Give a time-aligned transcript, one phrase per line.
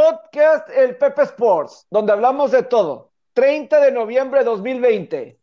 [0.00, 3.12] Podcast El Pepe Sports, donde hablamos de todo.
[3.34, 5.38] 30 de noviembre de 2020.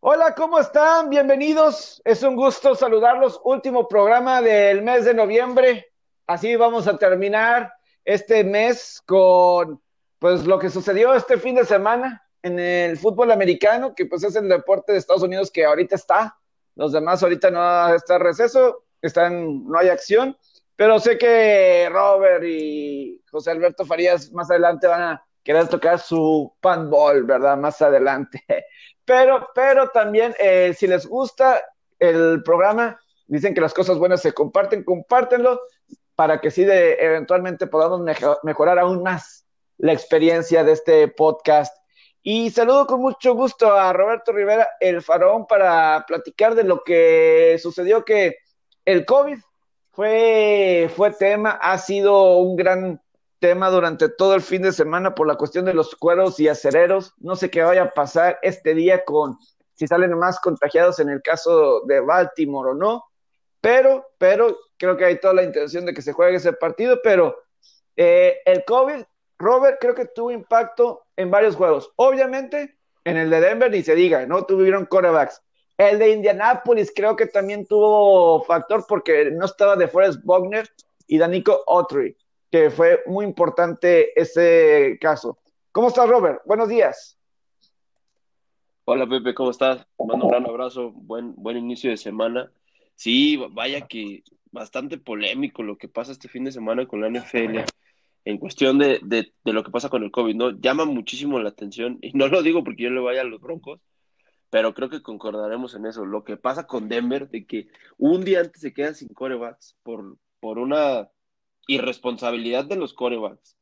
[0.00, 1.08] Hola, ¿cómo están?
[1.08, 2.02] Bienvenidos.
[2.04, 3.40] Es un gusto saludarlos.
[3.44, 5.92] Último programa del mes de noviembre.
[6.26, 7.72] Así vamos a terminar
[8.04, 9.80] este mes con
[10.18, 14.34] pues lo que sucedió este fin de semana en el fútbol americano, que pues es
[14.34, 16.36] el deporte de Estados Unidos que ahorita está.
[16.74, 20.36] Los demás ahorita no está receso, están, no hay acción.
[20.76, 26.52] Pero sé que Robert y José Alberto Farías más adelante van a querer tocar su
[26.60, 27.56] panball, ¿verdad?
[27.56, 28.44] Más adelante.
[29.06, 31.60] Pero, pero también, eh, si les gusta
[31.98, 35.60] el programa, dicen que las cosas buenas se comparten, compártenlo
[36.14, 38.00] para que sí de, eventualmente podamos
[38.42, 39.44] mejorar aún más
[39.76, 41.76] la experiencia de este podcast.
[42.22, 47.58] Y saludo con mucho gusto a Roberto Rivera, el faraón, para platicar de lo que
[47.60, 48.36] sucedió que
[48.86, 49.38] el COVID
[49.94, 53.00] fue, fue tema, ha sido un gran
[53.38, 57.14] tema durante todo el fin de semana por la cuestión de los cueros y acereros.
[57.18, 59.38] No sé qué vaya a pasar este día con
[59.74, 63.04] si salen más contagiados en el caso de Baltimore o no,
[63.60, 67.36] pero, pero creo que hay toda la intención de que se juegue ese partido, pero
[67.96, 69.04] eh, el COVID,
[69.38, 71.92] Robert, creo que tuvo impacto en varios juegos.
[71.96, 75.42] Obviamente, en el de Denver ni se diga, no tuvieron corebacks.
[75.76, 80.68] El de Indianapolis creo que también tuvo factor porque no estaba de Forrest Bogner
[81.06, 82.16] y Danico Autry
[82.54, 85.40] que fue muy importante ese caso.
[85.72, 86.40] ¿Cómo estás, Robert?
[86.44, 87.18] Buenos días.
[88.84, 89.84] Hola, Pepe, ¿cómo estás?
[89.98, 92.52] mando un gran abrazo, buen, buen inicio de semana.
[92.94, 94.22] Sí, vaya que
[94.52, 97.64] bastante polémico lo que pasa este fin de semana con la NFL
[98.24, 100.50] en cuestión de, de, de, lo que pasa con el COVID, ¿no?
[100.52, 103.80] Llama muchísimo la atención, y no lo digo porque yo le vaya a los broncos,
[104.54, 106.06] pero creo que concordaremos en eso.
[106.06, 107.66] Lo que pasa con Denver, de que
[107.98, 111.10] un día antes se quedan sin corebacks por, por una
[111.66, 113.58] irresponsabilidad de los corebacks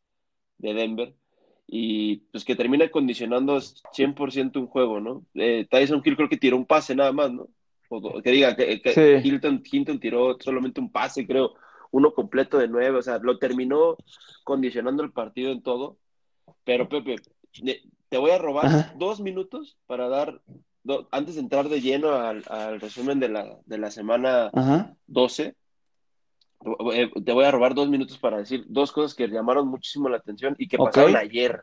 [0.59, 1.15] de Denver
[1.67, 5.25] y pues que termina condicionando 100% un juego, ¿no?
[5.33, 7.49] Eh, Tyson Hill creo que tiró un pase nada más, ¿no?
[7.89, 9.63] O, que diga que, Hilton,
[9.99, 11.55] tiró solamente un pase, creo,
[11.91, 13.97] uno completo de nueve, o sea, lo terminó
[14.45, 15.97] condicionando el partido en todo.
[16.65, 17.17] Pero Pepe,
[18.11, 20.43] te voy a robar dos minutos para dar,
[21.11, 24.51] antes de entrar de lleno al, resumen de la, de la semana
[25.07, 25.55] 12,
[26.95, 30.19] eh, te voy a robar dos minutos para decir dos cosas que llamaron muchísimo la
[30.19, 31.63] atención y que pasaron ayer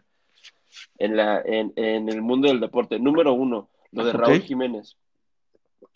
[0.97, 1.74] en, la, en,
[2.09, 3.00] el mundo del deporte.
[3.00, 4.97] Número uno, lo de Raúl Jiménez.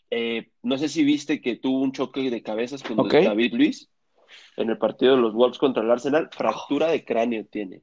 [0.09, 3.89] Eh, no sé si viste que tuvo un choque de cabezas con David Luis
[4.57, 6.29] en el partido de los Wolves contra el Arsenal.
[6.31, 7.81] Fractura de cráneo tiene.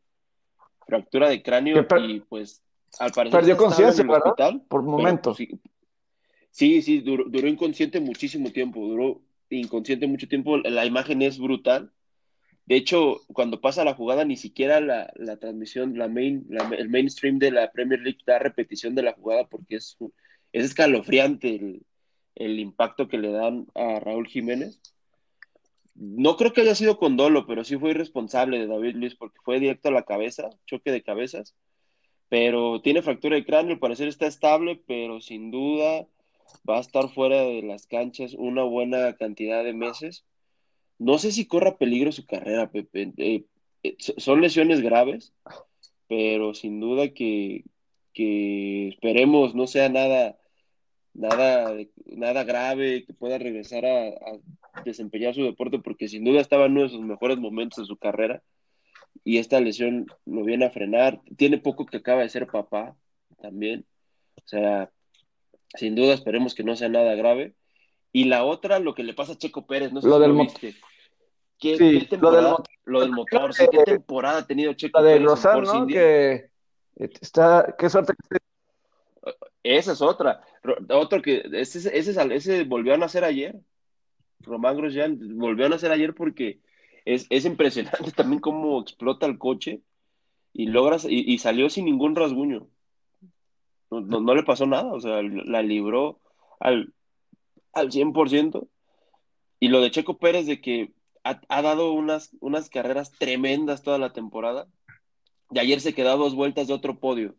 [0.87, 2.63] Fractura de cráneo y pues
[2.99, 4.61] al parecer perdió conciencia, ¿verdad?
[4.69, 5.39] Por momentos.
[6.51, 8.81] Sí, sí, duró, duró inconsciente muchísimo tiempo.
[8.81, 11.93] Duró inconsciente mucho tiempo, la imagen es brutal.
[12.67, 16.47] De hecho, cuando pasa la jugada, ni siquiera la, transmisión, la main,
[16.77, 19.97] el mainstream de la Premier League da repetición de la jugada porque es,
[20.53, 21.83] es escalofriante
[22.37, 24.81] el, impacto que le dan a Raúl Jiménez.
[25.95, 29.41] No creo que haya sido con dolo, pero sí fue irresponsable de David Luis porque
[29.43, 31.57] fue directo a la cabeza, choque de cabezas.
[32.31, 36.07] Pero tiene fractura de cráneo, al parecer está estable, pero sin duda
[36.69, 40.25] va a estar fuera de las canchas una buena cantidad de meses.
[40.99, 43.13] No sé si corra peligro su carrera, Pepe.
[43.17, 43.45] Eh,
[43.83, 45.35] eh, son lesiones graves,
[46.07, 47.65] pero sin duda que,
[48.15, 50.39] esperemos no sea nada,
[51.15, 51.75] nada,
[52.07, 54.13] nada grave, que pueda regresar a,
[54.85, 57.97] desempeñar su deporte, porque sin duda estaba en uno de sus mejores momentos de su
[57.97, 58.41] carrera
[59.25, 61.21] y esta lesión lo viene a frenar.
[61.37, 62.97] Tiene poco que acaba de ser papá
[63.41, 63.87] también.
[64.37, 64.91] O sea,
[65.75, 67.55] sin duda, esperemos que no sea nada grave.
[68.13, 70.31] Y la otra, lo que le pasa a Checo Pérez, no sé lo si del
[70.33, 70.75] lo viste.
[71.59, 75.45] ¿Qué, temporada, lo del, motor, ¿qué temporada ha tenido Checo la de Pérez?
[75.45, 75.87] ¿no?
[75.87, 76.51] Que
[76.97, 78.39] está, qué suerte que
[79.63, 80.41] Esa es otra.
[80.89, 83.57] Otro que, ese, ese, ese volvió a nacer ayer.
[84.41, 86.61] Román Grosjean volvió a nacer ayer porque
[87.05, 89.83] es, es impresionante también cómo explota el coche
[90.53, 92.69] y logras, y salió sin ningún rasguño
[93.91, 96.21] no, le pasó nada, o sea, la libró
[96.61, 96.95] al,
[97.73, 98.69] al 100%.
[99.59, 100.93] Y lo de Checo Pérez de que
[101.25, 104.69] ha, dado unas, unas carreras tremendas toda la temporada.
[105.51, 107.35] Y ayer se quedó dos vueltas de otro podio.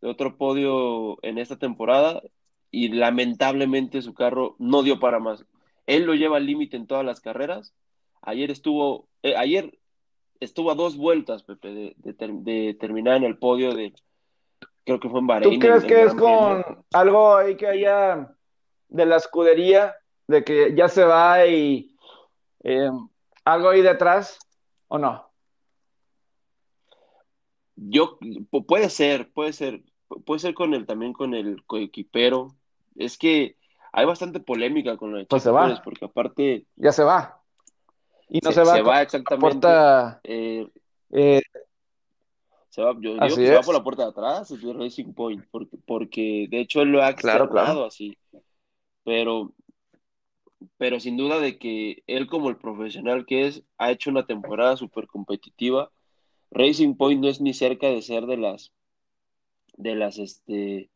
[0.00, 2.22] De otro podio en esta temporada.
[2.70, 5.44] Y lamentablemente su carro no dio para más.
[5.86, 7.74] Él lo lleva al límite en todas las carreras.
[8.22, 9.78] Ayer estuvo, eh, ayer
[10.40, 13.92] estuvo a dos vueltas, Pepe, de, de terminar en el podio de,
[14.88, 15.52] Creo que fue en Bahrein.
[15.52, 18.34] ¿Tú crees que es con algo ahí que haya
[18.88, 19.94] de la escudería,
[20.26, 21.94] de que ya se va y
[22.64, 22.88] eh,
[23.44, 24.38] algo ahí detrás
[24.86, 25.30] o no?
[27.76, 28.18] Yo,
[28.66, 29.82] puede ser, puede ser,
[30.24, 32.54] puede ser con el, también con el coequipero.
[32.96, 33.58] Es que
[33.92, 35.82] hay bastante polémica con lo de pues se va.
[35.84, 36.64] porque aparte...
[36.76, 37.37] Ya se va.
[38.28, 38.74] Y no se, va.
[38.74, 39.66] Se va exactamente.
[40.24, 40.68] Eh,
[41.10, 41.42] eh,
[42.68, 45.44] se va, yo digo que se va por la puerta de atrás, es Racing Point,
[45.50, 48.16] porque, porque de hecho él lo ha externado así.
[49.04, 49.54] Pero,
[50.76, 54.76] pero sin duda de que él como el profesional que es, ha hecho una temporada
[54.76, 55.90] súper competitiva
[56.50, 58.72] Racing Point no es ni cerca de ser de las
[59.76, 60.90] de las este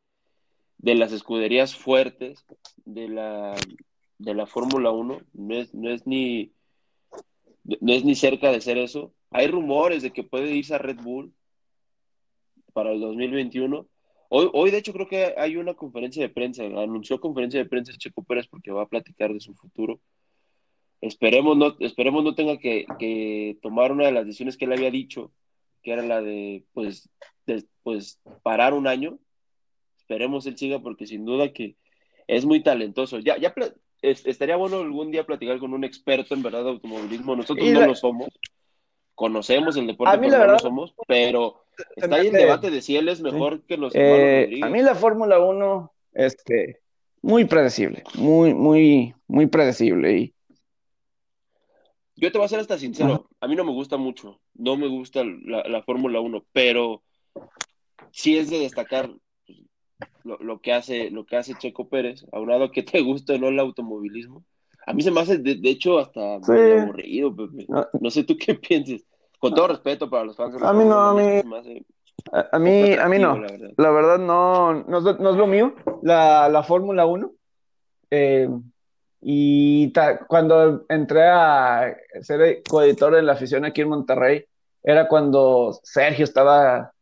[0.78, 2.44] de las escuderías fuertes
[2.84, 3.54] de la
[4.18, 6.52] de la Fórmula 1, no es, no es ni
[7.64, 9.14] no es ni cerca de ser eso.
[9.30, 11.32] Hay rumores de que puede irse a Red Bull
[12.72, 13.86] para el 2021.
[14.28, 16.64] Hoy, hoy, de hecho, creo que hay una conferencia de prensa.
[16.64, 20.00] Anunció conferencia de prensa Checo Pérez porque va a platicar de su futuro.
[21.02, 25.32] Esperemos no, esperemos no tenga que, tomar una de las decisiones que él había dicho
[25.82, 27.10] que era la de pues,
[27.82, 29.18] pues parar un año.
[29.98, 31.76] Esperemos él siga porque sin duda que
[32.28, 33.18] es muy talentoso.
[33.18, 33.52] Ya, ya
[34.02, 37.36] estaría bueno algún día platicar con un experto en verdad de automovilismo.
[37.36, 38.28] Nosotros no lo somos.
[39.14, 41.64] Conocemos el deporte, pero no lo somos, pero
[41.96, 44.94] está ahí el debate de si él es mejor que los eh, A mí la
[44.94, 46.80] Fórmula 1, este,
[47.20, 50.16] muy predecible, muy, muy, muy predecible.
[50.16, 50.34] Y
[52.16, 54.86] yo te voy a ser hasta sincero, a mí no me gusta mucho, no me
[54.86, 57.02] gusta la, Fórmula 1, pero
[58.10, 59.10] sí es de destacar
[60.24, 63.38] lo, que hace, lo que hace Checo Pérez, a un lado que te guste o
[63.38, 64.44] no el automovilismo.
[64.86, 67.34] A mí se me hace, de, hecho, hasta aburrido,
[68.00, 68.10] No.
[68.10, 69.04] sé tú qué pienses.
[69.38, 70.54] Con todo respeto para los fans.
[70.62, 71.42] a mí no, a mí...
[72.30, 73.36] A, mí, a mí no.
[73.76, 75.74] La verdad, no, no, es lo mío.
[76.02, 77.32] La, la Fórmula 1.
[78.10, 78.48] Eh,
[79.22, 79.92] y
[80.28, 84.44] cuando entré a ser coeditor en la afición aquí en Monterrey,
[84.82, 86.92] era cuando Sergio estaba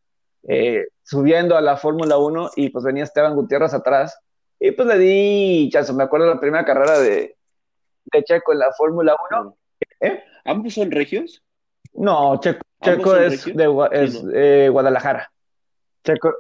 [0.47, 4.17] eh, subiendo a la Fórmula 1 y pues venía Esteban Gutiérrez atrás.
[4.61, 7.37] Y pues le di chance, me acuerdo la primera carrera de,
[8.05, 9.57] de Checo en la Fórmula 1.
[10.03, 10.23] ¿Eh?
[10.45, 11.43] ¿Ambos son regios?
[11.95, 15.33] No, Checo, Checo es, de, es eh, Guadalajara.
[16.05, 16.33] Checo,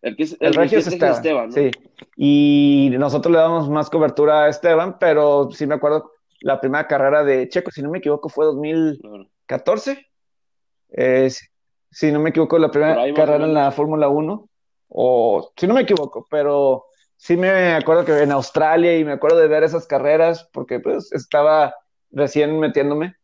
[0.00, 1.70] el, que es, el, regio es Esteban, sí.
[2.16, 7.22] Y nosotros le damos más cobertura a Esteban, pero sí me acuerdo la primera carrera
[7.24, 10.06] de Checo, si no me equivoco, fue 2014.
[10.96, 11.30] Eh,
[11.94, 14.48] si, no me equivoco, la primera carrera en la Fórmula 1,
[14.88, 16.86] o si no me equivoco, pero
[17.16, 21.12] sí me acuerdo que en Australia y me acuerdo de ver esas carreras porque pues
[21.12, 21.74] estaba
[22.10, 23.14] recién metiéndome,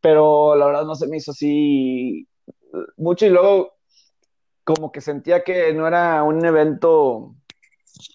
[0.00, 2.26] pero la verdad no se me hizo así
[2.96, 3.74] mucho y luego
[4.64, 7.34] como que sentía que no era un evento,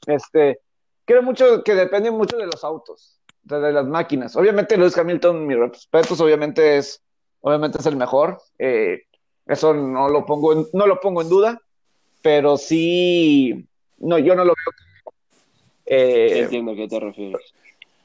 [0.07, 0.59] este,
[1.05, 4.35] que mucho, que depende mucho de los autos, de, las máquinas.
[4.35, 7.03] Obviamente Lewis Hamilton, mis respetos, obviamente es,
[7.41, 8.39] obviamente es el mejor.
[8.57, 9.03] Eh,
[9.45, 11.61] eso no lo pongo, en, no lo pongo en duda,
[12.21, 13.65] pero sí,
[13.97, 15.13] no, yo no lo veo.
[15.85, 17.53] Eh, Entiendo a qué te refieres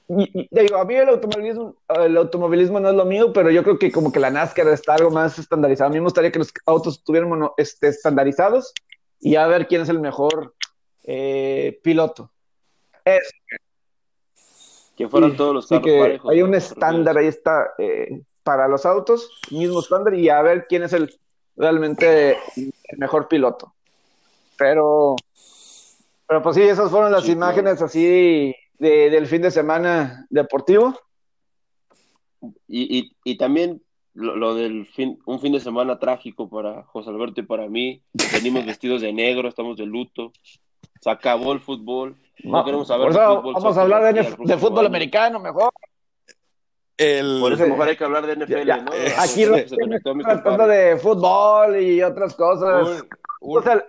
[0.08, 3.92] digo, a mí el automovilismo, el automovilismo no es lo mío, pero yo creo que
[3.92, 5.88] como que la NASCAR está algo más estandarizado.
[5.88, 8.72] A mí me gustaría que los autos estuvieran este, estandarizados
[9.20, 10.54] y a ver quién es el mejor
[11.04, 12.30] eh, piloto.
[13.04, 13.30] Es,
[14.96, 19.30] que fueron todos los carros que Hay un estándar ahí está eh, para los autos,
[19.50, 21.14] mismo estándar, y a ver quién es el
[21.58, 23.74] realmente el mejor piloto.
[24.56, 25.16] Pero,
[26.26, 30.98] pero pues sí, esas fueron las imágenes así del fin de semana deportivo.
[32.68, 33.82] Y, y, también
[34.14, 38.02] lo, del fin, un fin de semana trágico para José Alberto y para mí.
[38.32, 40.32] Venimos vestidos de negro, estamos de luto.
[41.00, 42.16] Se acabó el fútbol.
[42.44, 43.54] No, queremos saber fútbol.
[43.54, 45.72] Vamos a hablar de, fútbol americano mejor.
[47.40, 48.90] Por eso mejor hay que hablar de NFL, ¿no?
[49.18, 53.04] Aquí hablando de fútbol y otras cosas.
[53.38, 53.84] ¿Cómo estás,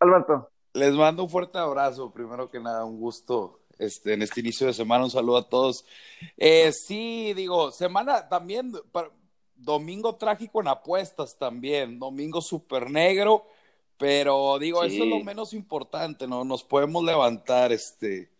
[0.00, 0.50] Alberto?
[0.72, 2.12] Les mando un fuerte abrazo.
[2.12, 5.04] Primero que nada, un gusto este, en este inicio de semana.
[5.04, 5.84] Un saludo a todos.
[6.36, 8.72] Eh, sí, digo, semana también,
[9.56, 13.46] domingo trágico en apuestas también, domingo súper negro,
[13.98, 16.44] pero digo, eso es lo menos importante, ¿no?
[16.44, 18.30] Nos podemos levantar, este,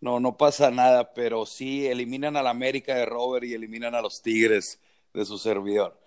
[0.00, 4.02] no, no pasa nada, pero sí eliminan a la América de Robert y eliminan a
[4.02, 4.80] los Tigres
[5.12, 5.98] de su servidor.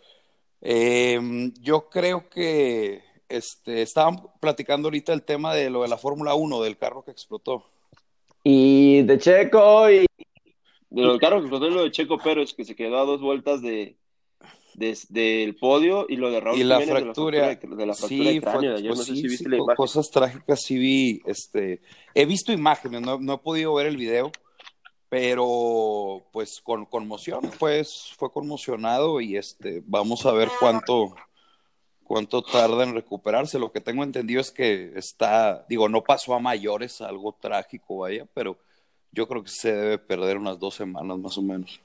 [0.61, 6.35] Em, yo creo que este, estaban platicando ahorita el tema de lo de la Fórmula
[6.35, 7.65] 1, del carro que explotó
[8.49, 10.05] y de Checo y...
[10.89, 13.97] De lo carro que lo de Checo Pérez, que se quedó a dos vueltas de,
[14.77, 19.15] del podio y lo de Raúl y la fractura, de la, fractura sí, no sé
[19.15, 19.75] si viste la imagen.
[19.75, 21.81] cosas trágicas sí vi este
[22.13, 24.31] he visto imágenes no, no, he podido ver el video
[25.09, 31.15] pero pues con conmoción pues fue conmocionado y este vamos a ver cuánto
[32.07, 33.59] cuánto tarda en recuperarse.
[33.59, 38.25] Lo que tengo entendido es que está, digo, no pasó a mayores, algo trágico, vaya,
[38.33, 38.57] pero
[39.11, 41.79] yo creo que se debe perder unas dos semanas más o menos.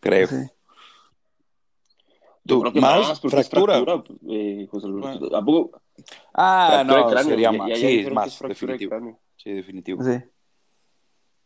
[0.00, 0.28] Creo.
[2.46, 3.82] ¿Tú, más, fractura?
[4.28, 4.88] eh, José
[6.34, 7.78] Ah, no, sería más.
[7.78, 9.18] sí, más, definitivo.
[9.36, 10.02] Sí, definitivo.
[10.02, 10.22] Sí.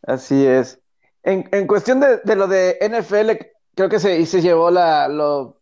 [0.03, 0.79] Así es.
[1.23, 5.61] En, en cuestión de, de, lo de NFL, creo que se, se llevó la, lo,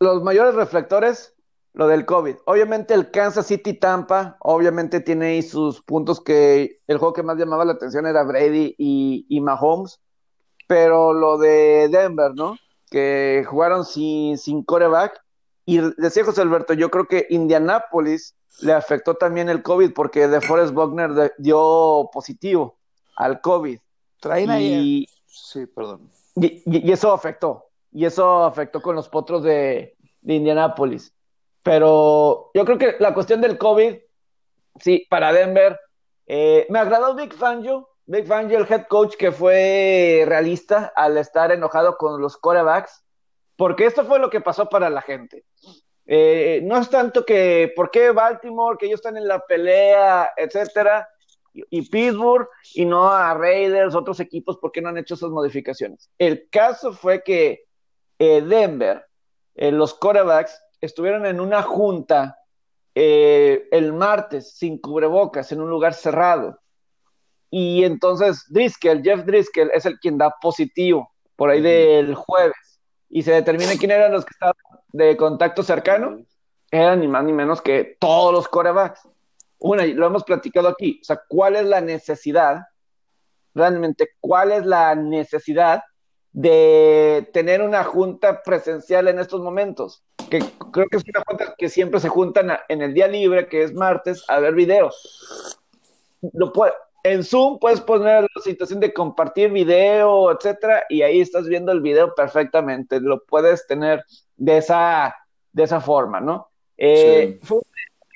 [0.00, 1.34] los mayores reflectores,
[1.72, 2.36] lo del COVID.
[2.46, 7.36] Obviamente el Kansas City Tampa, obviamente tiene ahí sus puntos que el juego que más
[7.36, 10.00] llamaba la atención era Brady y, y Mahomes,
[10.66, 12.56] pero lo de Denver, ¿no?
[12.90, 15.20] Que jugaron sin, sin coreback.
[15.64, 20.40] Y decía José Alberto, yo creo que Indianapolis le afectó también el COVID porque De
[20.40, 22.78] Forest Buckner dio positivo
[23.16, 23.78] al COVID.
[24.20, 25.08] Traen ahí.
[25.26, 26.10] Sí, perdón.
[26.36, 27.66] Y, y, y, eso afectó.
[27.92, 31.12] Y eso afectó con los potros de, de Indianapolis.
[31.62, 33.96] Pero yo creo que la cuestión del COVID,
[34.80, 35.78] sí, para Denver,
[36.26, 41.50] eh, me agradó Big Fangio, Big Fangio, el head coach que fue realista al estar
[41.50, 43.04] enojado con los corebacks,
[43.56, 45.44] porque esto fue lo que pasó para la gente.
[46.06, 51.08] Eh, no es tanto que, ¿por qué Baltimore, que ellos están en la pelea, etcétera?
[51.70, 56.10] y Pittsburgh y no a Raiders, otros equipos, ¿por qué no han hecho esas modificaciones?
[56.18, 57.64] El caso fue que
[58.18, 59.06] eh, Denver,
[59.54, 62.38] eh, los corebacks, estuvieron en una junta
[62.94, 66.60] el martes sin cubrebocas en un lugar cerrado.
[67.50, 72.80] Y entonces Driscoll, Jeff Driscoll, es el quien da positivo por ahí del jueves.
[73.08, 74.54] Y se determina quién eran los que estaban
[74.88, 76.18] de contacto cercano.
[76.70, 79.08] Eran ni más ni menos que todos los corebacks.
[79.58, 82.62] Una, lo hemos platicado aquí, o sea, ¿cuál es la necesidad?
[83.54, 85.82] Realmente, ¿cuál es la necesidad
[86.32, 90.04] de tener una junta presencial en estos momentos?
[90.28, 90.40] Que
[90.72, 93.72] creo que es una junta que siempre se juntan en el día libre, que es
[93.72, 95.58] martes, a ver videos.
[96.34, 96.72] Lo puede,
[97.12, 101.80] en Zoom puedes poner la situación de compartir video, etcétera, y ahí estás viendo el
[101.80, 103.00] video perfectamente.
[103.00, 104.04] Lo puedes tener
[104.36, 105.14] de esa,
[105.52, 106.50] de esa forma, ¿no?
[106.76, 107.46] Eh, sí.
[107.46, 107.60] Fue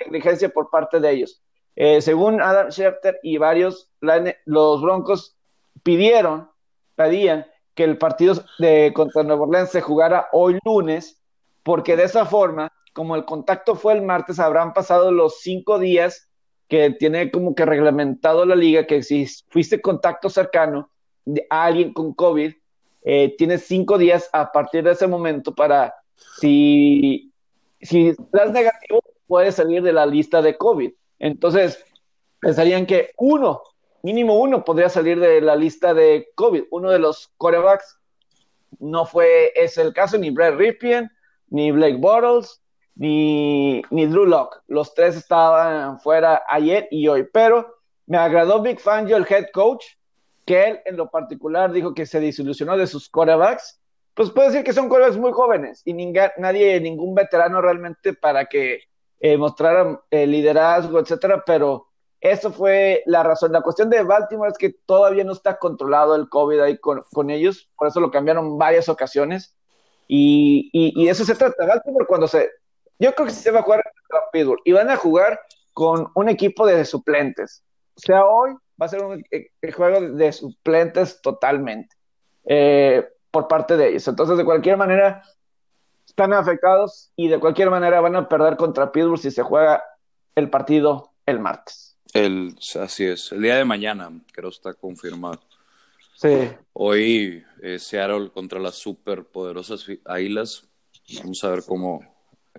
[0.05, 1.43] negligencia por parte de ellos.
[1.77, 5.37] Eh, según Adam Schefter y varios, la, los Broncos
[5.83, 6.51] pidieron,
[6.97, 11.23] pedían que el partido de contra Nueva Orleans se jugara hoy lunes,
[11.63, 16.30] porque de esa forma, como el contacto fue el martes, habrán pasado los cinco días
[16.71, 20.89] que tiene como que reglamentado la liga, que si fuiste contacto cercano
[21.25, 22.55] de alguien con COVID,
[23.03, 25.93] eh, tienes cinco días a partir de ese momento para,
[26.41, 27.33] si,
[27.81, 30.93] si estás negativo, puede salir de la lista de COVID.
[31.19, 31.85] Entonces,
[32.41, 33.63] pensarían que uno,
[34.05, 36.65] mínimo uno, podría salir de la lista de COVID.
[36.71, 37.99] Uno de los corebacks
[38.79, 41.11] no fue ese el caso, ni Brad Ripien,
[41.49, 42.63] ni Blake Bortles,
[42.95, 44.59] ni, ni Drew Locke.
[44.67, 47.27] Los tres estaban fuera ayer y hoy.
[47.33, 49.85] Pero me agradó Big Fangio, el head coach,
[50.45, 53.81] que él en lo particular dijo que se desilusionó de sus corebacks.
[54.15, 58.81] Pues puede decir que son corebacks muy jóvenes y nadie, ningún veterano realmente para que
[59.21, 61.87] eh, mostraran eh, liderazgo, etcétera, pero
[62.21, 63.53] eso fue la razón.
[63.53, 67.31] La cuestión de Baltimore es que todavía no está controlado el COVID ahí con, con
[67.31, 69.57] ellos, por eso lo cambiaron varias ocasiones.
[70.07, 71.65] Y, y, y, eso se trata.
[71.65, 72.51] Baltimore cuando se...
[73.01, 75.41] Yo creo que sí se va a jugar contra Pittsburgh y van a jugar
[75.73, 77.65] con un equipo de suplentes.
[77.97, 81.97] O sea, hoy va a ser un eh, juego de suplentes totalmente
[82.45, 84.07] eh, por parte de ellos.
[84.07, 85.23] Entonces, de cualquier manera,
[86.07, 89.83] están afectados y de cualquier manera van a perder contra Pittsburgh si se juega
[90.35, 91.97] el partido el martes.
[92.13, 95.41] El, así es, el día de mañana, creo está confirmado.
[96.17, 96.51] Sí.
[96.75, 100.65] Hoy eh, Seattle contra las superpoderosas Águilas.
[101.23, 102.01] Vamos a ver cómo.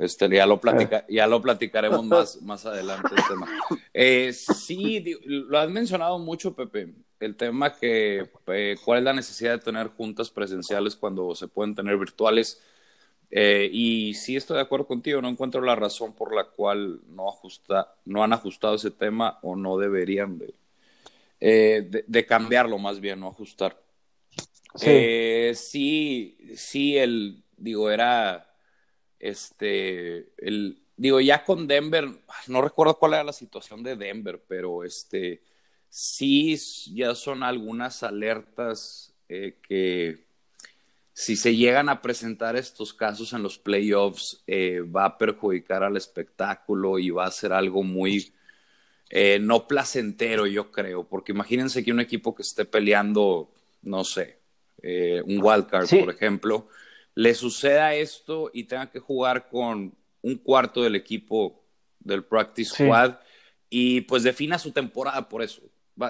[0.01, 3.47] Este, ya, lo platica, ya lo platicaremos más, más adelante el tema.
[3.93, 6.93] Eh, sí, lo has mencionado mucho, Pepe.
[7.19, 11.75] El tema que eh, cuál es la necesidad de tener juntas presenciales cuando se pueden
[11.75, 12.63] tener virtuales.
[13.29, 17.29] Eh, y sí estoy de acuerdo contigo, no encuentro la razón por la cual no,
[17.29, 20.53] ajusta, no han ajustado ese tema o no deberían de,
[21.39, 23.81] eh, de, de, cambiarlo más bien, no ajustar.
[24.75, 24.85] Sí.
[24.87, 28.50] Eh, sí, sí, el, digo, era,
[29.21, 32.09] este, el, digo, ya con Denver,
[32.47, 35.41] no recuerdo cuál era la situación de Denver, pero este,
[35.89, 36.57] sí,
[36.93, 40.25] ya son algunas alertas eh, que
[41.13, 45.97] si se llegan a presentar estos casos en los playoffs, eh, va a perjudicar al
[45.97, 48.33] espectáculo y va a ser algo muy
[49.09, 53.51] eh, no placentero, yo creo, porque imagínense que un equipo que esté peleando,
[53.81, 54.39] no sé,
[54.81, 55.97] eh, un wildcard, sí.
[55.97, 56.69] por ejemplo,
[57.15, 61.63] le suceda esto y tenga que jugar con un cuarto del equipo
[61.99, 63.15] del practice squad
[63.69, 65.61] y pues defina su temporada por eso.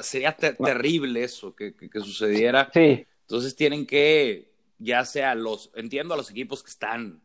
[0.01, 2.69] sería terrible eso que, que, sucediera.
[2.73, 3.05] Sí.
[3.21, 7.21] Entonces tienen que, ya sea los, entiendo a los equipos que están,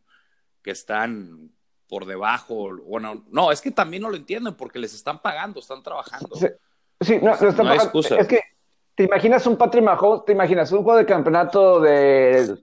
[0.62, 1.50] que están
[1.88, 5.82] por debajo, bueno, no, es que también no lo entienden porque les están pagando, están
[5.82, 6.36] trabajando.
[7.00, 8.00] Sí, no, no, están pagando.
[8.00, 8.40] Es que
[8.94, 12.58] te imaginas un Patrick Mahomes, te imaginas un juego de campeonato de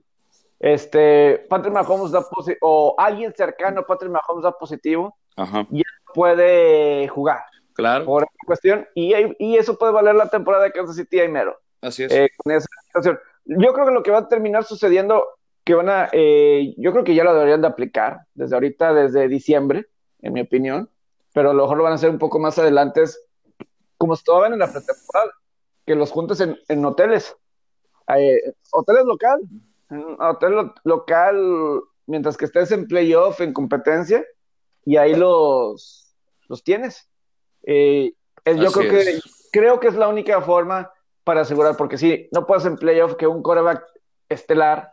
[0.60, 2.24] este Patrick Mahomes da
[2.60, 5.66] o alguien cercano a Patrick Mahomes da positivo Ajá.
[5.70, 5.82] y
[6.14, 7.40] puede jugar.
[7.74, 8.04] Claro.
[8.04, 11.58] Por esa cuestión, y, y eso puede valer la temporada de Kansas City y mero.
[11.80, 12.12] Así es.
[12.12, 13.18] Eh, con esa situación.
[13.46, 15.26] Yo creo que lo que va a terminar sucediendo,
[15.64, 19.28] que van a, eh, yo creo que ya lo deberían de aplicar desde ahorita, desde
[19.28, 19.86] diciembre,
[20.22, 20.88] en mi opinión,
[21.34, 23.02] pero a lo mejor lo van a hacer un poco más adelante,
[23.98, 25.32] como estaban en la pretemporada,
[25.84, 27.36] que los juntes en, en hoteles,
[28.16, 29.40] eh, hoteles local,
[30.18, 34.24] hotel local, mientras que estés en playoff, en competencia,
[34.84, 36.14] y ahí los,
[36.48, 37.08] los tienes.
[37.62, 38.12] Eh,
[38.44, 39.20] yo creo que,
[39.52, 40.92] creo que es la única forma
[41.24, 43.84] para asegurar, porque si no puedes en playoff que un coreback
[44.28, 44.92] estelar,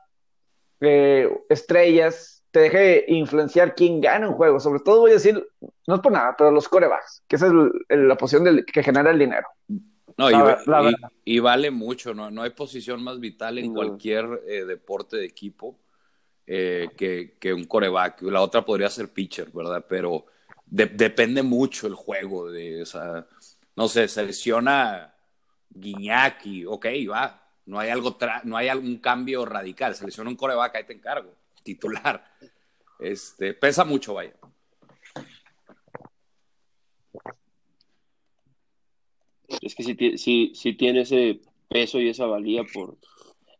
[0.80, 4.60] eh, estrellas, te deje influenciar quién gana un juego.
[4.60, 5.46] Sobre todo voy a decir,
[5.88, 7.54] no es por nada, pero los corebacks, que esa es
[7.90, 9.48] la posición del, que genera el dinero.
[10.18, 10.30] No,
[11.26, 12.32] y, vale mucho, ¿no?
[12.32, 15.80] No hay posición más vital en cualquier eh, deporte de equipo
[16.48, 16.90] eh,
[17.40, 18.22] que, un coreback.
[18.24, 19.86] La otra podría ser pitcher, ¿verdad?
[19.88, 20.26] Pero
[20.66, 22.52] depende mucho el juego.
[22.52, 23.26] De, o
[23.76, 25.14] no sé, selecciona
[25.70, 27.38] Guiñaki, ok, va.
[27.66, 29.96] No hay, algo no hay algún cambio radical.
[29.96, 31.34] Selecciona un coreback, ahí te encargo.
[31.64, 32.26] Titular.
[33.00, 34.34] Este, pesa mucho, vaya.
[39.62, 41.40] Es que si, si, tiene ese
[41.70, 42.98] peso y esa valía por...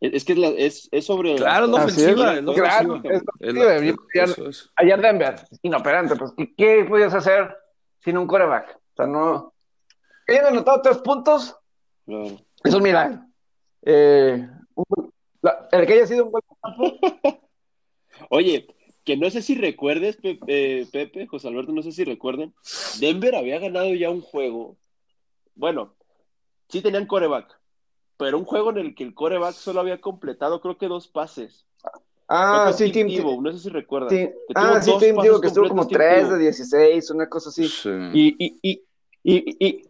[0.00, 1.36] Es que es, es, sobre...
[1.36, 2.34] Claro, es la ofensiva.
[2.34, 3.02] Es, claro,
[4.12, 7.56] es Ayer Denver, inoperante, pues, ¿qué podías hacer
[8.00, 8.76] sin un coreback?
[8.76, 9.54] O sea, no...
[10.26, 11.56] Hayan anotado tres puntos,
[12.04, 12.36] claro.
[12.64, 13.20] es un milagro.
[13.82, 14.48] Eh,
[15.72, 16.98] el que haya sido un buen campo.
[18.30, 18.66] Oye,
[19.04, 22.54] que no sé si recuerdes, Pepe, Pepe, José Alberto, no sé si recuerden,
[23.00, 24.76] Denver había ganado ya un juego
[25.54, 25.94] bueno,
[26.68, 27.58] sí tenían coreback,
[28.16, 31.66] pero un juego en el que el coreback solo había completado creo que dos pases.
[32.28, 34.32] Ah, sí, Tim Tebow, no sé si recuerdan.
[34.54, 37.70] Ah, sí, Tim Tebow, que estuvo como 3 de 16, una cosa así.
[38.14, 38.84] Y, y, y,
[39.22, 39.82] y, y,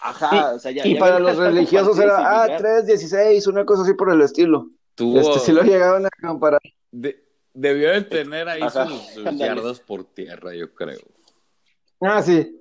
[0.00, 3.94] Ajá, o sea, ya, y para los religiosos era, ah, 3, 16, una cosa así
[3.94, 4.68] por el estilo.
[4.94, 5.18] Tuvo...
[5.18, 6.60] Este, si lo llegaban a comparar.
[7.54, 11.00] debió de tener ahí sus yardas por tierra, yo creo.
[12.00, 12.57] Ah, sí.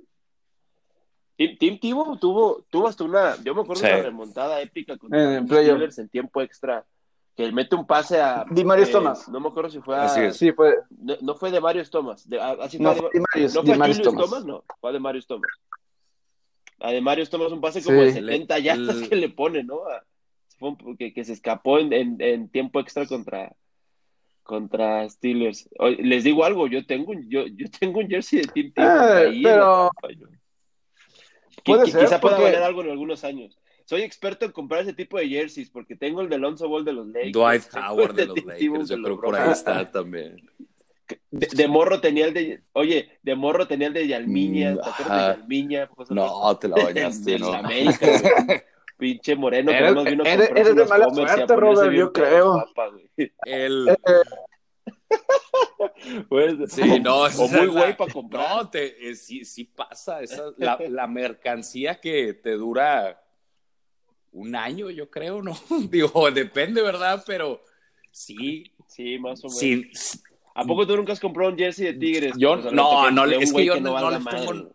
[1.37, 5.45] Tim, Tebow tuvo, tuvo hasta una, yo me acuerdo de una remontada épica con los
[5.45, 6.83] Steelers en tiempo extra,
[7.35, 8.43] que mete un pase a...
[8.49, 9.29] Di Marius eh, Thomas.
[9.29, 10.31] No me acuerdo si fue a...
[10.31, 10.75] Sí, fue...
[11.21, 12.27] No, fue de Marius Thomas.
[12.27, 14.45] De, así no, fue de, Marius, no fue Julius Thomas.
[14.45, 15.51] no, fue de Marius Thomas.
[16.79, 19.81] A de Marius Thomas un pase como de 70 yardas que le pone, ¿no?
[20.97, 23.55] que, que, se escapó en, en, en, tiempo extra contra
[24.41, 25.69] contra Steelers.
[25.99, 29.27] les digo algo, yo tengo un, yo, yo tengo un jersey de Tim Tebow eh,
[29.27, 29.91] ahí pero...
[31.67, 33.57] Puede quizá pueda valer algo en algunos años.
[33.85, 36.93] Soy experto en comprar ese tipo de jerseys porque tengo el de Alonso Ball de
[36.93, 37.31] los Lakers.
[37.31, 40.49] Dwight Howard de, los Lakers, yo creo por ahí está también.
[41.31, 45.37] De, morro tenía el de, oye, de morro tenía el de Yalmiña, ¿te acuerdas de
[45.37, 45.89] Yalmiña?
[46.09, 47.53] No, te la bañaste, ¿no?
[47.53, 48.07] América,
[48.97, 52.65] Pinche moreno que no vino a eres, eres de mala suerte, Robert, yo creo.
[53.45, 53.95] el...
[56.29, 58.49] Pues, sí, no, o muy güey para comprar.
[58.49, 60.21] No, te, eh, sí, sí pasa.
[60.21, 63.21] Esa, la, la, mercancía que te dura
[64.31, 65.57] un año, yo creo, ¿no?
[65.89, 67.23] Digo, depende, ¿verdad?
[67.25, 67.61] Pero
[68.11, 68.71] sí.
[68.87, 70.23] Sí, más o menos.
[70.55, 72.33] ¿A poco tú nunca has comprado un jersey de Tigres?
[72.37, 74.71] Yo, no, no, es que yo no, les pongo.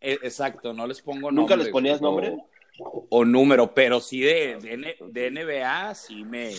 [0.00, 1.34] Eh, exacto, no les pongo nombre.
[1.34, 2.36] ¿Nunca les ponías nombre?
[2.78, 6.54] O número, pero sí de, de, NBA, sí me,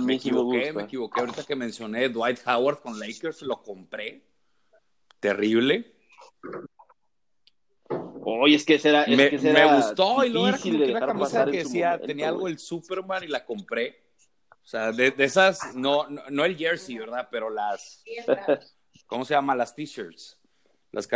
[0.00, 1.20] me equivoqué, me, equivoqué.
[1.20, 4.22] Ahorita que mencioné Dwight Howard con Lakers, lo compré.
[5.20, 5.94] Terrible.
[8.22, 9.06] Oye, es que será.
[9.06, 12.58] me, me, gustó y luego era como que una camisa que decía, tenía algo el
[12.58, 14.02] Superman y la compré.
[14.62, 17.28] O sea, de, esas, no, no, el jersey, ¿verdad?
[17.30, 18.04] Pero las.
[19.06, 19.54] ¿Cómo se llama?
[19.54, 20.38] Las t-shirts.
[20.92, 21.08] Las,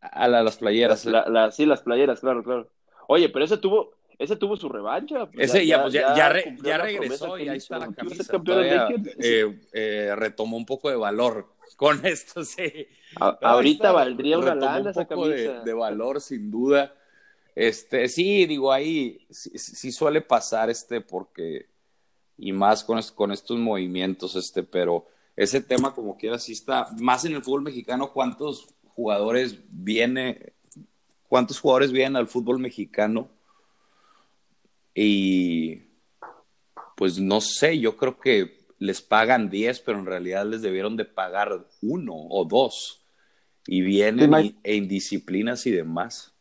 [0.00, 1.06] a las playeras.
[1.52, 2.70] sí, las playeras, claro, claro.
[3.12, 5.26] Oye, pero ese tuvo, ese tuvo su revancha.
[5.26, 6.28] Pues, ese ya, pues, ya, ya,
[6.78, 8.40] regresó y ahí está la camisa.
[9.18, 12.86] Eh, eh, retomó un poco de valor con esto, sí.
[13.16, 15.64] ahorita valdría una lana esa camisa.
[15.64, 16.94] De, valor, sin duda.
[17.56, 21.66] Este, sí, digo, ahí sí, suele pasar este porque,
[22.38, 27.24] y más con, con estos movimientos, este, pero ese tema como quiera sí está, más
[27.24, 30.52] en el fútbol mexicano, ¿cuántos jugadores viene,
[31.30, 33.28] cuántos jugadores vienen al fútbol mexicano?
[34.94, 35.84] Y
[36.96, 41.04] pues no sé, yo creo que les pagan 10, pero en realidad les debieron de
[41.04, 43.06] pagar uno o dos.
[43.66, 46.34] Y vienen y, e indisciplinas y demás.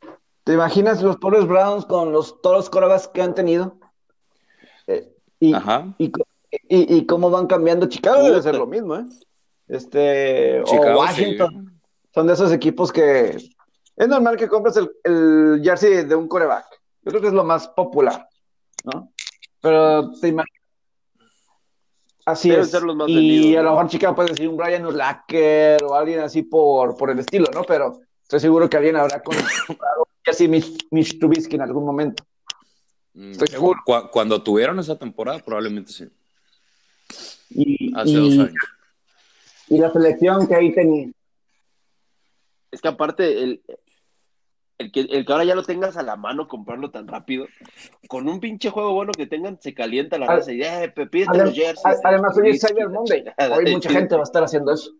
[0.43, 3.77] ¿Te imaginas los pobres Browns con los, todos los corebacks que han tenido?
[4.87, 5.93] Eh, y, Ajá.
[5.99, 6.11] Y,
[6.67, 7.87] y, y, cómo van cambiando.
[7.87, 9.05] Chicago debe ser lo mismo, ¿eh?
[9.67, 11.67] Este, Chicago, o Washington.
[11.69, 11.79] sí.
[12.15, 13.37] Son de esos equipos que
[13.99, 16.65] es normal que compres el, el jersey de un coreback.
[17.03, 18.27] Yo creo que es lo más popular,
[18.85, 19.13] ¿no?
[19.61, 20.55] Pero te imaginas.
[22.25, 22.71] Así Deben es.
[22.71, 23.75] ser los más y vendidos, a lo ¿no?
[23.75, 27.63] mejor Chicago puede decir un Brian Urlacher o alguien así por, por el estilo, ¿no?
[27.63, 29.35] Pero estoy seguro que alguien habrá con
[30.27, 32.23] así Mitch, Mitch Trubisky en algún momento.
[33.15, 33.79] Mm, Estoy seguro.
[33.83, 36.07] cu- Cuando tuvieron esa temporada, probablemente sí.
[37.49, 38.63] Y, Hace y- dos años.
[39.69, 41.09] y la selección que ahí tenía.
[42.71, 43.63] Es que aparte, el,
[44.79, 47.45] el, que, el que ahora ya lo tengas a la mano, comprarlo tan rápido,
[48.07, 51.53] con un pinche juego bueno que tengan, se calienta la raza y eh, pídete los
[51.53, 51.85] jerseys.
[51.85, 53.25] a- Además, hoy es Cyber Monday.
[53.55, 54.91] Hoy mucha gente va a estar haciendo eso.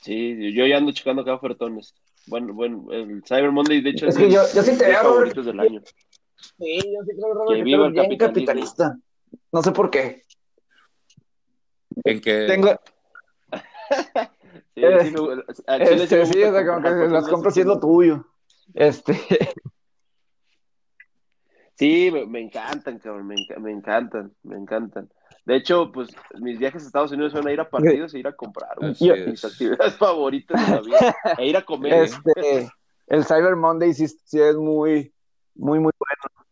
[0.00, 1.94] Sí, yo ya ando checando acá ofertones.
[2.26, 4.86] Bueno, bueno, el Cyber Monday, de hecho, Es es, que de yo, yo sí te
[4.86, 5.82] veo, del año.
[6.58, 8.96] Sí, yo sí creo, Robert, Que que, viva el bien capitalista.
[9.52, 10.22] No sé por qué.
[12.04, 12.78] En que Tengo,
[14.76, 15.32] Sí, Eh, sí, me-
[15.66, 17.74] al chile este, me sí, gusta o sea, como comprar que porque las compras siendo
[17.74, 18.26] si- tuyo.
[18.74, 19.14] Este,
[21.78, 25.10] Sí, me, me encantan, cabrón, me, me encantan, me encantan.
[25.44, 26.08] De hecho, pues
[26.40, 28.90] mis viajes a Estados Unidos son a ir a partidos e ir a comprar, güey.
[29.26, 29.44] Mis es.
[29.44, 31.16] actividades favoritas de la vida.
[31.38, 31.92] E ir a comer.
[31.92, 32.04] güey.
[32.04, 32.68] este,
[33.08, 35.12] el Cyber Monday sí, sí es muy,
[35.54, 36.46] muy, muy bueno.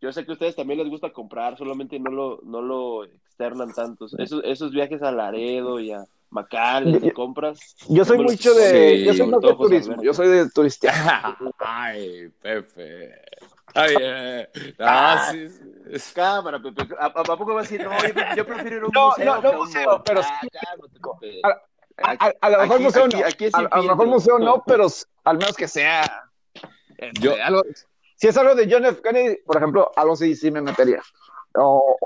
[0.00, 3.72] Yo sé que a ustedes también les gusta comprar, solamente no lo, no lo externan
[3.72, 4.14] tantos.
[4.18, 7.76] Esos, esos viajes a Laredo y a McAllen y compras.
[7.88, 9.92] Yo soy No mucho de, Sí, yo soy más de turismo.
[9.92, 10.02] Alberto.
[10.04, 11.36] Yo soy de turistear.
[11.58, 13.14] Ay, Pepe.
[13.74, 14.48] Ay, eh.
[14.78, 16.14] Ah, sí, sí.
[16.14, 16.86] Cámara, Pepe.
[16.98, 19.24] ¿A, poco vas a decir, no, yo, yo prefiero ir a un No, museo?
[19.24, 20.02] no, no un museo, mall"?
[20.04, 20.40] pero Ah,
[21.20, 21.40] sí-.
[22.00, 23.26] A, a- a lo mejor Aquí- museo aquí- no.
[23.26, 24.86] aquí es a, lo mejor museo no, pero
[25.24, 26.02] al menos que sea.
[26.96, 27.62] este, Yo- algo-
[28.16, 29.00] si es algo de John F.
[29.02, 31.00] Kennedy, por ejemplo, algo sí, sí me metería.
[31.54, 31.96] O,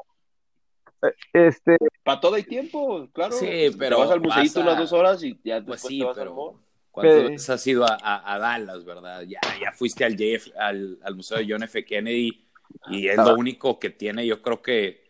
[1.03, 3.37] eh, este, Para todo hay tiempo, claro.
[3.37, 6.05] Sí, pero Te vas al museito a- unas dos horas y ya Pues sí, te
[6.05, 6.57] vas al pero mall.
[6.91, 9.23] ¿cuántas veces has ido a, a- a Dallas, verdad?
[9.23, 11.85] Ya, ya fuiste al, JF, al, al Museo de John F.
[11.85, 12.45] Kennedy
[12.91, 15.05] y es lo único que tiene, yo creo que,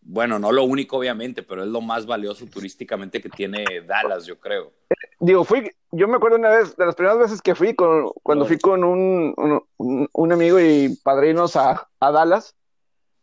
[0.00, 4.38] bueno, no lo único obviamente, pero es lo más valioso turísticamente que tiene Dallas, yo
[4.40, 4.72] creo.
[5.20, 8.46] digo, fui, yo me acuerdo una vez, de las primeras veces que fui, con, cuando
[8.46, 12.56] fui con un, un, un- un amigo y padrinos a, a Dallas,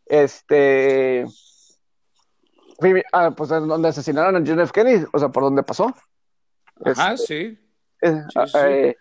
[0.05, 1.25] este,
[2.79, 4.71] fui a, pues, donde asesinaron a John F.
[4.73, 5.93] Kennedy, o sea, por donde pasó.
[6.83, 7.57] Ajá, sí.
[8.01, 8.57] Eh, Sí, sí.
[8.59, 8.97] eh,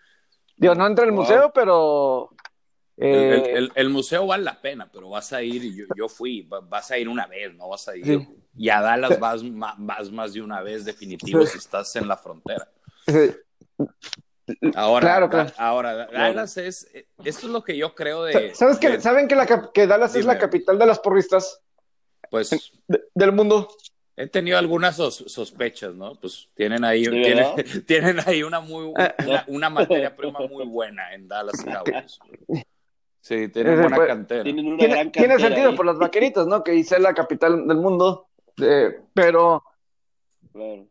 [0.57, 1.21] digo, no entré al Wow.
[1.21, 2.29] museo, pero...
[2.97, 6.07] El, eh, el- el- el museo vale la pena, pero vas a ir, yo, yo
[6.07, 8.05] fui, va- vas a ir una vez, no vas a ir.
[8.05, 8.27] Sí.
[8.57, 11.53] Y a Dallas vas, más de una vez definitivo Sí.
[11.53, 12.69] si estás en la frontera.
[13.07, 13.35] eh,
[14.75, 15.49] Ahora, Claro, claro.
[15.57, 18.53] ahora Dallas es, esto es lo que yo creo de...
[18.53, 21.61] ¿Sabes que, de- ¿Saben que, la, cap- que Dallas es la capital de las porristas
[22.29, 23.67] Pues de- del mundo?
[24.17, 26.15] he tenido algunas sos- sospechas, ¿no?
[26.15, 27.45] Pues tienen ahí, ¿De tienen,
[27.85, 29.13] tienen ahí una muy Ah.
[29.25, 32.19] una, una materia prima muy buena en Dallas Cowboys.
[33.19, 34.43] Sí, tienen Ese buena fue- cantera.
[34.43, 35.75] Tienen una Tiene, gran tiene sentido ahí.
[35.75, 36.63] por los vaqueritos, ¿no?
[36.63, 38.27] Que hice la capital del mundo,
[38.61, 39.63] eh, pero
[40.53, 40.87] Claro.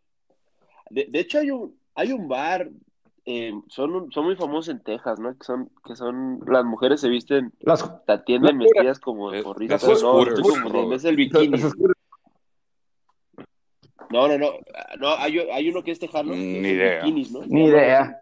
[0.90, 2.68] De, de hecho, hay un, hay un bar,
[3.26, 5.36] eh, son, son muy famosos en Texas, ¿no?
[5.36, 9.42] Que son, que son, las mujeres se visten, las, te atienden Las vestidas como Es-
[9.42, 9.82] porristas.
[9.82, 10.92] esos No, Robert.
[10.92, 11.48] es el bikini.
[11.58, 11.74] las-
[14.10, 14.50] No, no, no,
[15.00, 16.32] no, hay, hay uno que es tejano.
[16.32, 17.02] que Ni son idea.
[17.04, 17.40] bikinis, ¿no?
[17.46, 18.20] ni idea.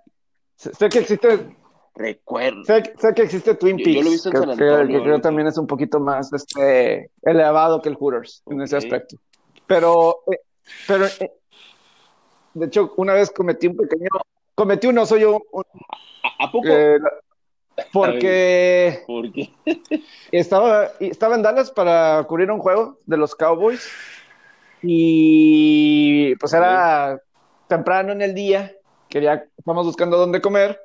[0.57, 1.57] Sé sé que existe,
[1.95, 2.65] Recuerdo.
[2.65, 4.99] sé, sé que existe Twin Peaks, yo lo he visto en que, San que- Antonio,
[4.99, 9.17] que creo también es un poquito más este, elevado que el Hooters en ese aspecto.
[9.67, 10.39] Pero, eh,
[10.87, 11.33] pero eh,
[12.55, 14.09] de hecho, una vez cometí un pequeño,
[14.55, 15.17] cometí un oso
[16.23, 16.69] ¿A, a poco?
[16.69, 16.99] eh,
[17.93, 19.51] porque ¿Por qué?
[20.33, 23.89] estaba, estaba en Dallas para cubrir un juego de los Cowboys
[24.83, 27.21] y pues era
[27.69, 28.73] temprano en el día,
[29.09, 30.79] quería, estábamos buscando dónde comer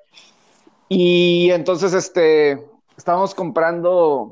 [0.87, 2.63] y entonces este,
[2.95, 4.31] estábamos comprando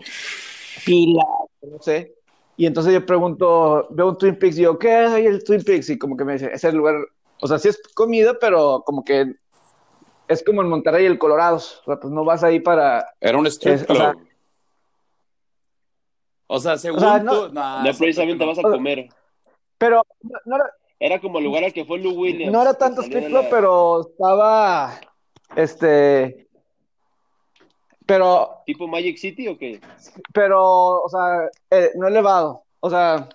[0.85, 1.25] pila,
[1.61, 2.13] no sé,
[2.57, 5.89] y entonces yo pregunto, veo un Twin Peaks y yo, ¿qué hay el Twin Peaks?
[5.89, 6.95] Y como que me dice, es el lugar,
[7.41, 9.33] o sea, sí es comida, pero como que
[10.27, 13.47] es como en Monterrey el Colorado, o sea, pues no vas ahí para Era un
[13.47, 14.27] strip Es- o sea, club.
[16.47, 19.09] O sea, según O sea, no- tú, nah, No precisamente vas a comer.
[19.77, 20.65] Pero no, no era,
[20.99, 22.51] Era como el lugar al que fue Lou Williams.
[22.53, 24.99] no era tanto strip club, la- pero estaba,
[25.55, 26.47] este,
[28.05, 29.81] pero, ¿Tipo Magic City o qué?
[30.33, 33.27] pero, o sea, eh, no elevado, o sea,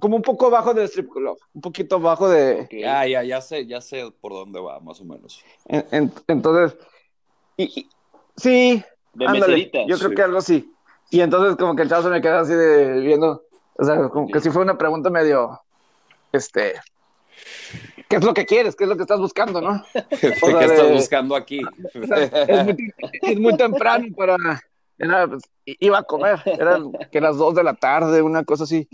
[0.00, 2.72] como un poco bajo del strip club, un poquito bajo de, Ok.
[2.72, 5.42] Ya, ya, ya sé, ya sé por dónde va, más o menos.
[5.66, 6.76] en- en- entonces,
[7.56, 7.88] y, y-
[8.36, 8.82] sí,
[9.12, 10.14] De ándale, yo creo Sí.
[10.16, 10.72] que algo así,
[11.10, 13.44] y entonces como que el chavo se me queda así de viendo,
[13.76, 15.60] o sea, como que sí fue una pregunta medio,
[16.32, 16.74] este,
[18.08, 18.76] ¿qué es lo que quieres?
[18.76, 19.82] ¿Qué es lo que estás buscando, no?
[20.20, 21.60] ¿Qué O sea, estás de- buscando aquí?
[22.02, 22.76] O sea, es, muy,
[23.22, 24.36] es muy temprano para.
[24.98, 28.86] Era, pues, iba a comer, eran que las dos de la tarde, una cosa así,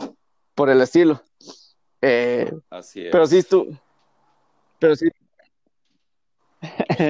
[0.57, 1.23] por el estilo.
[2.03, 3.13] Eh, Así es.
[3.13, 3.77] pero sí, tú.
[4.81, 5.07] Pero sí,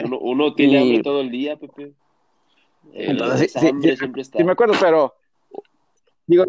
[0.04, 1.94] Uno, uno tiene Y- hambre todo el día, Pepe.
[2.92, 4.38] El- Entonces, sí, hambre siempre está.
[4.38, 5.14] sí me acuerdo, pero.
[6.26, 6.44] Digo,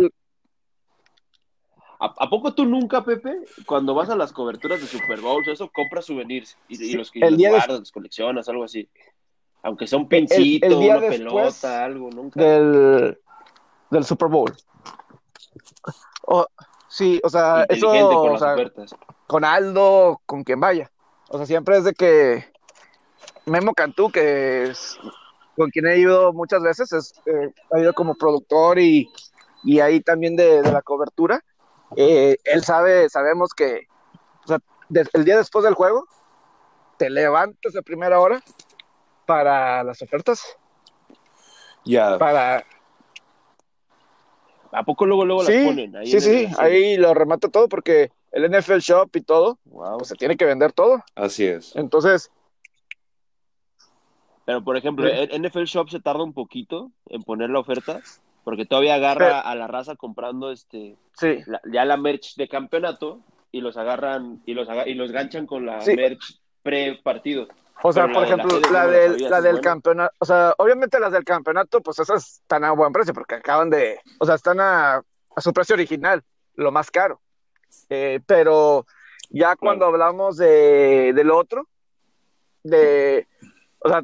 [2.00, 5.70] ¿A, a poco tú nunca, Pepe, cuando vas a las coberturas de Super Bowl, eso,
[5.74, 8.88] compras souvenirs y, y los, el los de- guardas, los coleccionas, algo así?
[9.64, 12.40] Aunque sea un pincito, el día una pelota, algo, nunca.
[12.40, 13.18] del,
[13.90, 14.54] del Super Bowl.
[16.28, 16.46] O-
[16.98, 17.88] sí, o sea, eso.
[17.88, 18.96] Con o las sea, ofertas.
[19.28, 20.92] con Aldo, con quien vaya.
[21.30, 22.46] O sea, siempre es de que
[23.46, 24.98] Memo Cantú, que es
[25.56, 29.10] con quien he ido muchas veces, es, eh, ha ido como productor y,
[29.64, 31.44] y ahí también de, de la cobertura.
[31.96, 33.88] Eh, él sabe, sabemos que
[34.44, 36.06] o sea, de- el día después del juego,
[36.98, 38.42] te levantas a primera hora
[39.26, 40.42] para las ofertas,
[41.86, 42.64] Ya, para...
[44.72, 45.96] ¿A poco luego, luego Sí, las ponen?
[45.96, 49.98] Ahí sí, sí, el- ahí lo remata todo porque el NFL Shop y todo, Wow.
[49.98, 51.04] pues se tiene que vender todo.
[51.16, 51.76] así es.
[51.76, 52.32] Entonces,
[54.46, 58.00] Pero, por ejemplo, el NFL Shop se tarda un poquito en poner la oferta,
[58.46, 63.20] porque todavía agarra a la raza comprando este sí, la- ya la merch de campeonato
[63.52, 65.96] y los agarran y los aga- y los ganchan con la Sí.
[65.96, 67.48] merch pre-partido.
[67.84, 70.54] O sea, Pero por la ejemplo, la, ¿cómo la del, la del campeonato, o sea,
[70.58, 74.36] obviamente las del campeonato, pues esas están a buen precio porque acaban de, o sea,
[74.36, 76.24] están a, a su precio original,
[76.56, 77.22] lo más caro.
[77.90, 78.86] Eh, pero
[79.30, 81.68] ya cuando hablamos de, del otro,
[82.64, 83.28] de,
[83.80, 84.04] o sea,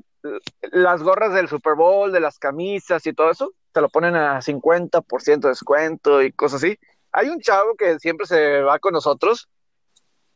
[0.72, 4.42] las gorras del Super Bowl, de las camisas y todo eso, te lo ponen a
[4.42, 6.78] 50% de descuento y cosas así.
[7.12, 9.50] Hay un chavo que siempre se va con nosotros,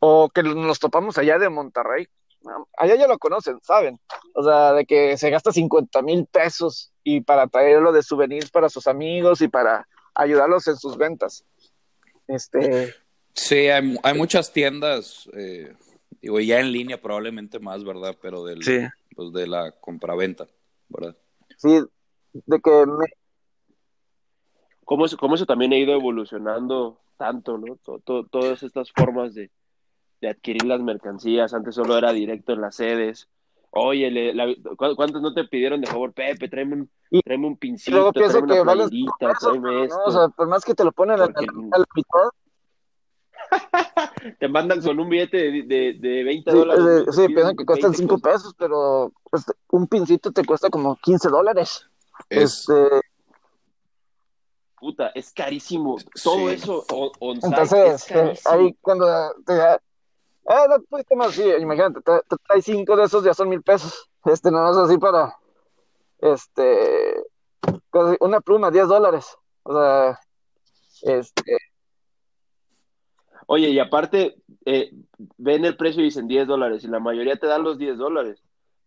[0.00, 2.08] o que nos topamos allá de Monterrey,
[2.76, 3.98] allá ya lo conocen, saben.
[4.34, 8.68] O sea, de que se gasta 50 mil pesos y para traerlo de souvenirs para
[8.68, 11.44] sus amigos y para ayudarlos en sus ventas.
[12.26, 12.94] Este,
[13.34, 15.72] Sí, hay, hay muchas tiendas, eh,
[16.20, 18.16] digo, ya en línea probablemente más, ¿verdad?
[18.20, 18.80] Pero del, sí,
[19.14, 20.46] pues de la compraventa,
[20.88, 21.16] ¿verdad?
[21.56, 21.80] sí,
[22.32, 23.06] de que me,
[24.84, 27.76] Cómo eso, cómo eso también ha ido evolucionando tanto, ¿no?
[27.84, 29.50] To- to- todas estas formas de,
[30.20, 31.52] de adquirir las mercancías.
[31.54, 33.28] Antes solo era directo en las sedes.
[33.70, 36.48] Oye, le- la- ¿cu- ¿cuántos no te pidieron de favor, Pepe?
[36.48, 36.90] Tráeme un,
[37.24, 38.90] tráeme un pincito, luego pienso tráeme que una pesos,
[39.40, 39.96] tráeme esto.
[39.98, 42.32] no, o sea, por más que te lo ponen al, Porque- al editor,
[44.40, 46.84] Te mandan con un billete de, de, de 20 sí, dólares.
[47.08, 48.54] eh, sí, piensan que cuestan 20 5 pesos.
[48.58, 51.88] pero pues, un pincito te cuesta como 15 dólares.
[52.28, 53.00] Es, Este,
[54.80, 55.96] Puta, es carísimo.
[56.22, 56.54] Todo Sí.
[56.54, 56.84] eso
[57.20, 58.54] on, es entonces, eh, carísimo.
[58.54, 59.06] ahí cuando
[59.46, 59.80] te da,
[60.48, 63.62] ah, no pudiste más, sí, imagínate, te, te traes 5 de esos, ya son mil
[63.62, 64.08] pesos.
[64.24, 65.36] Este, no es así para,
[66.20, 67.22] este,
[68.20, 69.36] una pluma, 10 dólares.
[69.62, 70.18] O sea,
[71.02, 71.58] este,
[73.50, 74.90] Oye, y aparte, eh,
[75.38, 78.42] ven el precio y dicen 10 dólares, y la mayoría te dan los 10 dólares.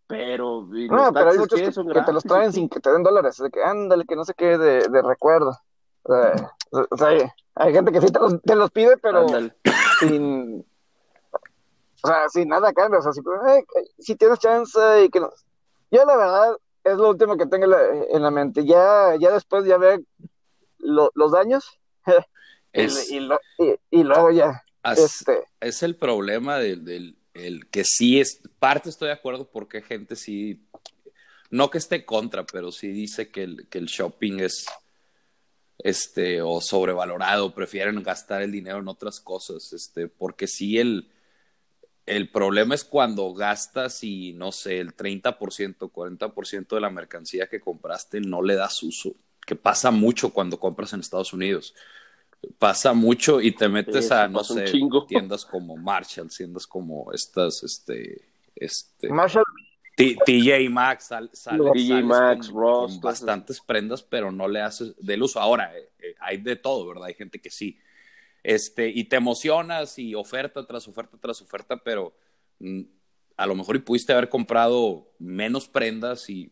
[0.06, 2.78] Pero, ¿y los no, pero hay muchos que, ¿Son que te los traen sin que
[2.78, 5.58] te den dólares, de que ándale, que no sé qué, de, de recuerdo.
[6.04, 6.52] O sea,
[6.90, 7.22] o sea, hay,
[7.56, 9.52] hay gente que sí te los, te los pide, pero Ándale.
[9.98, 10.64] sin,
[12.02, 13.64] o sea, sin nada cambia, o sea, si, eh,
[13.98, 15.30] si tienes chance y que no.
[15.90, 17.78] Yo la verdad es lo último que tengo en la,
[18.10, 20.02] en la mente, ya, ya después ya ve
[20.78, 21.64] lo- los daños
[22.72, 27.84] y, lo- y- y luego ya, as- este, es el problema del, del el que
[27.84, 30.66] sí es, parte estoy de acuerdo porque gente sí,
[31.50, 34.66] no que esté contra, pero sí dice que el, que el shopping es
[35.78, 41.10] este o sobrevalorado, prefieren gastar el dinero en otras cosas, este, porque sí el,
[42.06, 47.60] el problema es cuando gastas y no sé, el 30%, 40% de la mercancía que
[47.60, 49.14] compraste no le das uso,
[49.46, 51.74] que pasa mucho cuando compras en Estados Unidos.
[52.58, 54.64] Pasa mucho y te metes Sí, a, no sé,
[55.08, 58.20] tiendas como Marshall, tiendas como estas, este,
[58.56, 59.44] este, Marshall,
[59.96, 65.22] TJ Maxx sale, TJ Maxx, con, Ross, con bastantes prendas, pero no le haces del
[65.22, 65.38] uso.
[65.38, 67.04] Ahora, eh, eh, hay de todo, ¿verdad?
[67.04, 67.78] Hay gente que sí.
[68.42, 72.12] Este, y te emocionas y oferta tras oferta tras oferta, pero
[72.58, 72.82] mm,
[73.36, 76.50] a lo mejor y pudiste haber comprado menos prendas y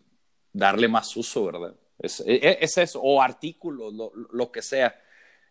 [0.53, 1.74] darle más uso, ¿verdad?
[1.98, 4.94] Es, e, e, es eso, o artículos, lo, lo que sea.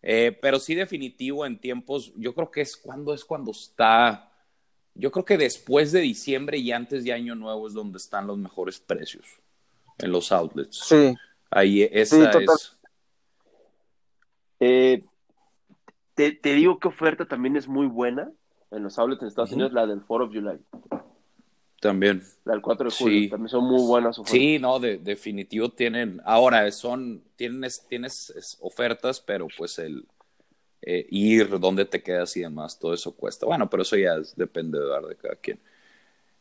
[0.01, 4.31] Eh, pero sí definitivo en tiempos, yo creo que es cuando es cuando está,
[4.95, 8.37] yo creo que después de diciembre y antes de Año Nuevo es donde están los
[8.37, 9.25] mejores precios
[9.97, 10.79] en los outlets.
[10.85, 11.13] Sí.
[11.51, 12.77] Ahí esa es.
[14.61, 15.03] Eh,
[16.19, 18.29] te, te, digo que oferta también es muy buena
[18.71, 20.59] en los outlets en Estados Unidos, la del 4 of July.
[21.79, 22.21] También.
[22.43, 24.37] La del 4 de julio, también son muy buenas ofertas.
[24.37, 30.05] Sí, no, de, definitivo tienen, ahora son, tienes, tienes ofertas, pero pues el
[30.81, 33.45] eh, ir, dónde te quedas y demás, todo eso cuesta.
[33.45, 35.57] Bueno, pero eso ya depende de, de cada quien.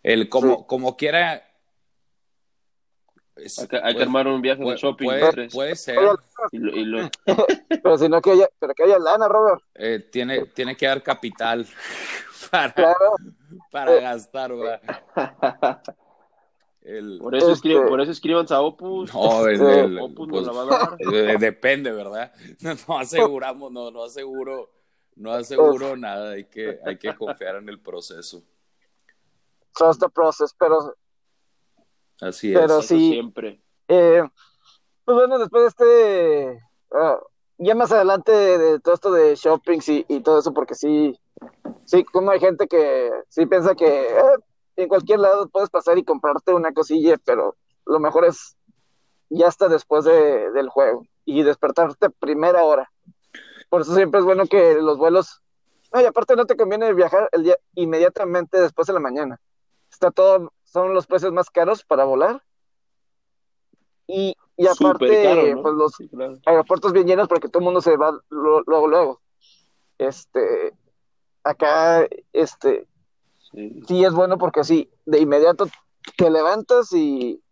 [0.02, 1.44] El como, como quiera.
[3.38, 5.06] Hay, que, armar un viaje de shopping.
[5.06, 5.98] Puede, puede ser.
[7.82, 9.62] pero si no que haya, pero que haya lana, Robert.
[9.74, 11.66] Eh, tiene, tiene que haber capital
[12.50, 12.74] para,
[13.70, 15.82] para Eh, gastar, ¿verdad?
[16.82, 19.12] El, por, eso Este- escriban, por eso escriban a Opus.
[19.12, 20.98] no, el- el- Opus pues, nos la va a dar.
[21.38, 22.32] depende, ¿verdad?
[22.60, 24.70] No aseguramos, no, no aseguro,
[25.16, 28.42] no aseguro nada, hay que, hay que confiar en el proceso.
[29.74, 30.96] Trust the process, pero
[32.20, 32.70] Así Pero es.
[32.70, 33.10] Eso sí.
[33.10, 33.60] siempre.
[33.88, 34.22] Eh,
[35.04, 36.60] pues bueno, después de este,
[36.92, 37.18] ah,
[37.58, 41.18] ya más adelante de todo esto de shoppings y, y todo eso, porque sí,
[41.84, 44.36] sí, como hay gente que sí piensa que eh,
[44.76, 48.56] en cualquier lado puedes pasar y comprarte una cosilla, pero lo mejor es
[49.30, 52.90] ya hasta después de, del juego y despertarte primera hora.
[53.68, 55.42] Por eso siempre es bueno que los vuelos,
[55.92, 59.40] no, y aparte no te conviene viajar el día inmediatamente después de la mañana.
[59.90, 62.42] Está todo, son los precios más caros para volar.
[64.06, 65.62] Y, y aparte, Súper caro, ¿no?
[65.62, 66.38] pues los Sí, claro.
[66.46, 69.20] aeropuertos bien llenos porque todo el mundo se va lo- luego, luego.
[69.98, 70.74] Este,
[71.44, 72.86] acá, este,
[73.50, 73.82] Sí.
[73.86, 75.66] sí es bueno porque así, de inmediato
[76.16, 77.42] te levantas y,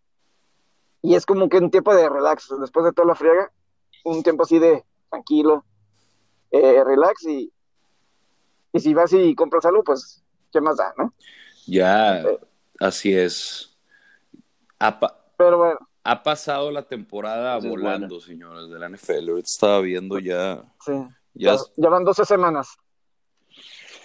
[1.03, 3.51] y es como que un tiempo de relax, después de toda la friega,
[4.05, 5.65] un tiempo así de tranquilo,
[6.51, 7.51] eh, relax y,
[8.73, 11.13] y si vas y compras algo, pues, ¿qué más da, no?
[11.67, 12.23] Ya,
[12.81, 13.77] así es.
[14.79, 19.31] Ha, pa- Pero bueno, ha pasado la temporada volando, señores, de la NFL.
[19.31, 20.93] Ahorita estaba viendo ya, sí,
[21.35, 22.77] ya, van 12 semanas.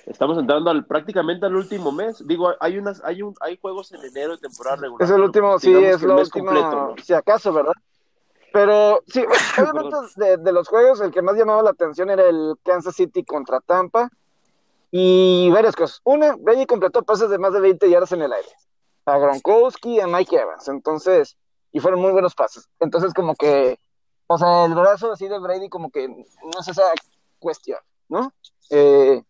[0.05, 2.25] Estamos entrando al, prácticamente al último mes.
[2.25, 5.07] Digo, hay unas, hay un, hay juegos en enero de temporada regular.
[5.07, 6.95] Es el último, sí, es lo último, completo, ¿no?
[7.03, 7.73] si acaso, ¿verdad?
[8.51, 9.23] Pero sí,
[9.61, 13.23] obviamente de, de los juegos, el que más llamaba la atención era el Kansas City
[13.23, 14.09] contra Tampa.
[14.91, 16.01] Y varias cosas.
[16.03, 18.49] Una, Brady completó pases de más de 20 yardas en el aire.
[19.05, 20.67] A Gronkowski, a Mike Evans.
[20.67, 21.37] Entonces,
[21.71, 22.67] y fueron muy buenos pases.
[22.79, 23.79] Entonces, como que,
[24.27, 26.83] o sea, el brazo así de Brady, como que no es esa
[27.39, 28.33] cuestión, ¿no?
[28.69, 29.23] Eh,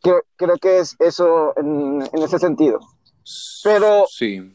[0.00, 2.78] creo, creo que es eso en, en ese sentido.
[3.64, 4.54] Pero- sí,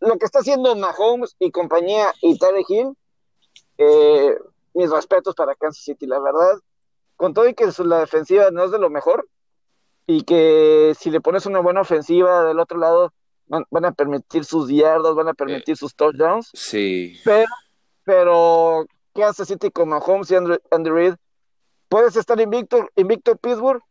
[0.00, 2.96] lo que está haciendo Mahomes y compañía y Tarek Hill,
[3.78, 4.38] eh,
[4.74, 6.58] mis respetos para Kansas City, la verdad.
[7.18, 9.28] Con todo y que su- la defensiva no es de lo mejor,
[10.06, 13.12] y que si le pones una buena ofensiva del otro lado,
[13.46, 17.18] van, van a permitir sus yardas, van a permitir sus touchdowns, sí.
[17.24, 17.46] pero,
[18.04, 21.14] pero Kansas City con Mahomes y Andrew, Andy Reid,
[21.88, 23.82] puedes estar invicto, invicto Pittsburgh,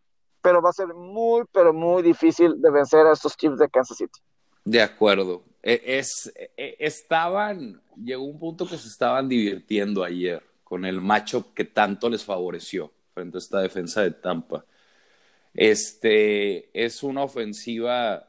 [0.42, 3.98] pero va a ser muy, pero muy difícil de vencer a estos Chiefs de Kansas
[3.98, 4.20] City.
[4.64, 5.44] De acuerdo.
[5.62, 11.54] E- Es, e- estaban, llegó un punto que se estaban divirtiendo ayer con el matchup
[11.54, 14.66] que tanto les favoreció frente a esta defensa de Tampa.
[15.54, 18.28] Este es una ofensiva,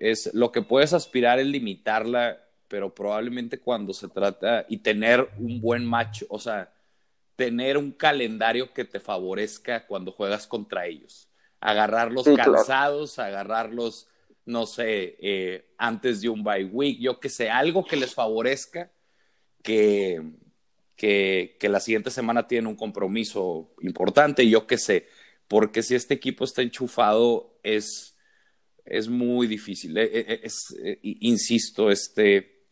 [0.00, 5.60] es lo que puedes aspirar es limitarla, pero probablemente cuando se trata y tener un
[5.60, 6.72] buen match, o sea,
[7.36, 11.28] tener un calendario que te favorezca cuando juegas contra ellos.
[11.60, 12.64] Agarrarlos Sí, claro.
[12.68, 14.08] cansados, agarrarlos,
[14.46, 18.90] no sé, eh, antes de un bye week, yo que sé, algo que les favorezca
[19.62, 20.22] que,
[20.96, 25.08] que, la siguiente semana tienen un compromiso importante, yo que sé,
[25.48, 28.16] porque si este equipo está enchufado es,
[28.84, 29.96] es muy difícil.
[29.96, 30.48] Eh, eh,
[30.84, 32.66] eh, insisto, este,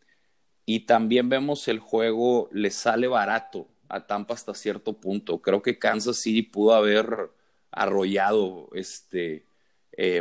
[0.65, 5.43] y también vemos el juego, le sale barato a Tampa hasta cierto punto.
[5.43, 7.31] Creo que Kansas City pudo haber
[7.71, 9.47] arrollado este,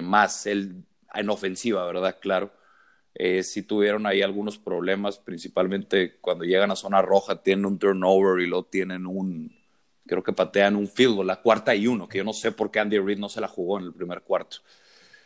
[0.02, 0.86] más en
[1.30, 2.18] ofensiva, ¿verdad?
[2.22, 2.52] Claro.
[3.14, 8.42] Eh, sí tuvieron ahí algunos problemas, principalmente cuando llegan a zona roja, tienen un turnover
[8.42, 9.54] y luego tienen un,
[10.08, 12.72] creo que patean un field goal, la cuarta y uno, que yo no sé por
[12.72, 14.58] qué Andy Reid no se la jugó en el primer cuarto.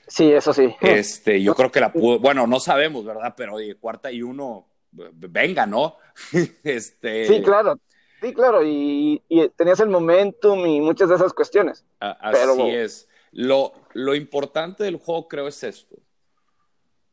[0.07, 0.75] Sí, eso sí.
[0.81, 3.33] Este, yo creo que la pudo, bueno, no sabemos, ¿verdad?
[3.37, 5.97] Pero oye, cuarta y uno, venga, ¿no?
[6.63, 7.27] este...
[7.27, 7.79] Sí, claro,
[8.21, 9.21] sí, claro, y,
[9.55, 11.85] tenías el momentum y muchas de esas cuestiones.
[11.99, 13.07] así es.
[13.31, 15.97] Lo, lo importante del juego creo es esto.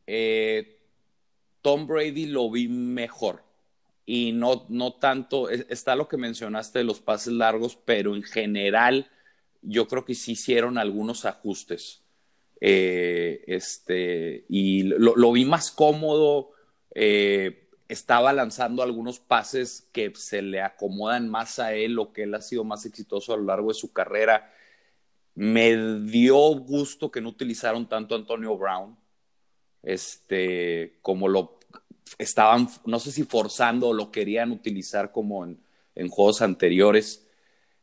[0.07, 0.79] Eh,
[1.61, 3.43] Tom Brady lo vi mejor
[4.05, 9.09] y no, no tanto, está lo que mencionaste de los pases largos, pero en general
[9.61, 12.03] yo creo que sí hicieron algunos ajustes.
[12.59, 16.51] Eh, este, y lo, vi más cómodo,
[16.95, 22.33] eh, estaba lanzando algunos pases que se le acomodan más a él, lo que él
[22.35, 24.53] ha sido más exitoso a lo largo de su carrera.
[25.35, 28.97] Me dio gusto que no utilizaron tanto a Antonio Brown,
[29.83, 31.59] este, como lo
[32.17, 35.59] estaban, no sé si forzando o lo querían utilizar como en,
[36.09, 37.27] juegos anteriores.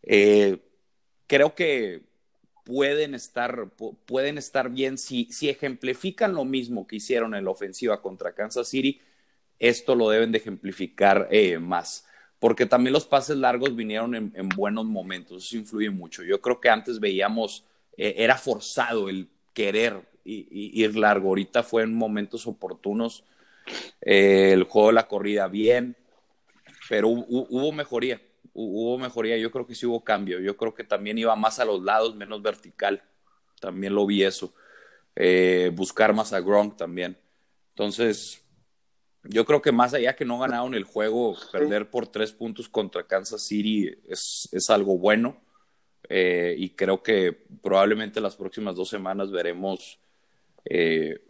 [0.02, 0.58] Eh,
[1.26, 2.02] creo que
[2.64, 3.70] pueden estar,
[4.06, 8.68] pueden estar bien si, si ejemplifican lo mismo que hicieron en la ofensiva contra Kansas
[8.68, 9.00] City,
[9.58, 12.06] esto lo deben de ejemplificar eh, más.
[12.38, 16.22] Porque también los pases largos vinieron en, buenos momentos, eso influye mucho.
[16.22, 17.66] Yo creo que antes veíamos,
[17.98, 23.24] eh, era forzado el querer ir largo, ahorita fue en momentos oportunos
[24.00, 25.96] eh, el juego de la corrida bien,
[26.88, 28.20] pero hubo, mejoría,
[28.52, 31.64] hubo mejoría, yo creo que sí hubo cambio, yo creo que también iba más a
[31.64, 33.02] los lados, menos vertical,
[33.60, 34.54] también lo vi eso,
[35.16, 37.16] eh, buscar más a Gronk también.
[37.70, 38.42] Entonces,
[39.24, 43.06] yo creo que más allá que no ganaron el juego, perder por tres puntos contra
[43.06, 45.40] Kansas City es, es algo bueno.
[46.08, 50.00] Eh, y creo que probablemente las próximas dos semanas veremos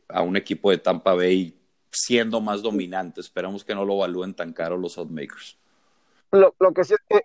[0.09, 1.57] a un equipo de Tampa Bay
[1.91, 3.20] siendo más dominante.
[3.20, 5.59] Esperamos que no lo evalúen tan caro los outmakers.
[6.33, 7.22] Lo, lo que sí es que.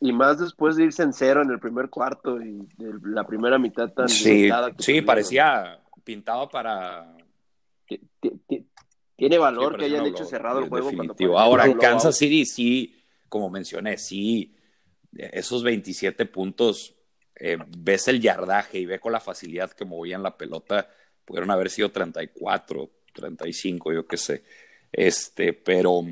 [0.00, 3.58] Y más después de irse en cero en el primer cuarto y de la primera
[3.58, 4.08] mitad tan.
[4.08, 7.16] Sí, sí parecía pintado para.
[9.16, 10.90] Tiene valor que hayan hecho cerrado el juego.
[10.90, 11.38] Definitivo.
[11.38, 14.54] Ahora, Kansas City sí, como mencioné, sí,
[15.16, 16.95] esos 27 puntos,
[17.38, 20.88] eh, ves el yardaje y ve con la facilidad que movían la pelota,
[21.24, 24.44] pudieron haber sido 34, 35, yo qué sé.
[24.92, 26.02] Este, pero,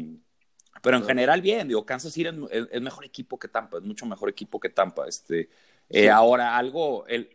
[0.82, 4.28] pero en general bien, digo, Kansas City es, mejor equipo que Tampa, es mucho mejor
[4.28, 5.06] equipo que Tampa.
[5.08, 5.48] Este,
[5.88, 7.30] eh, ahora algo, el,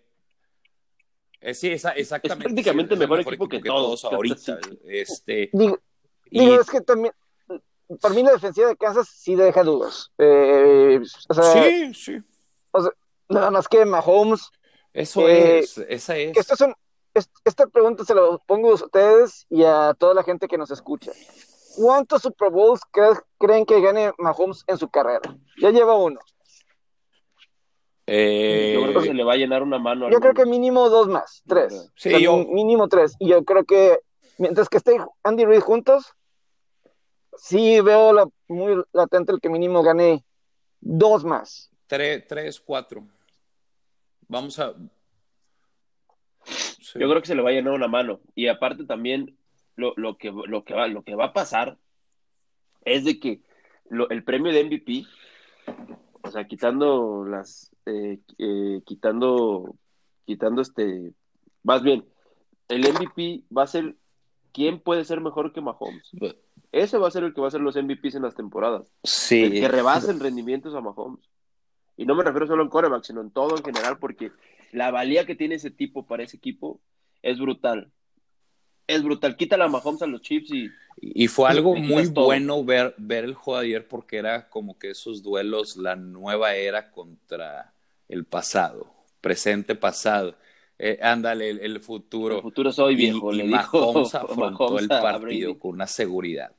[1.41, 2.27] eh, sí, exactamente.
[2.27, 4.59] Es prácticamente mejor, equipo, que, todos, ahorita.
[4.85, 5.79] Este, digo,
[6.31, 7.13] es que también,
[8.01, 10.11] para mí la defensiva de Kansas sí deja dudas.
[10.17, 12.21] Eh, sí, sí.
[13.29, 14.49] Nada más que Mahomes.
[14.93, 16.35] Eso es, esa es.
[16.35, 16.75] Estos son,
[17.13, 21.11] esta pregunta se la pongo a ustedes y a toda la gente que nos escucha.
[21.75, 22.81] ¿Cuántos Super Bowls
[23.37, 25.21] creen que gane Mahomes en su carrera?
[25.61, 26.19] Ya lleva uno.
[28.11, 30.09] Eh, yo creo que se le va a llenar una mano.
[30.09, 31.91] Yo creo que mínimo dos más, tres.
[31.95, 33.15] Sí, Mínimo tres.
[33.19, 33.99] Y yo creo que
[34.39, 36.15] mientras que esté Andy Reid juntos,
[37.37, 40.25] sí veo muy latente el que mínimo gane
[40.79, 41.69] dos más.
[41.85, 43.03] Tres, tres, cuatro.
[44.29, 44.73] Vamos a,
[46.95, 48.21] yo creo que se le va a llenar una mano.
[48.35, 49.37] Y aparte también
[49.75, 51.77] lo, lo, que, lo, que, va, lo que va a pasar
[52.85, 53.41] es de que
[54.09, 55.05] el premio de MVP,
[56.21, 59.75] o sea, quitando las, eh, eh, quitando,
[60.25, 61.13] quitando este,
[61.63, 62.05] más bien,
[62.67, 63.95] el MVP va a ser
[64.51, 66.11] quién puede ser mejor que Mahomes.
[66.71, 68.91] Ese va a ser el que va a ser los MVPs en las temporadas.
[69.03, 69.43] Sí.
[69.43, 71.27] El que rebasen rendimientos a Mahomes.
[71.99, 74.31] Y no me refiero solo en coreback, sino en todo en general, porque
[74.71, 76.79] la valía que tiene ese tipo para ese equipo
[77.21, 77.91] es brutal.
[78.87, 79.35] Es brutal.
[79.35, 80.69] Quítala a Mahomes a los Chiefs y.
[81.01, 84.91] Y fue algo muy bueno ver, ver el juego de ayer porque era como que
[84.91, 87.73] esos duelos, la nueva era contra
[88.07, 88.89] el pasado,
[89.19, 90.37] presente, pasado.
[90.77, 92.37] Eh, ándale, el, futuro.
[92.37, 96.53] El futuro soy viejo, y, le Mahomes afrontó el partido con una seguridad,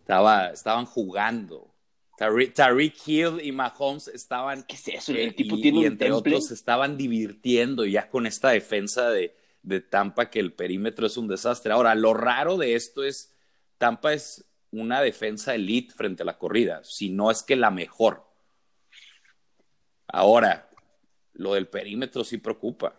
[0.00, 1.75] Estaba, estaban jugando
[2.16, 4.62] Tariq Hill y Mahomes estaban.
[4.62, 5.12] ¿Qué es eso?
[5.12, 9.80] El eh, tipo tiene y entre otros estaban divirtiendo ya con esta defensa de, de,
[9.80, 11.72] Tampa que el perímetro es un desastre.
[11.72, 13.34] Ahora, lo raro de esto es:
[13.78, 18.24] Tampa es una defensa elite frente a la corrida, si no es que la mejor.
[20.08, 20.70] Ahora,
[21.34, 22.98] lo del perímetro sí preocupa.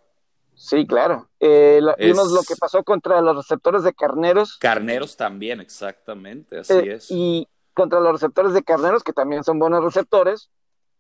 [0.54, 1.30] Sí, claro.
[1.40, 4.58] Eh, vimos lo que pasó contra los receptores de carneros.
[4.58, 7.12] Carneros también, exactamente, así eh, es.
[7.12, 7.48] Y
[7.78, 10.50] contra los receptores de carneros, que también son buenos receptores.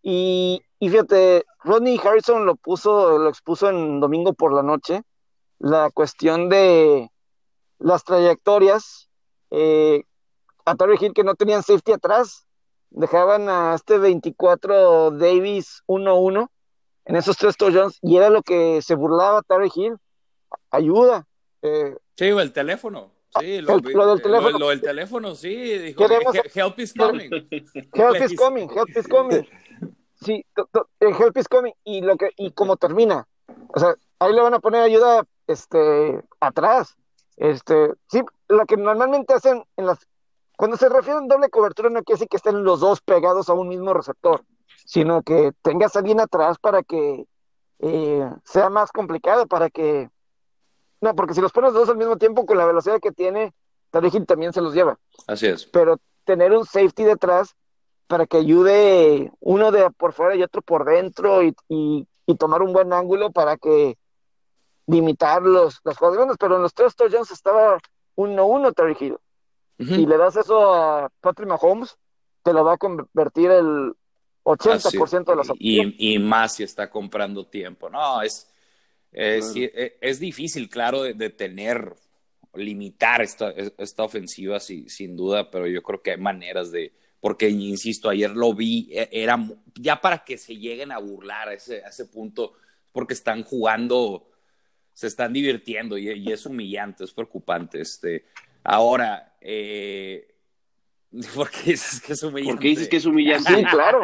[0.04, 5.02] Y, fíjate, Rodney Harrison lo puso, lo expuso en domingo por la noche,
[5.58, 7.10] la cuestión de
[7.80, 9.10] las trayectorias.
[9.50, 10.04] Eh,
[10.66, 12.46] a Terry Hill que no tenían safety atrás,
[12.92, 16.48] dejaban a este 24 Davis 1-1
[17.06, 19.96] en esos tres touchdowns y era lo que se burlaba Terry Hill.
[20.70, 21.26] Ayuda.
[21.64, 23.17] Eh, sí, el teléfono.
[23.40, 24.58] Sí, lo, del teléfono.
[24.58, 25.56] Lo, del teléfono, sí.
[25.56, 26.06] Dijo,
[26.56, 27.30] help is coming.
[27.94, 29.48] Help is coming, help is coming.
[30.22, 30.44] Sí,
[31.00, 31.74] help is coming.
[31.84, 33.28] Y, lo que, y como termina.
[33.70, 36.96] O sea, ahí le van a poner ayuda este, atrás.
[37.36, 40.08] Este, sí, lo que normalmente hacen en las.
[40.56, 43.54] Cuando se refieren a doble cobertura, no quiere decir que estén los dos pegados a
[43.54, 44.44] un mismo receptor,
[44.86, 47.26] sino que tengas a alguien atrás para que
[47.80, 50.10] eh, sea más complicado, para que
[51.02, 53.54] no, porque si los pones dos al mismo tiempo, con la velocidad que tiene,
[53.92, 54.98] Tarek también se los lleva.
[55.28, 55.66] Así es.
[55.66, 57.56] Pero tener un safety detrás
[58.08, 61.56] para que ayude uno de por fuera y otro por dentro y,
[62.38, 63.98] tomar un buen ángulo para que
[64.86, 66.38] limitar los, los jugadores.
[66.40, 67.80] Pero en los tres touchdowns estaba
[68.16, 69.18] uno uno Tarek Hill.
[69.80, 71.98] Y le das eso a Patrick Mahomes,
[72.42, 73.94] te lo va a convertir el
[74.44, 77.90] 80% de las y, y más si está comprando tiempo.
[77.90, 78.50] No, es
[79.20, 81.96] eh, es difícil, claro, de, tener,
[82.54, 88.10] limitar esta, esta ofensiva sin duda, pero yo creo que hay maneras de, porque insisto,
[88.10, 89.44] ayer lo vi, e, era
[89.76, 92.54] ya para que se lleguen a burlar a ese, ese punto,
[92.92, 94.30] porque están jugando,
[94.94, 97.82] se están divirtiendo y, es humillante, es preocupante.
[97.82, 98.26] Este,
[98.64, 100.37] ahora, eh,
[101.36, 102.54] ¿Por qué dices que es humillante?
[102.54, 103.56] ¿Por qué dices que es humillante?
[103.56, 104.02] Sí, claro.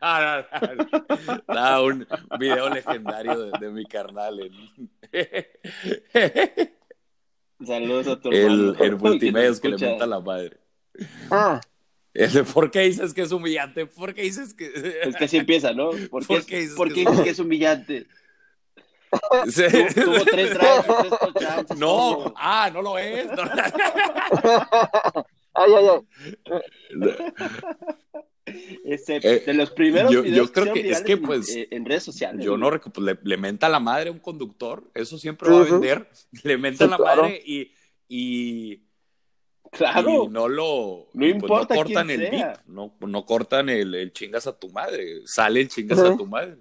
[1.48, 2.06] no, no, un
[2.38, 4.38] video legendario de, mi carnal.
[7.64, 10.58] Saludos a tu El, el multimedia que le monta la madre.
[11.30, 11.60] Ah.
[12.52, 13.86] ¿Por qué dices que es humillante?
[13.86, 15.00] ¿Por qué dices que.?
[15.02, 15.90] Es que así empieza, ¿no?
[16.10, 18.06] ¿Por qué, dices, ¿por qué dices que es humillante?
[19.48, 19.62] Sí.
[19.94, 21.78] Tuvo tres drives, tres touchdowns.
[21.78, 23.26] No, ah, no lo es.
[23.26, 23.42] No.
[25.58, 26.02] Ay, ay, ay.
[28.50, 32.42] Eh, de los primeros yo, yo creo que, es que pues eh, en, redes sociales
[32.42, 36.08] yo no pues, le, menta la madre a un conductor eso siempre va a vender
[36.44, 37.72] le menta la madre y,
[38.08, 38.84] y
[39.70, 40.24] claro.
[40.24, 44.46] y no lo no importa no cortan el beat no, no cortan el, el, chingas
[44.46, 46.56] a tu madre sale el chingas a tu madre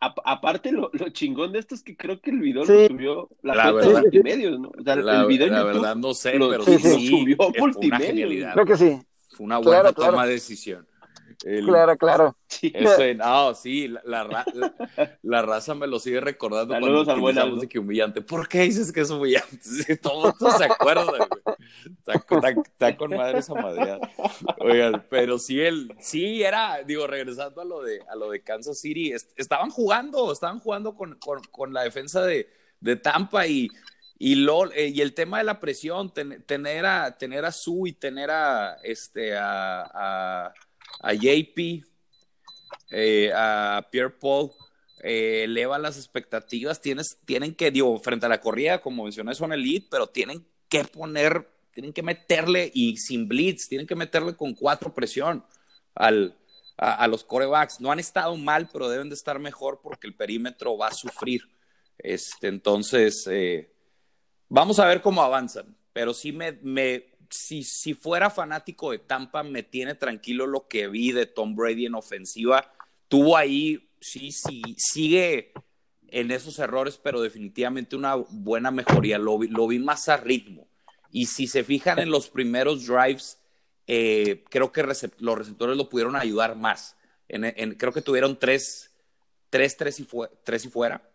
[0.00, 3.72] aparte, lo, chingón de esto es que creo que el video lo subió la, la
[3.72, 4.68] verdad, de multimedios, ¿no?
[4.68, 8.52] O sea, la, el video la verdad no sé, pero sí, sí, subió multimedia.
[8.52, 9.00] Creo que sí.
[9.30, 10.86] Fue una buena toma de decisión.
[11.64, 12.36] claro, claro.
[12.62, 14.44] Eso, no, sí, la,
[15.22, 18.20] la, raza me lo sigue recordando Saludos cuando utilizamos de que humillante.
[18.20, 19.96] ¿Por qué dices que es humillante?
[20.02, 21.20] todo esto se acuerda, güey.
[21.84, 23.98] Está, con madre esa madre.
[24.58, 28.80] Oigan, pero sí, él, sí era, digo, regresando a lo de, a lo de Kansas
[28.80, 32.48] City, estaban jugando, estaban jugando con, con, con la defensa de,
[32.80, 33.68] de Tampa y
[34.22, 37.92] y, lo, eh, y el tema de la presión, tener, a, tener a Sue y
[37.94, 40.52] tener a, este, a,
[41.00, 41.82] a, JP,
[42.90, 44.50] eh, a Pierre Paul,
[45.02, 46.82] eh, eleva las expectativas.
[46.82, 50.84] Tienes, tienen que, digo, frente a la corrida, como mencioné, son elite, pero tienen que
[50.84, 55.44] poner, tienen que meterle, y sin blitz, tienen que meterle con cuatro presión
[55.94, 56.36] al,
[56.76, 57.80] a, los corebacks.
[57.80, 61.42] No han estado mal, pero deben de estar mejor porque el perímetro va a sufrir.
[61.98, 63.70] Este, entonces, eh,
[64.52, 69.44] Vamos a ver cómo avanzan, pero sí me, me si, si fuera fanático de Tampa,
[69.44, 72.72] me tiene tranquilo lo que vi de Tom Brady en ofensiva.
[73.06, 75.52] Tuvo ahí, sí, sí, sigue
[76.08, 79.18] en esos errores, pero definitivamente una buena mejoría.
[79.18, 80.66] Lo vi, lo vi más a ritmo.
[81.10, 83.38] Y si se fijan en los primeros drives,
[83.86, 84.82] eh, creo que
[85.18, 86.96] los receptores lo pudieron ayudar más.
[87.28, 88.90] En, creo que tuvieron tres,
[89.50, 90.08] tres, tres y,
[90.44, 91.08] tres y fuera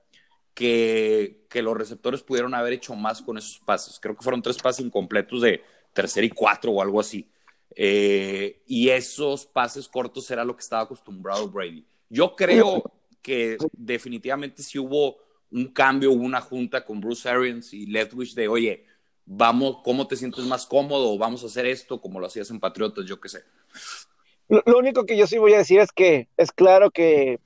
[0.53, 3.99] que, que, los receptores pudieron haber hecho más con esos pases.
[3.99, 5.61] Creo que fueron tres pases incompletos de
[5.93, 7.29] tercer y cuatro o algo así.
[7.75, 11.85] Eh, y esos pases cortos era lo que estaba acostumbrado Brady.
[12.09, 12.83] Yo creo
[13.21, 15.17] que definitivamente si hubo
[15.51, 18.85] un cambio, una junta con Bruce Arians y Leftwich de, oye,
[19.25, 21.17] vamos, ¿cómo te sientes más cómodo?
[21.17, 23.43] Vamos a hacer esto como lo hacías en Patriotas, yo qué sé.
[24.47, 27.39] Lo único que yo sí voy a decir es que es claro que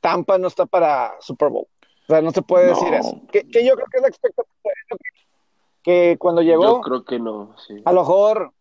[0.00, 1.68] Tampa no está para Super Bowl.
[2.02, 3.22] O sea, no se puede decir eso.
[3.30, 4.52] Que, yo creo que es la expectativa.
[5.82, 6.64] Que cuando llegó.
[6.64, 7.80] Yo creo que no, sí.
[7.84, 8.52] A lo mejor,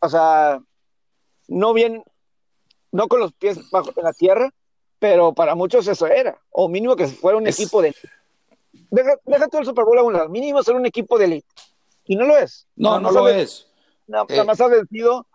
[0.00, 0.60] o sea,
[1.46, 2.02] no bien,
[2.90, 4.50] no con los pies bajo la tierra,
[4.98, 6.40] pero para muchos eso era.
[6.50, 7.94] O mínimo que fuera un equipo de.
[8.72, 10.28] Deja, deja todo el Super Bowl a un lado.
[10.28, 11.48] Mínimo ser un equipo de elite.
[12.04, 12.66] Y no lo es.
[12.76, 13.68] No, no, lo es.
[14.06, 15.26] No, nada más ha vencido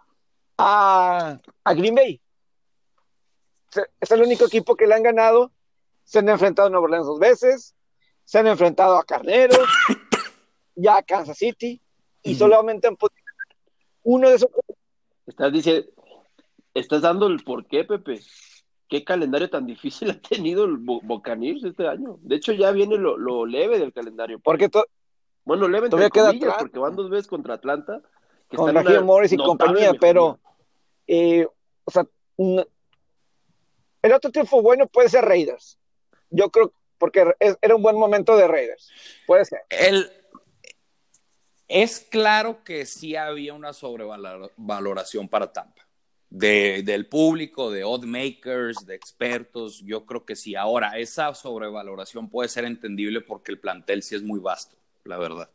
[0.57, 2.21] a, a Green Bay.
[3.99, 5.51] Es el único equipo que le han ganado
[6.03, 7.75] se han enfrentado a Nueva Orleans dos veces,
[8.25, 9.67] se han enfrentado a Carneros,
[10.75, 11.81] ya a Kansas City,
[12.21, 13.23] y solamente han podido
[14.03, 14.49] uno de esos.
[15.25, 15.89] Estás diciendo,
[16.73, 18.21] estás dando el por qué, Pepe.
[18.87, 22.17] Qué calendario tan difícil ha tenido el Buccaneers este año.
[22.21, 24.39] De hecho, ya viene lo, leve del calendario.
[24.39, 24.69] Porque
[25.45, 28.01] bueno, leve todavía queda porque van dos veces contra Atlanta.
[28.49, 30.39] Que con Morris y compañía, pero
[31.07, 31.47] eh,
[31.85, 32.05] o sea,
[32.37, 35.79] el otro tiempo bueno puede ser Raiders.
[36.29, 38.89] Yo creo porque era un buen momento de Raiders.
[39.27, 39.59] Puede ser.
[39.69, 40.09] El,
[41.67, 45.82] es claro que sí había una sobrevaloración para Tampa.
[46.33, 50.55] Del público, de odd makers, de expertos, yo creo que sí.
[50.55, 55.49] Ahora, esa sobrevaloración puede ser entendible porque el plantel sí es muy vasto, la verdad.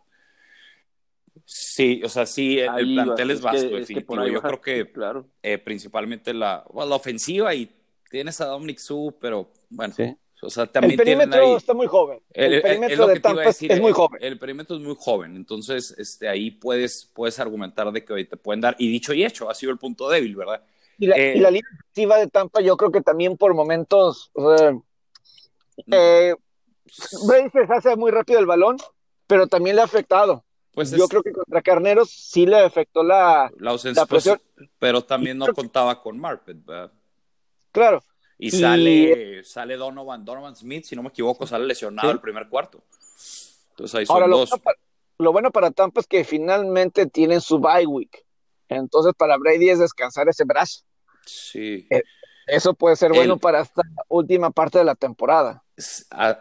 [1.45, 4.27] Sí, o sea, sí, el, plantel es vasto, definitivo.
[4.29, 5.27] yo creo que claro.
[5.43, 7.75] Eh, principalmente la, la, ofensiva y
[8.09, 9.95] tienes a Dominic Su, pero bueno,
[10.43, 12.21] o sea, también el perímetro está muy joven.
[12.33, 14.19] El, perímetro de Tampa es muy joven.
[14.23, 18.61] El perímetro es muy joven, entonces este, ahí puedes, puedes argumentar de que te pueden
[18.61, 20.63] dar, y dicho y hecho, ha sido el punto débil, ¿verdad?
[20.99, 24.33] Y la, eh, línea ofensiva de Tampa, yo creo que también por momentos,
[25.87, 26.35] eh,
[27.27, 28.77] Brady se hace muy rápido el balón,
[29.27, 30.45] pero también le ha afectado.
[30.73, 34.31] Pues yo creo que contra Carneros sí le afectó la, la ausencia, pues,
[34.79, 36.93] pero también no contaba con Marpet, ¿verdad?
[37.73, 38.03] Claro,
[38.39, 42.83] y, sale, sale Donovan, Donovan Smith, si no me equivoco, sale lesionado el primer cuarto.
[43.71, 44.51] Entonces ahí son dos.
[45.19, 48.25] Lo bueno, para, Tampa es que finalmente tienen su bye week.
[48.69, 50.85] Entonces para Brady es descansar ese brazo.
[51.27, 51.87] Sí.
[51.91, 52.03] Eh,
[52.47, 55.65] eso puede ser bueno para esta última parte de la temporada.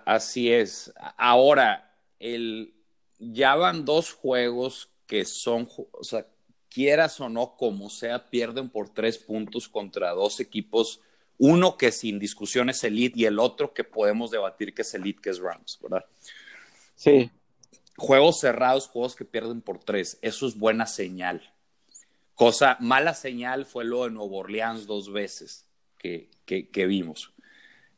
[0.05, 0.93] Así es.
[1.17, 2.73] Ahora, el,
[3.17, 6.27] ya van dos juegos que son, o sea,
[6.69, 11.01] quieras o no, como sea, pierden por tres puntos contra dos equipos
[11.37, 15.21] uno que sin discusión es elite y el otro que podemos debatir que es elite,
[15.21, 16.05] que es Rams, ¿verdad?
[16.95, 17.29] Sí.
[17.95, 21.53] Juegos cerrados, juegos que pierden por tres, eso es buena señal.
[22.33, 25.65] Cosa, mala señal fue lo de Nuevo Orleans dos veces
[25.97, 27.33] que, que, vimos,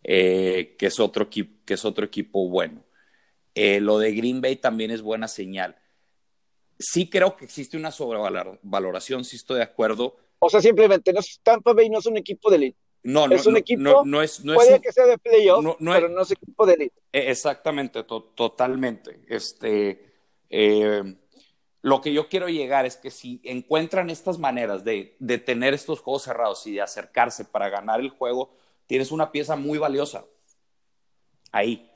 [0.04, 2.84] eh, que, es otro equipo, que es otro equipo bueno.
[3.54, 5.78] Eh, lo de Green Bay también es buena señal.
[6.78, 10.16] Sí creo que existe una sobrevaloración, sí estoy de acuerdo.
[10.40, 12.78] O sea, simplemente no, Tampa Bay no es un equipo de elite.
[13.04, 16.32] No, no, es un equipo, no, es, puede que sea de playoff, pero no es
[16.32, 17.02] equipo de elite.
[17.14, 19.22] E, exactamente, totalmente.
[19.30, 20.14] Este,
[20.50, 21.16] eh,
[21.82, 26.02] lo que yo quiero llegar es que si encuentran estas maneras de, de, tener estos
[26.02, 28.52] juegos cerrados y de acercarse para ganar el juego,
[28.86, 30.26] tienes una pieza muy valiosa
[31.52, 31.89] ahí,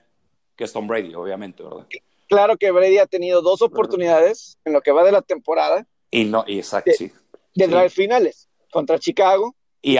[0.55, 1.85] que es Tom Brady, obviamente, ¿verdad?
[2.27, 5.85] Claro que Brady ha tenido dos oportunidades en lo que va de la temporada.
[6.09, 7.11] Y no, exacto, de, sí.
[7.53, 9.97] De finales contra Chicago y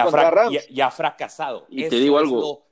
[0.80, 1.66] ha, fracasado.
[1.68, 2.66] Y te digo algo.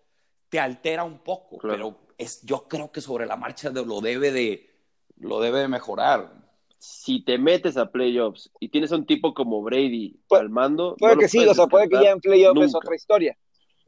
[0.48, 4.70] te altera un poco, pero es, yo creo que sobre la marcha lo, debe de,
[5.18, 6.32] lo debe de mejorar.
[6.78, 10.96] Si te metes a playoffs y tienes a un tipo como Brady al mando.
[10.98, 13.36] Puede que sí, o sea, puede que ya en playoffs es otra historia.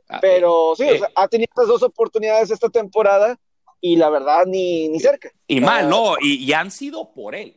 [0.08, 3.40] Ah, pero sí, o eh, sea, ha tenido estas dos oportunidades esta temporada
[3.80, 5.30] y la verdad ni, ni cerca.
[5.48, 7.56] Y mal, no, y, y han sido por él.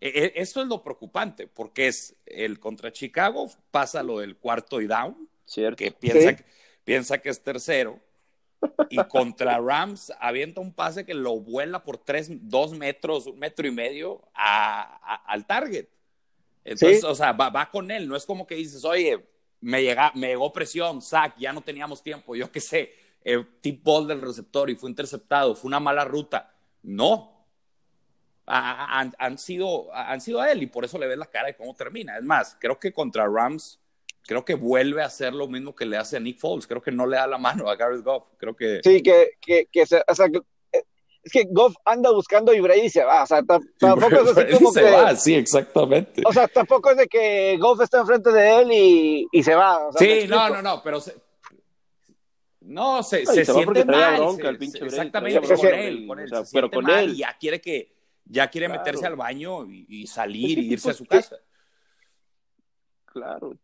[0.00, 4.80] E, e, eso es lo preocupante, porque es el contra Chicago, pasa lo del cuarto
[4.80, 5.28] y down,
[5.76, 6.44] que piensa, que
[6.84, 8.00] piensa que es tercero,
[8.88, 13.66] y contra Rams avienta un pase que lo vuela por tres, dos metros, un metro
[13.66, 15.86] y medio al target.
[16.64, 19.24] Entonces, o sea, va, con él, no es como que dices, oye,
[19.60, 22.92] me, llega, me llegó presión, sack, ya no teníamos tiempo, yo qué sé,
[23.22, 26.54] el tip ball del receptor y fue interceptado, fue una mala ruta.
[26.82, 27.29] No,
[28.50, 31.74] han, sido, han sido a él y por eso le ves la cara de cómo
[31.74, 32.18] termina.
[32.18, 33.78] Es más, creo que contra Rams,
[34.26, 36.66] creo que vuelve a hacer lo mismo que le hace a Nick Foles.
[36.66, 38.24] Creo que no le da la mano a Gareth Goff.
[38.36, 38.80] Creo que.
[38.82, 40.02] Sí, que, que, que o sea,
[40.72, 40.82] eh,
[41.22, 43.22] es que Goff anda buscando y Brady se va.
[43.22, 43.42] O sea,
[43.78, 46.22] tampoco es así como se va, sí, exactamente.
[46.26, 49.90] O sea, tampoco es de que Goff está enfrente de él y, y se va.
[49.96, 51.00] sí, no, no, no, pero.
[52.62, 54.38] No, se, se, siente mal.
[54.80, 56.30] exactamente, con él, con él.
[56.52, 57.14] pero con él.
[57.14, 57.99] Y ya quiere que
[58.30, 61.36] ya quiere meterse al baño y, salir y irse a su casa.
[63.06, 63.56] Claro.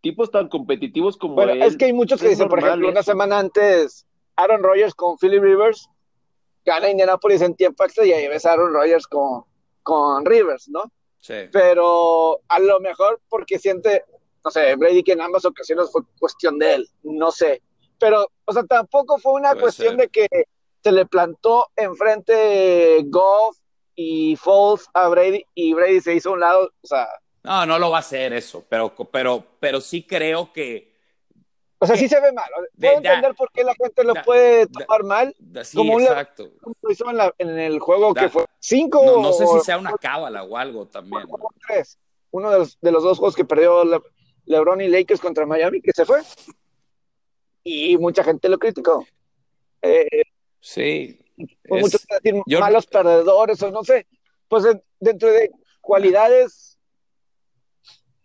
[0.00, 3.38] Tipos tan competitivos como bueno, Es que hay muchos que dicen, por ejemplo, una semana
[3.38, 4.06] antes,
[4.36, 5.88] Aaron Rodgers con Philly Rivers
[6.64, 9.44] gana Indianapolis en tiempo extra y ahí ves a Aaron Rodgers con,
[9.82, 10.82] con Rivers, ¿no?
[11.18, 11.34] Sí.
[11.52, 14.04] Pero a lo mejor porque siente,
[14.44, 17.62] no sé, Brady que en ambas ocasiones fue cuestión de él, no sé.
[17.98, 20.28] Pero, o sea, tampoco fue una cuestión de que
[20.82, 23.56] se le plantó enfrente Goff
[24.00, 27.08] y Foles a Brady y Brady se hizo a un lado, o sea.
[27.42, 30.94] No, no lo va a hacer eso, pero, pero, pero sí creo que.
[31.80, 32.48] O sea, sí se ve mal.
[32.78, 35.34] Puedo entender por qué la gente lo puede tomar mal.
[35.64, 36.48] sí, como exacto.
[36.60, 37.04] como lo hizo
[37.38, 39.02] en, el juego que fue cinco.
[39.04, 41.24] No, sé si sea una cábala o algo también.
[41.66, 41.98] Tres.
[42.30, 43.82] Uno de los, de los dos juegos que perdió
[44.44, 46.20] LeBron y Lakers contra Miami, que se fue.
[47.64, 49.04] y mucha gente lo criticó.
[49.82, 50.22] Eh,
[50.60, 51.17] sí.
[51.68, 54.06] Pues muchos decir malos perdedores o no sé.
[54.48, 54.64] Pues
[54.98, 56.78] dentro de cualidades,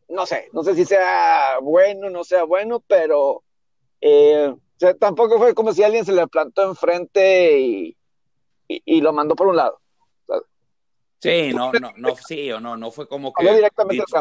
[0.09, 3.43] no sé, no sé si sea bueno o no sea bueno, pero
[4.01, 4.53] eh,
[4.99, 7.97] tampoco fue como si alguien se le plantó enfrente y,
[8.67, 9.79] y, lo mandó por un lado.
[11.19, 13.45] Sí, no, no, no, sí o no, no fue como que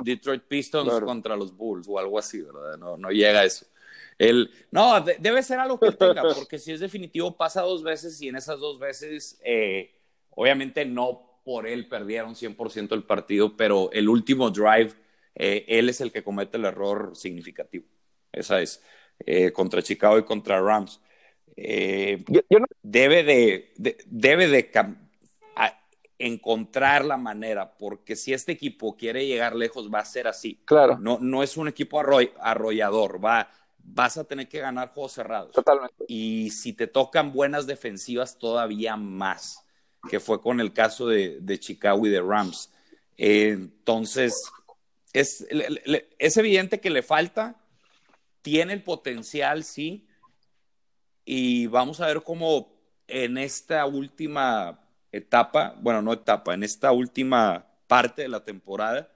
[0.05, 2.79] Detroit, Pistons contra los Bulls o algo así, ¿verdad?
[2.79, 3.67] No, no llega a eso.
[4.23, 8.29] El, no, debe ser algo que tenga, porque si es definitivo pasa dos veces y
[8.29, 9.91] en esas dos veces, eh,
[10.31, 14.93] obviamente no por él perdieron 100% el partido, pero el último drive,
[15.35, 17.85] eh, él es el que comete el error significativo.
[18.31, 18.81] Esa es,
[19.27, 21.01] eh, contra Chicago y contra Rams.
[21.57, 23.73] Debe de,
[24.07, 24.71] debe de
[26.21, 30.63] encontrar la manera, porque si este equipo quiere llegar lejos, va a ser así.
[30.65, 30.97] Claro.
[31.01, 33.51] No, no es un equipo arrollador, va
[33.85, 35.53] vas a tener que ganar juegos cerrados.
[35.53, 36.05] Totalmente.
[36.09, 39.65] Y si te tocan buenas defensivas, todavía más,
[40.09, 42.71] que fue con el caso de, Chicago y de Rams.
[43.17, 44.51] entonces,
[45.13, 45.47] es,
[46.19, 47.57] es evidente que le falta,
[48.41, 50.07] tiene el potencial, sí,
[51.25, 52.73] y vamos a ver cómo
[53.07, 54.81] en esta última
[55.13, 59.13] etapa, bueno, no etapa, en esta última parte de la temporada,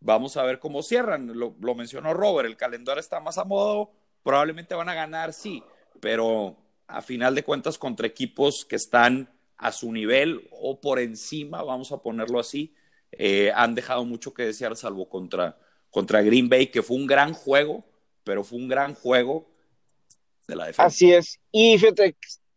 [0.00, 1.38] vamos a ver cómo cierran.
[1.38, 3.92] Lo, lo mencionó Robert, el calendario está más a modo
[4.24, 5.62] probablemente van a ganar, sí,
[6.00, 6.56] pero
[6.88, 11.92] a final de cuentas contra equipos que están a su nivel o por encima, vamos
[11.92, 12.74] a ponerlo así,
[13.12, 15.56] eh, han dejado mucho que desear, salvo contra,
[15.90, 17.84] contra Green Bay, que fue un gran juego,
[18.24, 19.46] pero fue un gran juego
[20.48, 20.86] de la defensa.
[20.86, 21.38] Así es.
[21.52, 22.16] Y fíjate.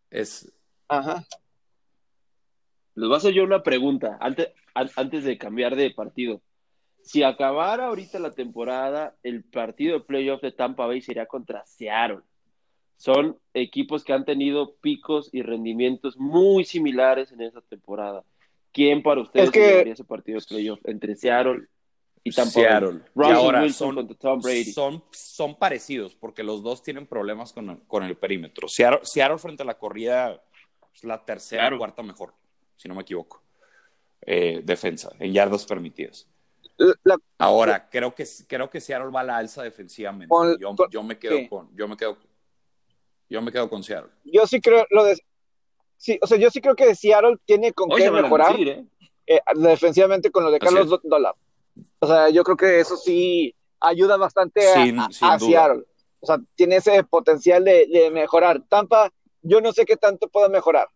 [0.09, 0.51] Es.
[0.87, 1.25] Ajá.
[2.95, 6.41] Les voy a hacer yo una pregunta antes, antes de cambiar de partido
[7.07, 12.19] si acabara ahorita la temporada, el partido de playoff de Tampa Bay sería contra Seattle.
[12.97, 18.25] Son equipos que han tenido picos y rendimientos muy similares en esa temporada.
[18.73, 21.67] ¿Quién para ustedes es ese partido de playoff entre Seattle
[22.25, 22.99] y Tampa Seattle.
[23.13, 23.29] Bay?
[23.29, 24.65] y ahora son, Tom Brady.
[24.65, 28.67] Son, son, parecidos porque los dos tienen problemas con, con el perímetro.
[28.67, 30.43] Seattle, frente a la corrida
[30.93, 32.33] es la tercera o cuarta mejor,
[32.75, 33.41] si no me equivoco.
[34.21, 36.27] Eh, defensa, en yardas permitidas.
[37.37, 40.33] Ahora, creo que, creo que Seattle va a la alza defensivamente.
[40.89, 42.17] yo, me quedo con, yo me quedo,
[43.29, 44.11] yo me quedo con Seattle.
[44.23, 45.17] Yo sí creo lo de,
[45.97, 48.85] sí, o sea, yo sí creo que Seattle tiene con qué mejorar ¿eh?
[49.25, 51.35] Eh, defensivamente con lo de Carlos Dollar.
[51.99, 55.83] O sea, yo creo que eso sí ayuda bastante a, Seattle.
[56.19, 58.63] O sea, tiene ese potencial de, mejorar.
[58.69, 59.11] Tampa,
[59.41, 60.87] yo no sé qué tanto pueda mejorar.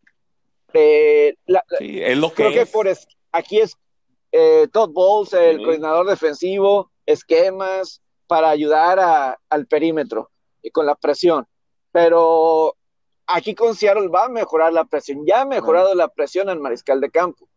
[0.73, 1.36] Eh,
[1.77, 2.88] sí, es lo que creo que por
[3.34, 3.77] aquí es
[4.32, 11.45] eh, Todd Bowles, el coordinador defensivo, esquemas para ayudar al perímetro y con la presión.
[11.91, 12.75] Pero
[13.27, 15.25] aquí con Seattle va a mejorar la presión.
[15.25, 17.47] Ya ha mejorado la presión al mariscal de campo.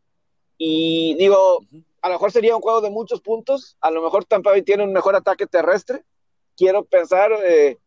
[0.59, 1.61] Y digo,
[2.03, 3.77] a lo mejor sería un juego de muchos puntos.
[3.81, 6.05] A lo mejor Tampa Bay tiene un mejor ataque terrestre.
[6.57, 7.79] Quiero pensar eh,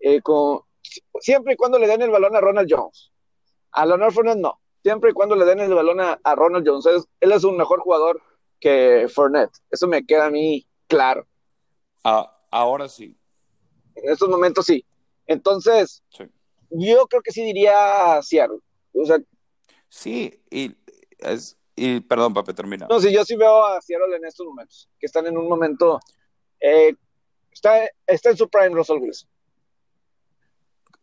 [0.00, 0.60] eh, con,
[1.20, 3.10] siempre y cuando le den el balón a Ronald Jones.
[3.72, 4.60] A Leonard Fournette no.
[4.82, 7.06] Siempre y cuando le den el balón a, Ronald Jones.
[7.20, 8.20] él es un mejor jugador
[8.64, 9.58] que Fournette.
[9.70, 11.26] Eso me queda a mí claro.
[12.02, 13.14] Ah, ahora sí.
[13.94, 14.86] En estos momentos sí.
[15.26, 16.02] Entonces,
[16.70, 18.60] yo creo que sí diría Seattle.
[18.94, 19.18] O sea,
[19.90, 20.74] sí, y,
[21.18, 22.86] es, y perdón, Pape, termina.
[22.88, 26.00] No, sí, yo sí veo a Seattle en estos momentos, que están en un momento,
[26.58, 26.94] eh,
[27.52, 29.28] está, está en su prime Russell Wilson.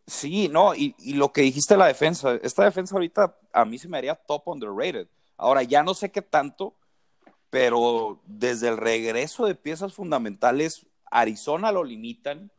[0.07, 3.77] Sí, no, y, y, lo que dijiste de la defensa, esta defensa ahorita a mí
[3.77, 5.07] se me haría top underrated.
[5.37, 6.75] Ahora, ya no sé qué tanto,
[7.51, 12.49] pero desde el regreso de piezas fundamentales, Arizona lo limitan,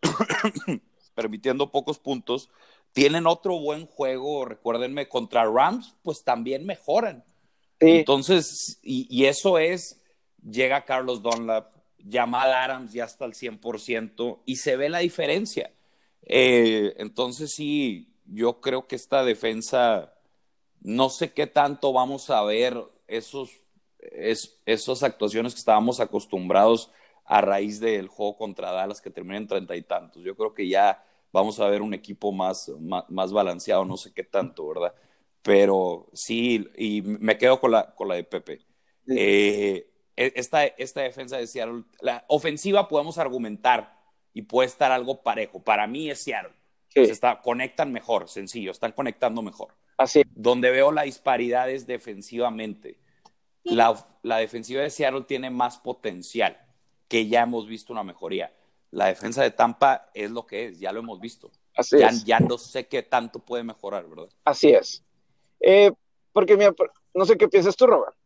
[1.14, 2.48] permitiendo pocos puntos.
[2.92, 7.24] Tienen otro buen juego, recuérdenme, contra Rams, pues también mejoran.
[7.80, 10.00] Entonces, y, eso es,
[10.48, 11.72] llega Carlos Dunlap,
[12.08, 15.72] Jamal Adams ya hasta el 100% y se ve la diferencia.
[16.22, 20.14] Eh, entonces, sí, yo creo que esta defensa,
[20.80, 23.50] no sé qué tanto vamos a ver esos
[24.12, 26.90] es, esas actuaciones que estábamos acostumbrados
[27.24, 30.22] a raíz del juego contra Dallas que termina en treinta y tantos.
[30.24, 34.24] Yo creo que ya vamos a ver un equipo más, más, balanceado, no sé qué
[34.24, 34.94] tanto, ¿verdad?
[35.42, 38.66] Pero sí, y me quedo con la, con la de Pepe.
[39.08, 43.96] Eh, e, esta, esta defensa de Seattle, la ofensiva podemos argumentar
[44.34, 45.62] y puede estar algo parejo.
[45.62, 46.52] Para mí es Seattle.
[46.94, 49.76] está, conectan mejor, sencillo, están conectando mejor.
[49.96, 50.22] Así.
[50.34, 52.98] Donde veo la disparidad es defensivamente
[53.64, 56.56] la, defensiva de Seattle tiene más potencial,
[57.08, 58.52] que ya hemos visto una mejoría.
[58.92, 61.50] la defensa de Tampa es lo que es, ya lo hemos visto.
[61.76, 62.24] Así ya, es.
[62.24, 64.28] ya no sé qué tanto puede mejorar, ¿verdad?
[64.44, 65.04] Así es.
[65.60, 65.92] Eh,
[66.32, 66.74] porque mira,
[67.14, 68.16] no sé qué piensas tú, Robert.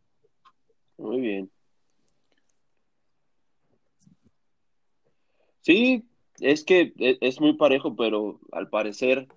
[0.97, 1.51] Muy bien.
[5.61, 6.03] Sí,
[6.39, 9.27] es que e- es muy parejo, pero al parecer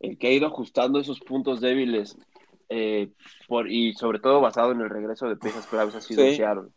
[0.00, 2.16] el que ha ido ajustando esos puntos débiles
[2.70, 3.10] eh,
[3.48, 6.36] por, y sobre todo basado en el regreso de piezas claves ha sido Sí.
[6.36, 6.68] Seattle.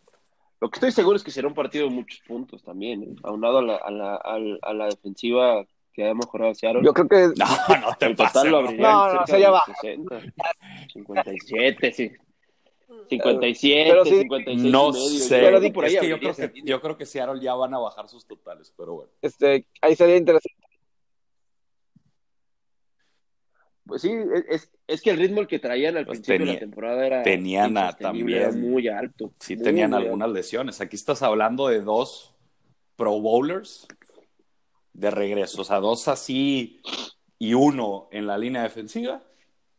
[0.59, 3.15] Lo que estoy seguro es que será un partido de muchos puntos también, ¿eh?
[3.23, 6.81] aunado a la, a la, al- a la defensiva que ha mejorado Seattle.
[6.83, 8.67] Yo creo que No, no te el total lo ¿no?
[8.67, 9.71] abriría No, no, cerca sería de bajo.
[9.81, 10.21] 60,
[10.93, 12.11] 57, sí.
[13.09, 15.09] 57, Pero sí- 56 No y medio.
[15.19, 17.53] sé, creo que por ahí es que yo creo que, yo creo que Seattle ya
[17.55, 19.11] van a bajar sus totales, pero bueno.
[19.21, 20.62] este, ahí sería interesante.
[23.85, 24.11] Pues sí,
[24.49, 27.23] es, es- que el ritmo el que traían al Pues principio de la temporada era
[27.23, 27.73] tenían
[28.55, 29.33] muy alto.
[29.39, 30.35] Sí muy, tenían muy algunas alto.
[30.35, 30.79] lesiones.
[30.81, 32.33] Aquí estás hablando de dos
[32.95, 33.87] Pro Bowlers
[34.93, 36.79] de regreso, o sea, dos así
[37.39, 39.21] y uno en la línea defensiva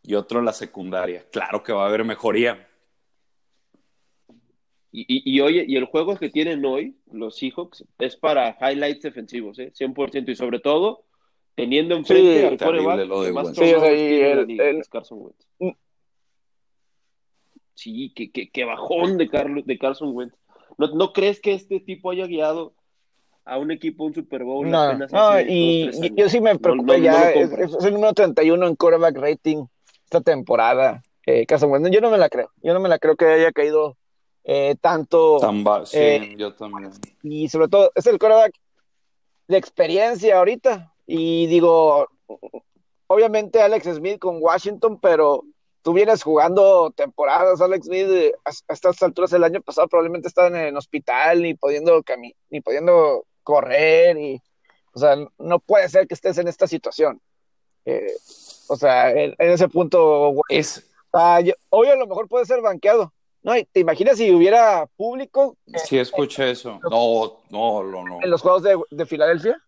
[0.03, 1.25] y otro en la secundaria.
[1.31, 2.69] Claro que va a haber mejoría.
[4.93, 9.03] Y, y, y oye, y el juego que tienen hoy, los Seahawks, es para highlights
[9.03, 9.73] defensivos, ¿eh?
[9.73, 11.05] 100%, y sobre todo
[11.55, 13.49] teniendo enfrente Sí, al lo de que más.
[13.55, 15.47] Sí, o sea, el- liga, el- Carson Wentz.
[15.59, 15.71] Mm.
[17.75, 20.35] Sí, que bajón de, Carlos, de Carson Wentz.
[20.79, 22.75] ¿No, ¿No crees que este tipo haya guiado
[23.45, 26.93] a un equipo un Super Bowl No, apenas no, y, dos, yo sí me preocupé
[26.93, 27.31] no- no ya.
[27.33, 29.67] es, es el número 31 en quarterback rating
[30.05, 31.03] esta temporada.
[31.27, 31.91] Eh, Carson Wentz.
[31.91, 32.51] yo no me la creo.
[32.63, 33.97] Yo no me la creo que haya caído
[34.45, 35.39] eh, tanto.
[35.41, 36.91] Tan ba- sí, Eh, yo también.
[37.23, 38.53] y sobre todo, es el quarterback
[39.49, 40.94] de experiencia ahorita.
[41.07, 42.09] Y digo,
[43.07, 45.45] obviamente Alex Smith con Washington, pero
[45.83, 48.09] tú vienes jugando temporadas, Alex Smith,
[48.45, 52.03] a, a estas alturas del año pasado probablemente estaba en el hospital, ni pudiendo
[52.51, 54.41] ni pudiendo correr, y,
[54.95, 57.21] o sea, no puede ser que estés en esta situación.
[57.85, 58.15] Eh,
[58.69, 62.47] o sea, en, en ese punto, güey, Es, ah, yo- hoy a lo mejor puede
[62.47, 63.13] ser banqueado.
[63.43, 66.81] No, te imaginas si hubiera público sí escuché eso.
[66.91, 68.19] No, no, no, no.
[68.23, 69.63] en los juegos de, de Filadelfia.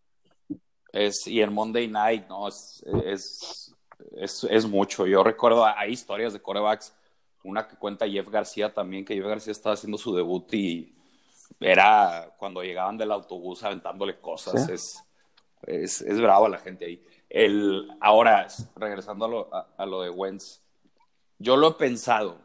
[0.97, 3.75] Es, y el Monday Night, no, es, es,
[4.17, 5.07] es, es mucho.
[5.07, 6.95] Yo recuerdo, hay historias de corebacks,
[7.45, 10.95] una que cuenta Jeff García también, que Jeff García estaba haciendo su debut y
[11.61, 14.65] era cuando llegaban del autobús aventándole cosas.
[14.65, 14.73] Sí.
[14.73, 15.05] Es,
[15.67, 17.05] es, es brava la gente ahí.
[17.29, 20.63] El, ahora, regresando a lo, a, a lo de Wentz,
[21.39, 22.41] yo lo he pensado.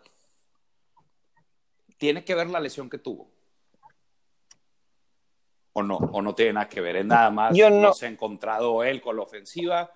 [1.97, 3.30] Tiene que ver la lesión que tuvo.
[5.73, 8.05] O no, o no tiene nada que ver, es nada más Yo no- no se
[8.05, 9.89] ha encontrado él con la ofensiva,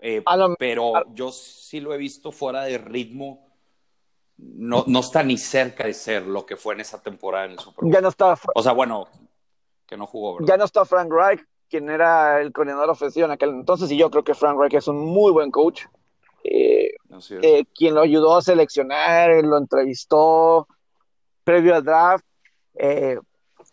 [0.00, 3.46] eh, lo- pero a- yo sí lo he visto fuera de ritmo,
[4.38, 7.58] no, no está ni cerca de ser lo que fue en esa temporada en el
[7.60, 7.92] Super Bowl.
[7.94, 9.06] Ya no está, O sea, bueno,
[9.86, 10.48] que no jugó, ¿verdad?
[10.48, 14.10] ya no está Frank Reich, quien era el coordinador ofensivo en aquel entonces, y yo
[14.10, 15.82] creo que Frank Reich es un muy buen coach.
[16.44, 16.90] Eh,
[17.42, 20.66] eh, quien lo ayudó a seleccionar, lo entrevistó
[21.44, 22.24] previo al draft.
[22.74, 23.16] Eh,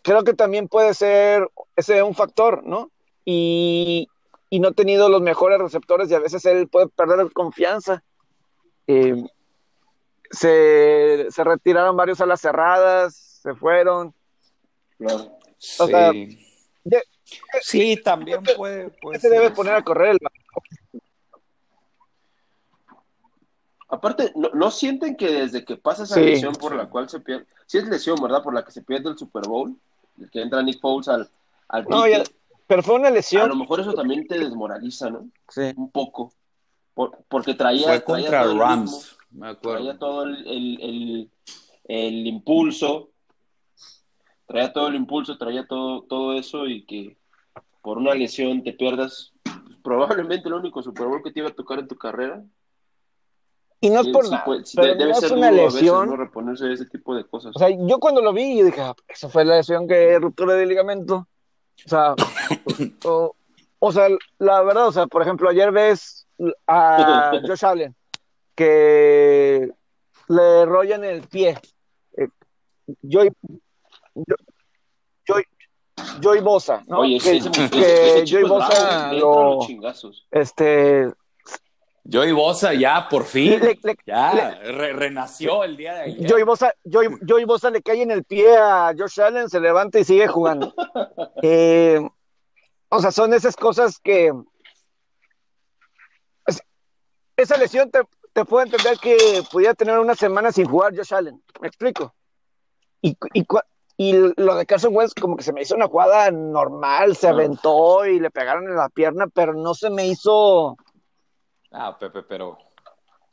[0.02, 2.90] creo que también puede ser ese un factor, ¿no?
[3.24, 4.08] Y,
[4.48, 8.02] y no ha tenido los mejores receptores y a veces él puede perder confianza.
[8.86, 9.22] Eh,
[10.30, 14.14] se, se retiraron varios a las cerradas, se fueron.
[14.98, 15.32] Claro.
[15.78, 16.38] o sea, sí.
[16.84, 17.02] de-
[17.62, 20.18] Sí, también puede, puede se ser debe poner a correr el
[23.90, 26.78] Aparte, ¿no, no sienten que desde que pasa esa Sí, lesión por sí.
[26.78, 28.42] la cual se pierde, si es lesión, ¿verdad?
[28.42, 29.76] Por la que se pierde el Super Bowl,
[30.18, 31.28] el que entra Nick Foles al,
[31.68, 32.22] al No, ya-
[32.68, 33.58] Pero fue una a lo lesión.
[33.58, 35.28] mejor eso también te desmoraliza, ¿no?
[35.48, 35.72] Sí.
[35.76, 36.32] Un poco.
[36.94, 39.78] Por- porque traía, Fue traía contra todo el ritmo, Rams, me acuerdo.
[39.78, 41.30] traía todo el, el, el-
[41.84, 43.10] el impulso,
[44.46, 47.16] traía todo el impulso, traía todo, todo eso y que
[47.82, 51.54] por una lesión te pierdas pues, probablemente el único Super Bowl que te iba a
[51.54, 52.42] tocar en tu carrera.
[53.82, 55.74] Y no es Sí, por sí nada, sí, pero de- debe no es una veces,
[55.74, 56.10] lesión.
[56.10, 56.16] ¿no?
[56.16, 57.52] Reponerse de ese tipo de cosas.
[57.56, 60.54] O sea, yo cuando lo vi, yo dije, ah, esa fue la lesión que ruptura
[60.54, 61.26] de ligamento.
[61.86, 62.14] O sea,
[63.06, 63.34] o,
[63.78, 64.08] o sea,
[64.38, 66.26] la verdad, o sea, por ejemplo, ayer ves
[66.66, 67.94] a Josh Allen
[68.54, 69.70] que
[70.28, 71.58] le rollan el pie.
[72.16, 72.28] Eh,
[73.02, 73.32] Joy,
[74.14, 74.36] Joy,
[75.26, 75.44] Joy,
[76.20, 77.00] Joy Bosa, ¿no?
[77.00, 77.50] Oye, que, ese-
[78.26, 80.26] que bravo, Bosa lo, chingazos.
[80.30, 81.10] este,
[82.10, 83.60] Joey Bosa ya, por fin.
[83.60, 86.30] Le- le- ya, re- renació el día de ayer.
[86.30, 89.98] Joey Bosa, Joey, Joey Bosa le cae en el pie a Josh Allen, se levanta
[89.98, 90.72] y sigue jugando.
[91.42, 92.00] Eh,
[92.90, 94.32] o sea, son esas cosas que.
[96.46, 96.62] es-
[97.36, 98.00] esa lesión te,
[98.32, 101.42] te puedo entender que pudiera tener una semana sin jugar Josh Allen.
[101.60, 102.14] ¿Me explico?
[103.02, 103.46] Y, y,
[103.96, 107.30] y lo de Carson Wentz como que se me hizo una jugada normal, se Ah.
[107.30, 110.76] aventó y le pegaron en la pierna, pero no se me hizo...
[111.72, 112.58] Ah, Pepe, pero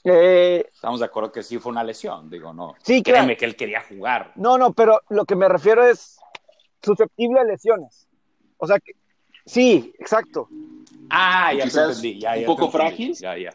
[0.03, 2.75] eh, estamos de acuerdo que sí fue una lesión, digo, no.
[2.83, 3.17] Sí, claro.
[3.19, 4.31] Créeme que él quería jugar.
[4.35, 6.19] no, no, pero lo que me refiero es
[6.81, 8.07] susceptible a lesiones.
[8.57, 8.93] O sea, que,
[9.45, 10.47] sí, exacto.
[11.09, 12.19] Ah, ya te entendí.
[12.19, 13.13] Ya, un ya poco frágil.
[13.15, 13.51] Ya, ya.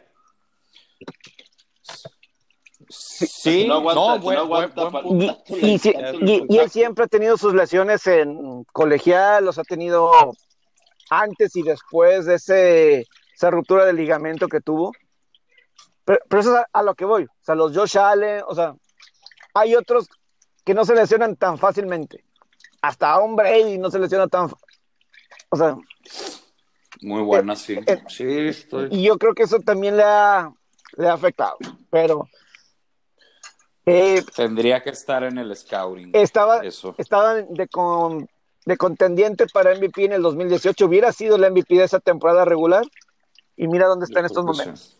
[2.89, 3.81] Sí, no
[5.47, 10.11] y él siempre ha tenido sus lesiones en colegial, los ha tenido
[11.09, 14.91] antes y después de ese, esa ruptura del ligamento que tuvo.
[16.05, 17.23] Pero, pero eso es a, a lo que voy.
[17.23, 18.75] O sea, los Josh Allen, o sea,
[19.53, 20.07] hay otros
[20.65, 22.23] que no se lesionan tan fácilmente.
[22.81, 24.49] Hasta un Brady no se lesiona tan.
[25.49, 25.77] O sea,
[27.01, 27.79] Muy buena, sí.
[27.85, 28.89] eh, Sí, estoy.
[28.91, 30.51] y yo creo que eso también le ha,
[30.97, 31.57] le ha afectado.
[31.89, 32.27] Pero
[33.85, 36.11] eh, Tendría que estar en el scouting.
[36.13, 36.95] estaba, Eso.
[36.97, 38.29] estaba de, con-
[38.65, 40.85] de contendiente para MVP en el 2018.
[40.85, 42.83] Hubiera sido el MVP de esa temporada regular.
[43.57, 44.97] Y mira dónde está en estos momentos.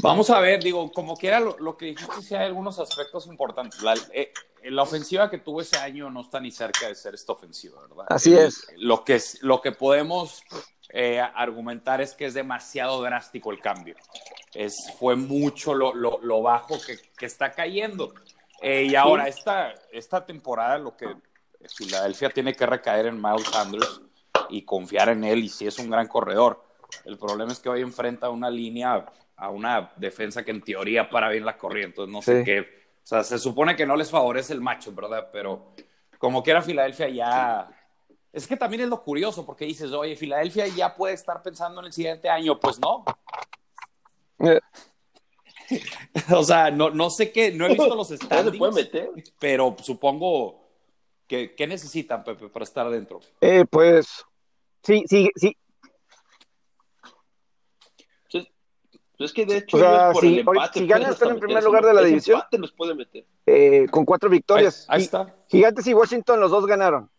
[0.00, 3.82] Vamos a ver, digo, como quiera lo, lo que dijiste, sí hay algunos aspectos importantes.
[3.82, 4.32] La, eh,
[4.64, 8.06] la ofensiva que tuvo ese año no está ni cerca de ser esta ofensiva, ¿verdad?
[8.08, 8.66] Así El- es.
[8.76, 10.42] Lo que, es- lo que podemos
[10.90, 13.96] eh, argumentar es que es demasiado drástico el cambio.
[14.54, 18.14] Es, fue mucho lo, lo- lo bajo que, que está cayendo.
[18.62, 21.12] Eh, y ahora, esta, esta temporada, lo que
[21.76, 24.00] Filadelfia tiene que recaer en Miles Sanders
[24.48, 26.62] y confiar en él, y sí es un gran corredor.
[27.04, 31.28] El problema es que hoy enfrenta una línea, a una defensa que en teoría para
[31.28, 32.02] bien la corriente.
[32.02, 32.60] Entonces, no sé qué.
[32.60, 35.28] O sea, se supone que no les favorece el macho, ¿verdad?
[35.32, 35.72] Pero
[36.18, 37.70] como quiera, Filadelfia ya.
[38.32, 41.86] Es que también es lo curioso, porque dices, oye, Filadelfia ya puede estar pensando en
[41.86, 42.58] el siguiente año.
[42.58, 43.04] Pues no.
[44.40, 44.60] Eh,
[46.34, 49.10] O sea, no, no sé qué, no he visto los se puede standings, meter.
[49.38, 50.66] pero supongo
[51.26, 53.20] que ¿qué necesitan, Pepe, para estar dentro?
[53.40, 54.24] eh, pues
[54.88, 55.56] sí, sí, sí.
[59.18, 61.64] Pues es que de hecho, O sea, por si- el empate, están hasta en primer
[61.64, 62.36] lugar de la división.
[62.38, 63.26] empate los puede meter.
[63.46, 64.86] eh, con cuatro victorias.
[64.88, 65.34] ahí está.
[65.48, 67.10] Gigantes y Washington, los dos ganaron.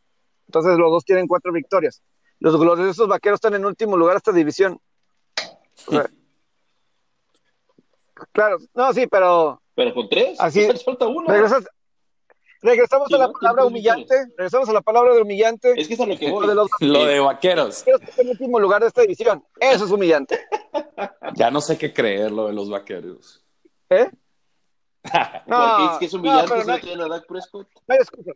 [0.48, 2.02] Entonces los dos tienen cuatro victorias.
[2.40, 4.80] Los gloriosos vaqueros están en último lugar de esta división.
[5.88, 6.10] O sea,
[8.32, 11.34] claro, no, sí, pero Pero con tres, Así- falta una.
[11.34, 11.66] regresas,
[12.62, 13.34] regresamos Sí, a la ¿no?
[13.34, 14.16] palabra humillante.
[14.38, 15.74] Regresamos a la palabra de humillante.
[15.78, 16.48] Es que es a lo que Lo voy.
[16.48, 17.80] de los Lo de vaqueros.
[17.86, 19.44] vaqueros en último lugar de esta división.
[19.60, 20.40] Eso es humillante.
[21.36, 23.44] Ya no sé qué creer lo de los vaqueros.
[23.90, 24.10] ¿Eh?
[25.04, 27.68] Porque No, es que es no, humillante si no no hay- tienen a Dak Prescott.
[27.88, 28.32] no hay excusa.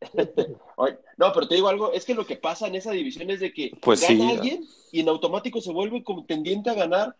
[0.76, 3.40] Oye, No, pero te digo algo, es que lo que pasa en esa división es
[3.40, 4.30] de que Pues gana sí.
[4.36, 7.16] alguien y en automático se vuelve contendiente a ganar.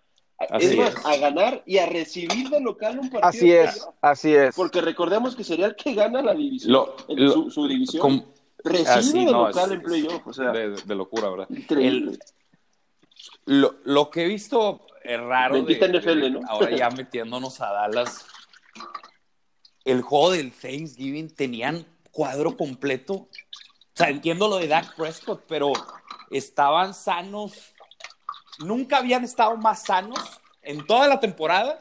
[0.50, 1.04] Así es más, es.
[1.06, 3.28] a ganar y a recibir de local un partido.
[3.28, 3.94] Así es, playoff.
[4.02, 4.54] así es.
[4.54, 8.00] Porque recordemos que sería el que gana la división, Lo- el- lo- su, su división.
[8.00, 8.24] Com-
[8.66, 10.26] Recibe así, de no, local es- en playoff.
[10.26, 11.46] O sea, de, de locura, ¿verdad?
[11.50, 12.18] increíble.
[13.46, 15.54] Lo, lo que he visto es raro.
[15.54, 16.40] Bendita de- NFL, de- ¿no?
[16.48, 18.26] Ahora ya metiéndonos a Dallas.
[19.84, 23.14] El juego del Thanksgiving tenían cuadro completo.
[23.14, 23.28] O
[23.96, 25.72] sea, entiendo lo de Dak Prescott, pero
[26.30, 27.73] estaban sanos.
[28.58, 30.18] Nunca habían estado más sanos
[30.62, 31.80] en toda la temporada.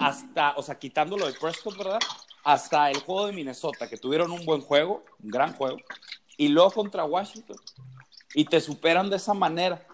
[0.00, 1.98] Hasta, o sea, quitando lo de Prescott, ¿verdad?
[2.44, 5.78] Hasta el juego de Minnesota, que tuvieron un buen juego, un gran juego.
[6.36, 7.56] Y luego contra Washington.
[8.34, 9.84] Y te superan de esa manera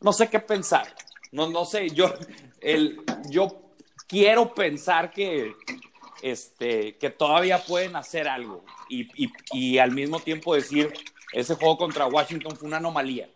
[0.00, 0.94] no sé qué pensar.
[1.30, 2.12] No, no sé, yo,
[2.60, 3.70] el, yo
[4.06, 5.54] quiero pensar que,
[6.22, 10.92] este, que todavía pueden hacer algo y, y- y al mismo tiempo decir,
[11.32, 13.30] ese juego contra Washington fue una anomalía.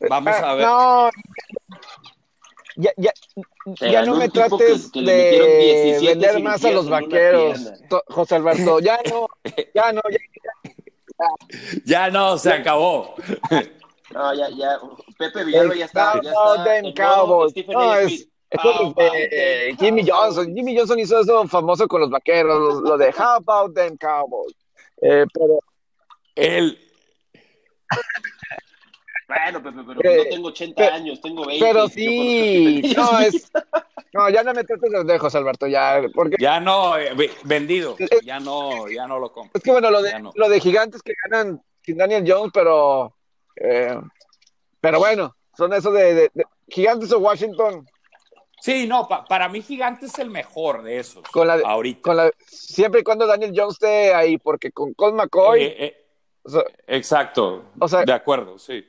[0.00, 0.66] Vamos a ver.
[0.66, 1.10] No,
[2.76, 3.12] ya, ya,
[3.90, 5.58] ya no me trates que- que de
[5.98, 7.72] 17 vender más a los vaqueros,
[8.06, 8.78] José Alberto.
[8.78, 9.26] Ya no,
[9.74, 10.18] ya no, ya.
[11.84, 13.16] Ya no, se acabó.
[14.12, 14.78] No, ya, ya.
[15.18, 16.20] Pepe Villalba ya está.
[16.22, 16.64] Ya No, está
[17.72, 20.34] No, es, de them Jimmy Cowboys?
[20.36, 20.54] Johnson.
[20.54, 24.54] Jimmy Johnson hizo eso famoso con los vaqueros, lo, lo de How about them Cowboys.
[25.02, 25.58] Eh, pero
[26.36, 26.78] El,
[29.28, 31.64] Bueno, Pepe, pero Eh, no tengo 80 pe- años, tengo 20.
[31.66, 33.52] pero sí, no es,
[34.14, 37.94] no, ya no me trates de José Alberto, ya, porque ya no, eh, ve- vendido.
[38.24, 39.52] Ya no, ya no lo compro.
[39.54, 40.32] es que bueno, lo de, no.
[40.34, 43.14] lo de gigantes que ganan sin Daniel Jones, pero,
[43.56, 43.98] eh,
[44.80, 47.86] pero bueno, son eso de, de- de gigantes o Washington
[48.60, 51.22] Sí, no, pa- para mí Gigante es el mejor de esos.
[51.28, 52.02] Con la- ahorita.
[52.02, 56.06] con la, siempre y cuando Daniel Jones esté ahí, porque con Colt McCoy, Eh, eh,
[56.42, 57.66] o sea, exacto.
[57.78, 58.84] O sea- de acuerdo, sí.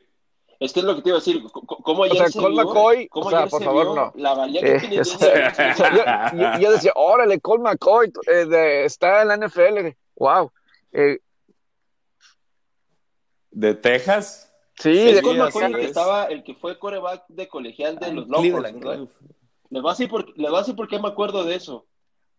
[0.59, 1.41] Es que es lo que te iba a decir.
[1.51, 3.85] ¿Cómo ayer O sea, se Colt vio, McCoy, cómo o sea, ayer por se favor,
[3.85, 4.11] vio no.
[4.15, 7.39] La valía que Eh, tiene o sea, James o sea, yo, yo- yo decía, órale,
[7.39, 9.95] Colt McCoy eh, de- está en la NFL.
[10.17, 10.51] Wow.
[10.91, 11.19] Eh,
[13.51, 14.53] ¿De Texas?
[14.77, 15.87] sí, Sí, de McCoy el que es.
[15.87, 19.09] estaba, el que fue coreback de colegial de los Longhorns.
[19.71, 21.85] Les voy, a decir por, les voy a decir por qué me acuerdo de eso.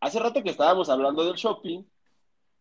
[0.01, 1.85] Hace rato que estábamos hablando del shopping,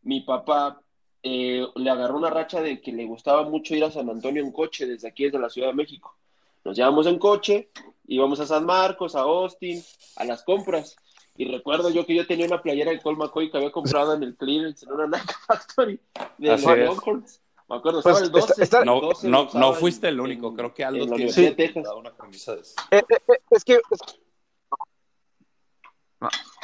[0.03, 0.81] mi papá
[1.23, 4.51] eh, le agarró una racha de que le gustaba mucho ir a San Antonio en
[4.51, 6.15] coche desde aquí, desde la Ciudad de México.
[6.63, 7.69] Nos llevamos en coche,
[8.07, 9.83] íbamos a San Marcos, a Austin,
[10.17, 10.95] a las compras.
[11.35, 14.35] Y recuerdo yo que yo tenía una playera de McCoy que había comprado en el
[14.35, 15.99] clearance, en una Nike Factory
[16.37, 16.77] de Así los.
[16.79, 17.41] Longhorns.
[17.69, 18.51] Me acuerdo, Pues, estaba el 12.
[18.51, 21.05] está- está- el No, 12 no, no fuiste en- el único, en- creo que Aldo
[21.15, 21.85] tiene Texas.
[21.95, 22.73] una camisa de eso.
[22.91, 24.19] Eh, eh, eh, es que es-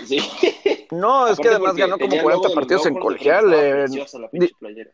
[0.05, 0.17] Sí.
[0.91, 3.53] no, es que además ganó como tenía el logo 40 de los partidos en colegial.
[3.53, 4.91] eh, preciosa la pinche di- playera.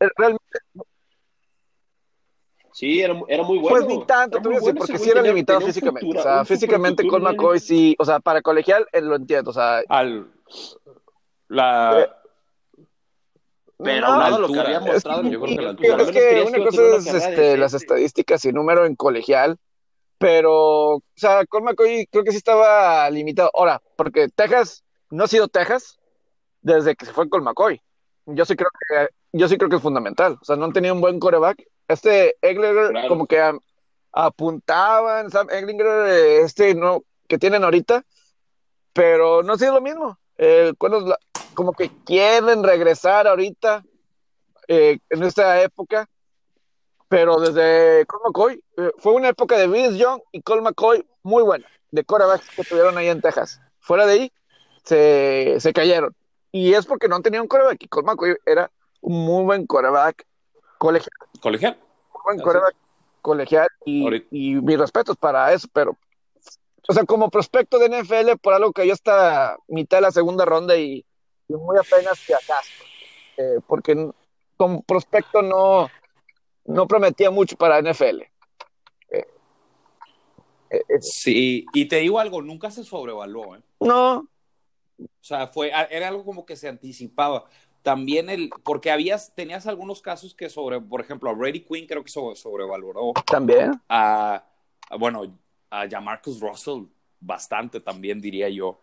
[0.00, 0.58] eh, realmente,
[2.72, 3.76] Sí, era, era muy bueno.
[3.76, 6.06] pues ni tanto, bueno porque sí era tenía- limitado tenía físicamente.
[6.06, 9.50] futura- o sea, físicamente en McCoy sí, o sea, para colegial eh, lo entiendo.
[9.50, 10.30] O sea, Al,
[11.48, 12.14] la,
[13.78, 15.94] Pero no, aunado a la lo que había mostrado yo creo que la pues, altura.
[15.94, 19.58] al es que una cosa es este, las estadísticas y número en colegial,
[20.18, 23.50] pero, o sea, Colt McCoy creo que sí estaba limitado.
[23.54, 25.98] Ahora, porque Texas no ha sido Texas
[26.60, 27.80] desde que se fue Colt McCoy.
[28.26, 30.36] Yo sí creo que, yo sí creo que es fundamental.
[30.40, 31.64] O sea, no han tenido un buen coreback.
[31.86, 33.08] Este Egler Claro.
[33.08, 33.56] como que a-
[34.12, 38.04] apuntaban, Sam Eglinger, eh, este no, que tienen ahorita,
[38.92, 40.18] pero no ha sido lo mismo.
[40.36, 40.72] Eh,
[41.54, 43.84] como que quieren regresar ahorita
[44.68, 46.08] eh, en esta época,
[47.08, 51.42] pero desde Colt McCoy, eh, fue una época de Vince Young y Colt McCoy muy
[51.42, 53.60] buena, de quarterbacks que tuvieron ahí en Texas.
[53.80, 54.32] Fuera de ahí,
[54.84, 56.14] se, se cayeron.
[56.52, 59.66] Y es porque no han tenido un quarterback, y Colt McCoy era un muy buen
[59.66, 60.26] quarterback
[60.78, 61.78] colegial, colegial.
[62.12, 62.74] muy buen Así quarterback
[63.22, 65.96] colegial, y, y mis respetos para eso, pero,
[66.88, 70.44] o sea, como prospecto de NFL, por algo que yo hasta mitad de la segunda
[70.44, 71.04] ronda y,
[71.48, 72.84] y muy apenas que acaso,
[73.38, 74.10] eh, porque
[74.56, 75.88] como prospecto no,
[76.68, 78.22] no prometía mucho para NFL.
[78.22, 78.28] Eh,
[79.10, 79.26] eh,
[80.70, 83.62] eh, Sí, y te digo algo, nunca se sobrevaluó, ¿eh?
[83.80, 84.28] no, O
[85.20, 87.44] sea, fue, era algo como que se anticipaba.
[87.82, 92.04] También el, porque habías, tenías algunos casos que sobre, por ejemplo, a Brady Quinn creo
[92.04, 93.12] que sobre, sobrevaloró.
[93.24, 93.72] también.
[93.88, 94.44] A,
[94.90, 95.22] a, bueno,
[95.70, 96.84] a Jamarcus Russell
[97.18, 98.80] bastante también diría yo.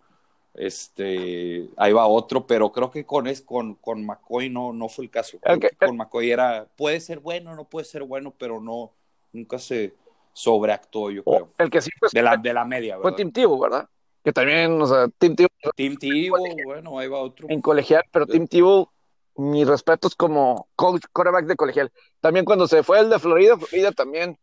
[0.58, 5.06] Este, ahí va otro, pero creo que con es con, con McCoy no, no fue
[5.06, 5.38] el caso.
[5.60, 8.94] Que con McCoy era, puede ser bueno, no puede ser bueno, pero no,
[9.34, 9.94] nunca se
[10.32, 11.50] sobreactuó, yo creo.
[11.58, 13.18] El que sí fue, De la, de la media, fue ¿verdad?
[13.18, 13.90] Tim Tebow, ¿verdad?
[14.24, 17.48] Que también, o sea, Tim Tebow Team Tebow, bueno, ahí va otro.
[17.50, 18.90] en colegial, pero Tim Tebow,
[19.36, 21.92] mis respetos como coach, quarterback de colegial.
[22.22, 24.40] También cuando se fue el de Florida, Florida también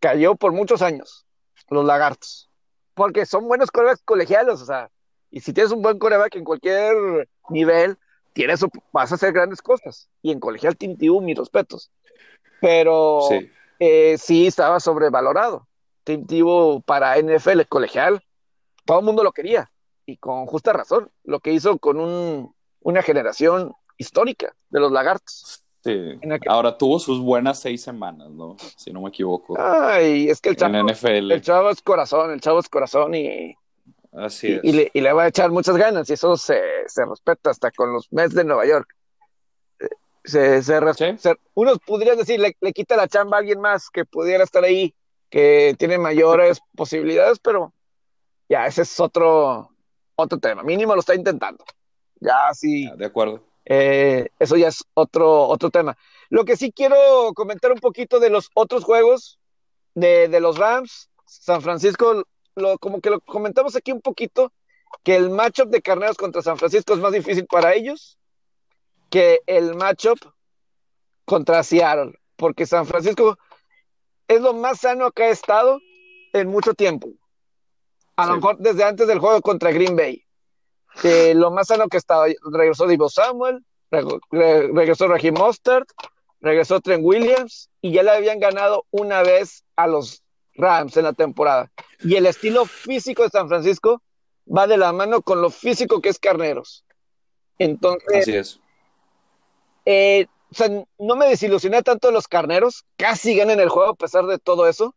[0.00, 1.24] cayó por muchos años,
[1.70, 2.50] los lagartos.
[2.94, 4.90] Porque son buenos quarterbacks colegiales, o sea,
[5.32, 7.96] y si tienes un buen quarterback en cualquier nivel,
[8.34, 10.08] tienes, vas a hacer grandes cosas.
[10.22, 11.90] Y en colegial, Tim Tebow, mis respetos.
[12.60, 13.50] Pero Sí.
[13.80, 15.66] eh, sí estaba sobrevalorado.
[16.04, 18.22] Tim Tebow para NFL colegial,
[18.84, 19.70] todo el mundo lo quería
[20.06, 21.10] y con justa razón.
[21.24, 25.64] Lo que hizo con un, una generación histórica de los lagartos.
[25.84, 25.98] Sí.
[26.46, 28.56] Ahora tuvo sus buenas seis semanas, ¿no?
[28.76, 29.56] Si no me equivoco.
[29.58, 31.32] Ay, es que el en chavo, NFL.
[31.32, 33.56] el chavo es corazón, el chavo es corazón y,
[34.12, 34.60] Así y, es.
[34.64, 37.70] y le, y le va a echar muchas ganas y eso se, se respeta hasta
[37.70, 38.88] con los Mets de Nueva York.
[40.24, 41.18] Se, se Sí.
[41.18, 44.62] se- unos podrían decir, le, le quita la chamba a alguien más que pudiera estar
[44.62, 44.94] ahí,
[45.30, 47.72] que tiene mayores posibilidades, pero
[48.48, 49.70] ya ese es otro,
[50.14, 50.62] otro tema.
[50.62, 51.64] Mínimo lo está intentando.
[52.20, 52.88] Ya sí.
[52.96, 53.42] De acuerdo.
[53.64, 55.96] Eh, eso ya es otro, otro tema.
[56.28, 59.40] Lo que sí quiero comentar un poquito de los otros juegos
[59.94, 62.24] de, de los Rams, San Francisco,
[62.54, 64.52] lo, como que lo comentamos aquí un poquito,
[65.02, 68.18] que el matchup de Carneros contra San Francisco es más difícil para ellos
[69.10, 70.18] que el matchup
[71.24, 73.38] contra Seattle, porque San Francisco
[74.28, 75.80] es lo más sano que ha estado
[76.32, 77.08] en mucho tiempo.
[78.16, 80.24] A lo mejor desde antes del juego contra Green Bay
[81.34, 85.88] lo más sano que estaba, regresó Divo Samuel, reg- re- regresó Raheem Mostert,
[86.40, 90.21] regresó Trent Williams y ya le habían ganado una vez a los
[90.54, 91.70] Rams en la temporada.
[92.00, 94.02] Y el estilo físico de San Francisco
[94.46, 96.84] va de la mano con lo físico que es Carneros.
[97.58, 98.60] Entonces, Así es.
[99.84, 100.68] eh, o sea,
[100.98, 104.68] no me desilusioné tanto de los Carneros, casi ganan el juego a pesar de todo
[104.68, 104.94] eso.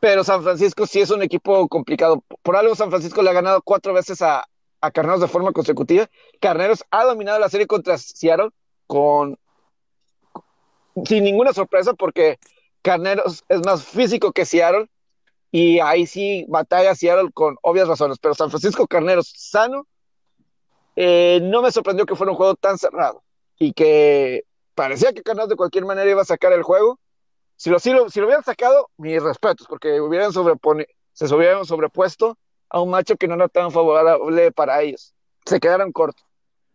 [0.00, 2.24] Pero San Francisco sí es un equipo complicado.
[2.42, 4.44] Por algo San Francisco le ha ganado cuatro veces a,
[4.80, 6.08] a Carneros de forma consecutiva.
[6.40, 8.50] Carneros ha dominado la serie contra Seattle
[8.88, 9.38] con
[11.06, 12.38] sin ninguna sorpresa porque
[12.82, 14.88] Carneros es más físico que Seattle
[15.50, 19.86] y ahí sí batalla Seattle con obvias razones, pero San Francisco Carneros sano,
[20.96, 23.22] eh, no me sorprendió que fuera un juego tan cerrado
[23.58, 24.44] y que
[24.74, 26.98] parecía que Carneros de cualquier manera iba a sacar el juego.
[27.56, 30.40] Si lo, si lo, si lo hubieran sacado, mis respetos, porque hubieran se
[31.34, 32.38] hubieran sobrepuesto
[32.70, 35.14] a un macho que no era tan favorable para ellos.
[35.44, 36.24] Se quedaron cortos.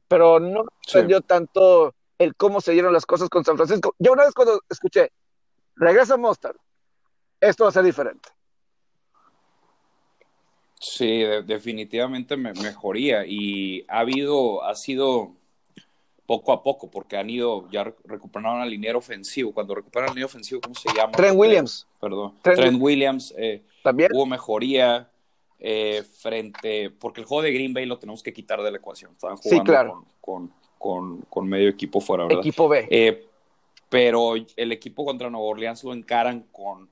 [0.08, 3.96] Pero no me sorprendió tanto el cómo se dieron las cosas con San Francisco.
[4.00, 5.12] Yo una vez cuando escuché,
[5.78, 6.58] regresa Mostard,
[7.40, 8.30] esto va a ser diferente.
[10.80, 15.34] Sí, definitivamente me mejoría y ha habido, ha sido
[16.28, 19.54] poco a poco, porque han ido, ya recuperaron al liniero ofensivo.
[19.54, 21.14] Cuando recuperan al liniero ofensivo, ¿cómo se llama?
[21.14, 21.88] Trent Williams.
[22.00, 22.34] Perdón.
[22.44, 23.34] Trent, Williams.
[23.38, 24.12] Eh, También.
[24.14, 25.10] Hubo mejoría
[25.58, 29.14] eh, frente, porque el juego de Green Bay lo tenemos que quitar de la ecuación.
[29.14, 32.40] Estaban jugando con, con, con, medio equipo fuera, ¿verdad?
[32.40, 33.27] Equipo B.
[33.90, 36.90] Pero el equipo contra Nueva Orleans lo encaran con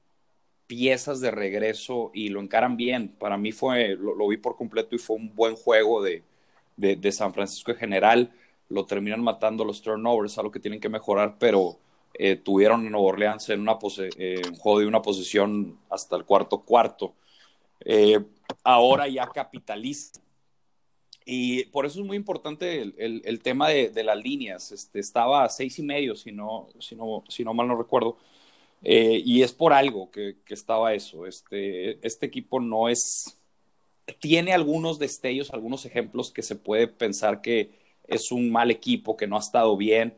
[0.68, 3.10] piezas de regreso y lo encaran bien.
[3.10, 6.24] Para mí fue, lo, vi por completo y fue un buen juego de,
[6.78, 8.32] de, San Francisco en general.
[8.70, 11.78] Lo terminan matando los turnovers, algo que tienen que mejorar, pero
[12.14, 13.78] eh, tuvieron a Nueva Orleans en una
[14.18, 17.14] eh, un juego de una posición hasta el cuarto cuarto.
[17.82, 18.20] Eh,
[18.64, 20.20] ahora ya capitalista.
[21.26, 24.72] Y por eso es muy importante el, el, tema de, de, las líneas.
[24.72, 28.18] Este, estaba a seis y medio, si no, si no, si no mal no recuerdo.
[28.84, 31.26] Eh, y es por algo que, que, estaba eso.
[31.26, 33.39] Este, este equipo no es.
[34.19, 37.72] Tiene algunos destellos, algunos ejemplos que se puede pensar que
[38.07, 40.14] es un mal equipo, que no ha estado bien.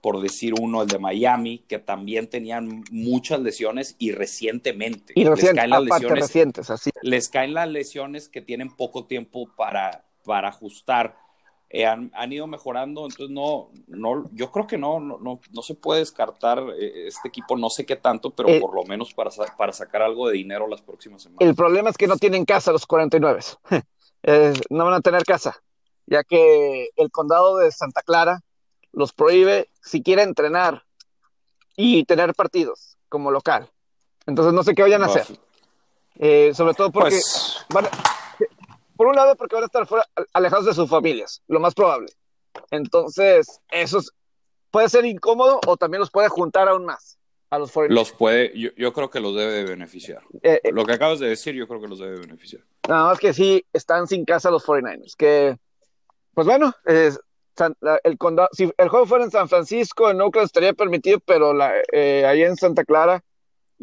[0.00, 5.12] Por decir uno, el de Miami, que también tenían muchas lesiones y recientemente.
[5.16, 6.90] Y les caen las lesiones, recientes, así.
[7.02, 11.16] Les caen las lesiones que tienen poco tiempo para, para ajustar
[11.74, 16.00] eh, han, ido mejorando, entonces no, no, yo creo que no, no, no, se puede
[16.00, 19.72] descartar eh, este equipo, no sé qué tanto, pero eh, por lo menos para, para
[19.72, 21.40] sacar algo de dinero las próximas semanas.
[21.40, 23.40] El problema es que no tienen casa los 49,
[24.68, 25.62] no van a tener casa,
[26.04, 28.42] ya que el condado de Santa Clara
[28.92, 30.84] los prohíbe si quiere entrenar
[31.74, 33.70] y tener partidos como local.
[34.26, 35.24] Entonces no sé qué vayan a hacer.
[36.54, 37.86] sobre todo porque pues van,
[38.96, 42.12] por un lado, porque van a estar fuera, alejados de sus familias, lo más probable.
[42.70, 44.00] Entonces, eso
[44.70, 47.18] puede ser incómodo o también los puede juntar aún más
[47.50, 50.22] a los Los puede, yo, creo que los debe de beneficiar.
[50.42, 52.62] Eh, eh, lo que acabas de decir, yo creo que los debe beneficiar.
[52.88, 55.58] Nada más que sí están sin casa los 49ers, que,
[56.32, 57.12] pues bueno, el
[58.52, 62.42] si el juego fuera en San Francisco, en Oakland estaría permitido, pero la, eh, ahí
[62.42, 63.22] en Santa Clara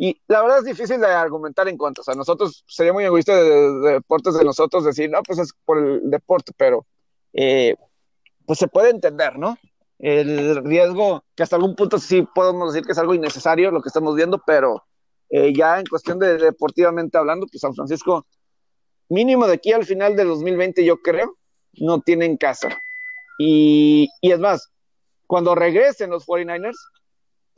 [0.02, 2.00] y la verdad es difícil de argumentar en contra.
[2.00, 5.78] O sea, nosotros sería muy egoísta de, deportes de nosotros decir, no, pues es por
[5.78, 6.88] el deporte, pero
[7.34, 7.76] eh,
[8.46, 9.58] pues se puede entender, ¿no?
[9.98, 13.90] El riesgo, que hasta algún punto sí podemos decir que es algo innecesario lo que
[13.90, 14.86] estamos viendo, pero
[15.32, 18.26] eh, ya en cuestión de deportivamente hablando, pues San Francisco,
[19.10, 21.36] mínimo de aquí al final de 2020, yo creo,
[21.74, 22.70] no tienen casa.
[23.38, 24.72] Y, y es más,
[25.28, 26.78] cuando regresen los 49ers,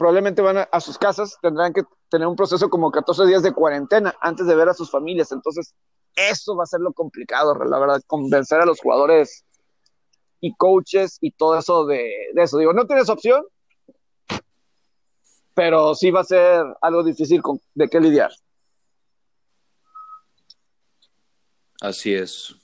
[0.02, 4.16] probablemente van a, sus casas, tendrán que tener un proceso como 14 días de cuarentena
[4.20, 5.32] antes de ver a sus familias.
[5.32, 5.76] Entonces,
[6.16, 9.46] eso va a ser lo complicado, la verdad, convencer a los jugadores
[10.40, 12.58] y coaches y todo eso de, eso.
[12.58, 13.46] Digo, no tienes opción,
[15.54, 18.32] pero sí va a ser algo difícil con, de qué lidiar.
[21.80, 22.56] Así es.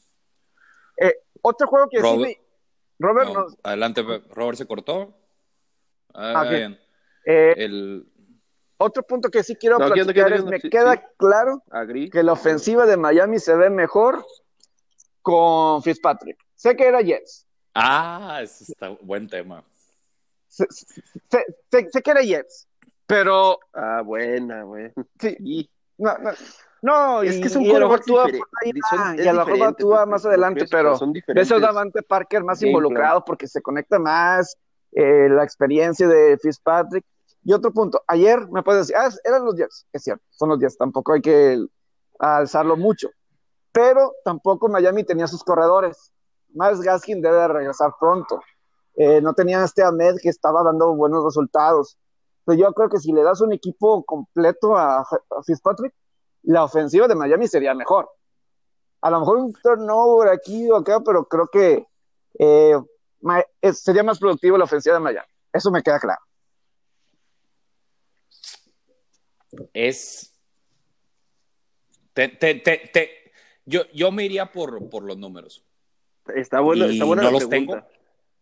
[0.99, 2.39] Eh, otro juego que Robert,
[2.97, 3.30] Robert
[3.61, 4.01] Adelante,
[4.31, 5.14] Robert se cortó.
[6.15, 6.80] Ah, bien.
[7.30, 8.08] Eh, el...
[8.78, 11.62] Otro punto que sí quiero platicar es, me queda claro
[12.12, 14.24] que la ofensiva de Miami se ve mejor
[15.22, 16.38] con Fitzpatrick.
[16.56, 17.45] Sé que era Jets.
[17.74, 19.64] Ah, ese está buen tema.
[20.48, 20.68] Sé,
[21.70, 22.68] que era Jets,
[23.06, 23.60] pero...
[23.74, 24.94] Ah, buena, güey.
[25.20, 25.70] Sí.
[25.98, 26.32] No, no,
[26.84, 28.18] no, es que es un y a lo mejor tú
[28.64, 30.98] y a lo mejor tú más adelante, pero
[31.28, 34.56] ves a Davante Parker más involucrado porque se conecta más,
[34.91, 37.04] eh, la experiencia de Fitzpatrick.
[37.48, 40.60] Y otro punto, ayer me puedes decir, ah, eran los Jets, es cierto, son los
[40.60, 41.57] Jets, tampoco hay que
[42.19, 43.07] alzarlo mucho,
[43.72, 46.11] pero tampoco Miami tenía sus corredores.
[46.49, 48.41] Miles Gaskin debe de regresar pronto.
[48.95, 51.98] Eh, no tenía este Ahmed que estaba dando buenos resultados.
[52.48, 55.07] Yo creo que si le das un equipo completo a,
[55.45, 55.94] Fitzpatrick,
[56.44, 58.10] la ofensiva de Miami sería mejor.
[58.99, 61.88] A lo mejor un turnover aquí o acá, pero creo que
[62.40, 62.78] eh,
[63.72, 65.30] sería más productivo la ofensiva de Miami.
[65.53, 66.27] Eso me queda claro.
[69.73, 70.34] Es.
[72.13, 73.31] Te, te, te,
[73.65, 75.63] yo, yo me iría por, por los números.
[76.35, 77.81] Está bueno, está buena no los tengo.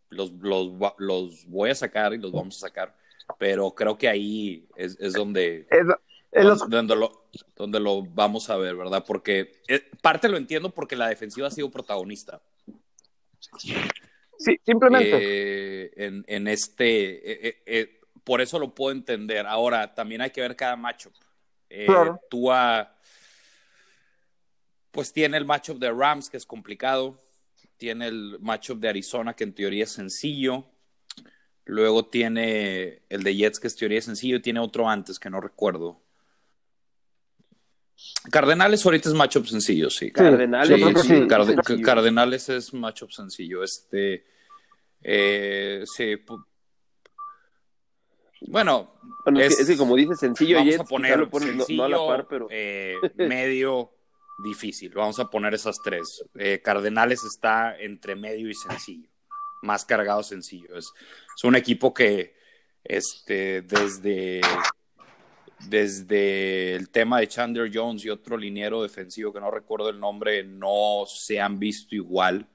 [0.09, 2.95] Los, los, los, voy a sacar y los vamos a sacar.
[3.37, 7.25] pero creo que ahí es, es donde, Es- los- donde, lo,
[7.55, 9.03] donde lo vamos a ver, ¿verdad?
[9.05, 12.41] Porque eh, parte lo entiendo porque la defensiva ha sido protagonista.
[14.37, 15.17] sí, simplemente.
[15.21, 19.47] Eh, en, en este, eh, eh, por eso lo puedo entender.
[19.47, 21.13] Ahora, también hay que ver cada matchup.
[21.69, 22.19] Eh, Claro.
[22.29, 22.93] Tua,
[24.91, 27.17] pues tiene el matchup de Rams, que es complicado.
[27.77, 30.65] Tiene el matchup de Arizona, que en teoría es sencillo.
[31.65, 34.37] Luego tiene el de Jets, que en teoría es sencillo.
[34.37, 36.01] Y tiene otro antes, que no recuerdo.
[38.31, 40.11] Cardenales ahorita es matchup sencillo, sí.
[40.11, 41.27] Cardenales, Sí, sí,
[41.67, 41.81] sí.
[41.83, 43.63] Cardenales es matchup sencillo.
[43.63, 44.25] Este,
[45.01, 46.15] eh, sí.
[48.47, 48.93] Bueno,
[49.23, 51.83] Bueno, es, que, como dices, sencillo vamos Jets, a poner lo pones no- sencillo, no,
[51.85, 53.91] a la par, pero eh, medio,
[54.43, 54.91] difícil.
[54.93, 56.23] Vamos a poner esas tres.
[56.37, 59.09] Eh, Cardenales está entre medio y sencillo,
[59.61, 60.77] más cargado sencillo.
[60.77, 60.91] Es,
[61.35, 62.35] es un equipo que
[62.83, 64.41] este, desde,
[65.67, 70.43] desde el tema de Chandler Jones y otro liniero defensivo que no recuerdo el nombre,
[70.43, 72.47] no se han visto igual.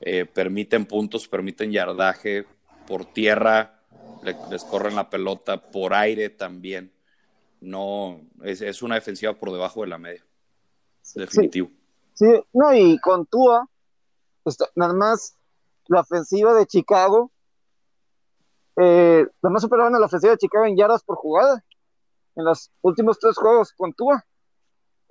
[0.00, 2.44] Eh, permiten puntos, permiten yardaje
[2.86, 3.77] por tierra,
[4.22, 6.92] le- les corren la pelota, por aire también.
[7.60, 10.24] No, es, es una defensiva por debajo de la media.
[11.14, 11.70] Definitivo.
[12.14, 13.68] Sí, no, y con Tua,
[14.44, 15.36] está- nada más
[15.86, 17.30] la ofensiva de Chicago,
[18.76, 21.64] eh, nada más superaron a la ofensiva de Chicago en yardas por jugada
[22.36, 24.24] en los últimos tres juegos con Tua.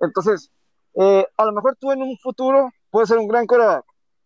[0.00, 0.50] Entonces,
[0.94, 3.84] eh, a lo mejor tú en un futuro puedes ser un gran coreback.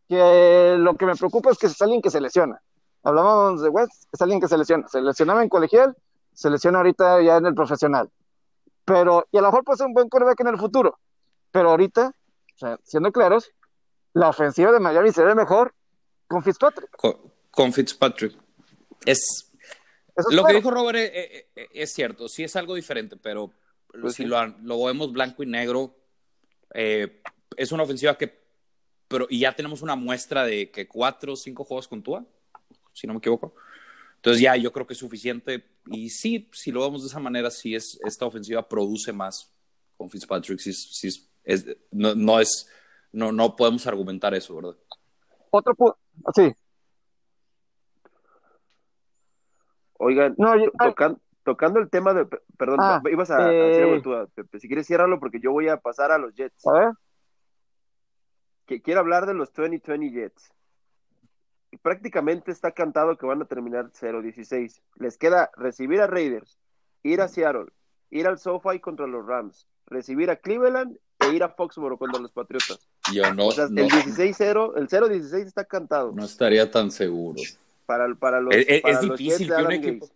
[0.08, 2.60] Que lo que me preocupa es que es alguien que se lesiona.
[3.02, 4.86] Hablábamos de West, es alguien que se lesiona.
[4.88, 5.96] Se lesionaba en colegial,
[6.32, 8.10] se lesiona ahorita ya en el profesional.
[8.84, 10.98] Pero, y a lo mejor puede ser un buen coreback en el futuro.
[11.50, 12.14] Pero ahorita,
[12.54, 13.50] o sea, siendo claros,
[14.12, 15.74] la ofensiva de Miami se ve mejor
[16.26, 16.90] con Fitzpatrick.
[16.96, 17.16] Con,
[17.50, 18.36] con Fitzpatrick.
[19.04, 19.52] Es,
[20.30, 23.50] lo que dijo Robert es, es- es- es cierto, sí es algo diferente, pero
[24.00, 24.28] Pues si sí.
[24.28, 25.94] lo, lo vemos blanco y negro,
[26.74, 27.20] eh,
[27.56, 28.42] es una ofensiva que,
[29.08, 32.24] pero y ya tenemos una muestra de que cuatro o cinco juegos con Tua,
[32.92, 33.54] si no me equivoco.
[34.16, 37.50] Entonces ya yo creo que es suficiente y sí, si lo vemos de esa manera,
[37.50, 39.52] sí es esta ofensiva produce más
[39.96, 42.68] con Fitzpatrick, sí, es- sí es- es- no, no es,
[43.10, 44.76] no, no podemos argumentar eso, ¿verdad?
[45.50, 45.98] Otro punto,
[46.34, 46.52] sí,
[49.98, 52.26] Oigan, no, yo- tocan- tocando el tema de,
[52.58, 53.66] perdón, Ah, ibas a, a eh.
[53.68, 54.58] decir algo tú, Pepe.
[54.60, 56.66] Si quieres, ciérralo porque yo voy a pasar a los Jets.
[56.66, 56.90] a ver,
[58.66, 60.50] Que quiero hablar de los 2020 Jets.
[61.80, 64.80] Prácticamente está cantado que van a terminar 0-16.
[64.96, 66.58] Les queda recibir a Raiders,
[67.02, 67.66] ir a Seattle,
[68.10, 72.32] ir al SoFi contra los Rams, recibir a Cleveland e ir a Foxborough contra los
[72.32, 72.86] Patriotas.
[73.12, 77.40] Yo no, o sea, no, el 16-0, el 0-16 está cantado no estaría tan seguro.
[77.86, 80.08] para, para los Es, para es los difícil que un Adam equipo.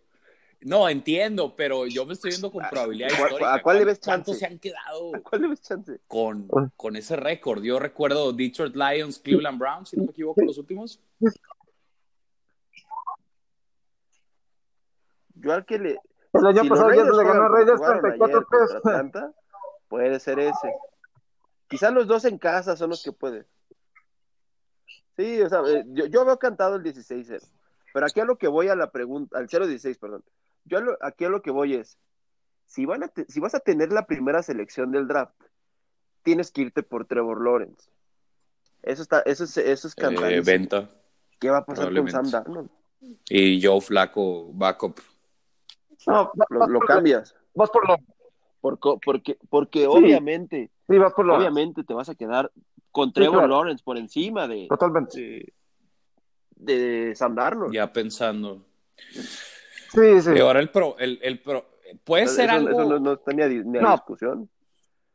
[0.61, 3.53] No, entiendo, pero yo me estoy viendo con ¿A- probabilidad a cuál- histórica.
[3.53, 5.99] a cuál le ves se han quedado ¿A ¿Cuál le ves chance?
[6.07, 6.67] con, Ah.
[6.75, 7.61] con ese récord?
[7.61, 10.99] Yo recuerdo Detroit Lions, Cleveland Browns, si no me equivoco, los últimos.
[15.39, 15.99] Yo al que le,
[16.33, 18.75] el año si los pasado ya Raiders le ganó a jugaron 34 ayer contra 3
[18.77, 19.33] Atlanta,
[19.87, 20.73] puede ser ese.
[21.67, 23.45] Quizás los dos en casa son los que pueden.
[25.17, 27.41] Sí, o sea, eh, yo, yo veo cantado el 16-0.
[27.93, 30.23] Pero aquí a lo que voy a la pregunta, al 0-16, perdón.
[30.65, 31.97] Yo a lo- aquí a lo que voy es,
[32.65, 35.33] si, van a te- si vas a tener la primera selección del draft,
[36.23, 37.89] tienes que irte por Trevor Lawrence.
[38.83, 40.89] Eso está, eso es, eso es Eh, venta.
[41.39, 42.29] ¿Qué va a pasar con Sam.
[42.29, 42.69] Darnold?
[43.29, 44.99] Y Joe Flaco, backup.
[46.07, 46.31] No,
[46.67, 47.35] Lo, cambias.
[47.53, 47.97] vas por lo,
[48.61, 52.51] Por co- porque, porque obviamente sí, vas por lo, obviamente te vas a quedar
[52.91, 53.47] con Trevor claro.
[53.49, 55.53] Lawrence por encima de, totalmente.
[56.55, 57.69] de, de.
[57.71, 58.65] Ya pensando.
[58.95, 60.31] Sí, sí.
[60.35, 61.65] Y ahora el pro, el, el pro,
[62.03, 62.69] puede Eso- ser algo.
[62.69, 63.91] eso no, no está ni a, di- ni a No.
[63.91, 64.49] discusión.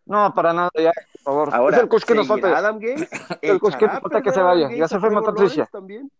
[0.04, 1.54] No, para nada, ya, por favor.
[1.54, 2.58] Ahora, es el coach que nos ¿seguirá falta.
[2.58, 3.08] Adam Gates?
[3.42, 4.70] El coach que ¿Echará nos falta que se vaya.
[4.76, 5.68] Ya se fue Matt Patricia.
[5.70, 6.10] También?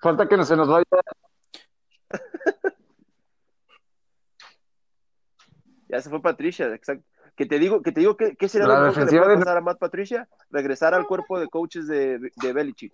[0.00, 0.84] Falta que no se nos vaya.
[5.92, 7.04] Ya se fue Patricia, exacto.
[7.36, 9.32] Que te digo, que te digo que, ¿qué sería La lo mejor que le puede
[9.36, 10.28] de- pasar a Matt Patricia?
[10.50, 12.92] Regresar al cuerpo de coaches de, de Belichick.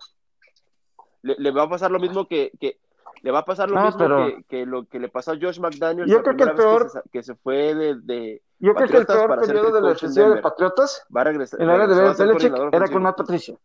[1.23, 2.77] Le, le va a pasar lo mismo que, que
[3.21, 5.35] le va a pasar lo No, mismo pero- que, que lo que le pasó a
[5.41, 8.73] Josh McDaniels Yo la creo que el peor- se, que se fue de, de- Yo
[8.75, 10.41] creo que el peor periodo de la defensiva de.
[10.41, 11.59] Patriotas va a regresar.
[11.61, 13.57] en el área de Belichick era con Matt Patricia.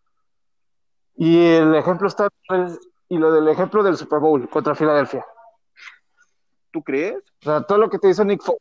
[1.17, 2.29] Y el ejemplo está,
[3.09, 5.25] y lo del ejemplo del Super Bowl contra Filadelfia.
[6.73, 7.17] ¿Tú crees?
[7.41, 8.61] O sea, todo lo que te hizo Nick Foles.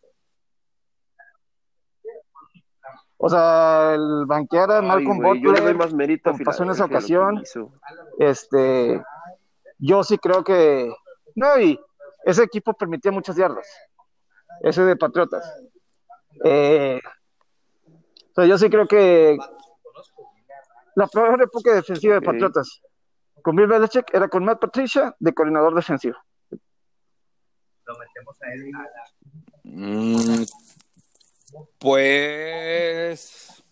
[3.25, 6.33] O sea, el banquear a Ay, Malcolm güey, yo le doy Butler, más mérito a
[6.43, 7.41] pasó en esa ocasión.
[8.19, 9.01] este,
[9.77, 10.93] yo sí creo que,
[11.33, 11.79] no, y
[12.25, 13.65] ese equipo permitía muchas yardas.
[14.59, 15.49] Ese de Patriotas.
[16.43, 16.99] Eh,
[18.35, 19.37] yo sí creo que
[20.95, 22.81] la peor época defensiva de Patriotas
[23.41, 26.17] con Bill Belichick era con Matt Patricia de coordinador defensivo.
[27.85, 28.71] Lo metemos a él.
[29.63, 30.43] Mm,
[31.79, 33.63] pues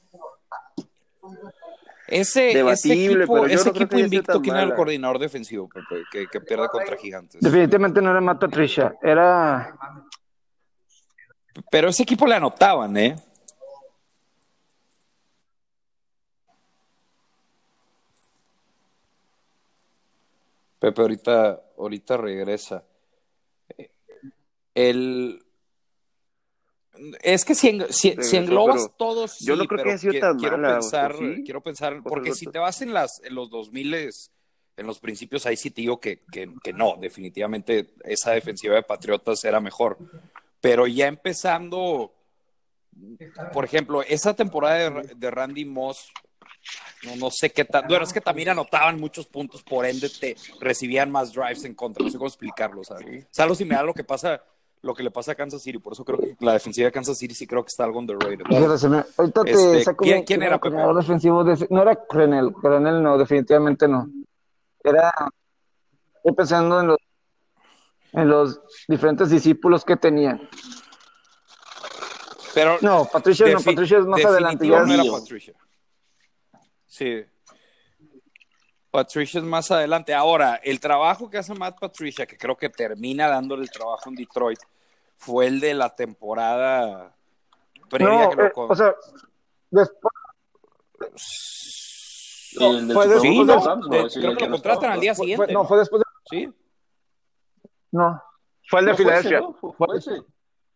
[2.12, 7.40] ese, equipo, ese equipo invicto, ¿quién era el coordinador defensivo que, que, pierde contra Gigantes?
[7.42, 9.78] Definitivamente no era Matt Patricia, era...
[11.70, 13.16] Pero ese equipo le anotaban, ¿eh?
[20.80, 22.84] Pepe ahorita, ahorita regresa.
[24.74, 25.44] El,
[27.24, 31.62] es que si, si, englobas todos, yo no creo que sido tan quiero pensar, quiero
[31.62, 34.12] pensar, porque si te vas en las en los 2000
[34.78, 39.44] en los principios ahí sí te digo que, que, no, definitivamente esa defensiva de Patriotas
[39.44, 39.98] era mejor.
[40.60, 42.14] Pero ya empezando,
[43.54, 46.12] por ejemplo, esa temporada de, Randy Moss,
[47.04, 47.86] no, no, sé qué tal.
[47.88, 52.04] Bueno, es que también anotaban muchos puntos, por ende te recibían más drives en contra.
[52.04, 53.28] No sé cómo explicarlo, ¿sabes?
[53.32, 54.44] Salvo si me da lo que pasa
[54.82, 55.78] lo que le pasa a Kansas City.
[55.78, 58.46] Por eso creo que la defensiva de Kansas City sí creo que está algo underrated.
[59.18, 60.60] Ahorita te este, saco ¿Quién, ¿quién era,
[60.96, 64.10] defensivo no era Crenel, Crenel no, definitivamente no.
[64.84, 65.14] Era,
[66.16, 66.98] estoy pensando en los,
[68.14, 70.50] en los diferentes discípulos que tenían.
[72.54, 74.68] Pero no, Patricia no, Patricia es más adelante.
[74.68, 75.54] Ya no era Patricia.
[76.88, 77.24] Sí.
[78.92, 80.14] Patricia es más adelante.
[80.14, 84.16] Ahora, el trabajo que hace Matt Patricia, que creo que termina dándole el trabajo en
[84.16, 84.60] Detroit,
[85.18, 87.16] fue el de la temporada
[87.90, 88.94] previa que lo eh, O sea,
[89.70, 90.14] después.
[92.60, 93.62] No, fue después sí, no,
[94.10, 95.54] creo que lo contratan al día siguiente.
[95.54, 96.06] no, fue después de...
[96.30, 96.54] Sí.
[97.92, 98.22] No,
[98.68, 99.42] fue el de Filadelfia.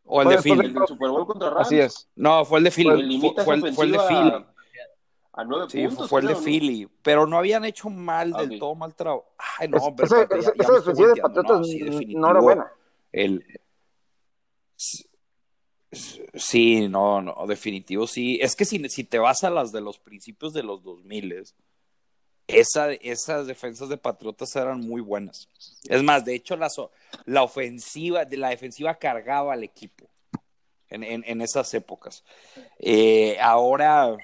[0.07, 0.67] O el de Philly.
[0.67, 1.67] El Super Bowl contra Rams.
[1.67, 2.07] Así es.
[2.15, 3.19] No, fue el de Philly.
[3.19, 4.45] Fue, fue, fue el de Philly
[5.35, 6.09] a nueve sí, puntos.
[6.09, 9.25] fue el de Philly, pero no habían hecho mal del todo mal trabajo.
[9.59, 11.67] Ay, no, pero esa, defensiva de Patriotas
[12.07, 12.71] no, era buena.
[13.11, 13.45] El,
[16.33, 18.39] sí, no, no, definitivo sí.
[18.41, 21.43] Es que si, si te vas a las de los principios de los 2000
[22.47, 25.49] esa, esas defensas de Patriotas eran muy buenas.
[25.89, 26.69] Es más, de hecho, la,
[27.25, 30.07] la ofensiva, la defensiva cargaba al equipo
[30.87, 32.23] en, en, en esas épocas.
[32.79, 34.15] Eh, ahora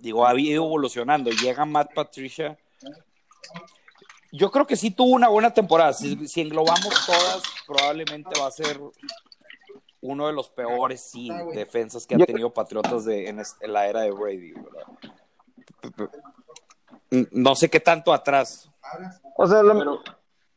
[0.00, 1.30] Digo, ha ido evolucionando.
[1.30, 2.58] Llega Matt Patricia.
[4.32, 5.92] Yo creo que sí tuvo una buena temporada.
[5.92, 8.80] Si, englobamos todas, probablemente va a ser
[10.00, 14.10] uno de los peores sí, defensas que ha tenido Patriotas de, en, la era de
[14.10, 14.54] Brady.
[17.32, 18.70] No sé qué tanto atrás.
[19.36, 19.62] O sea,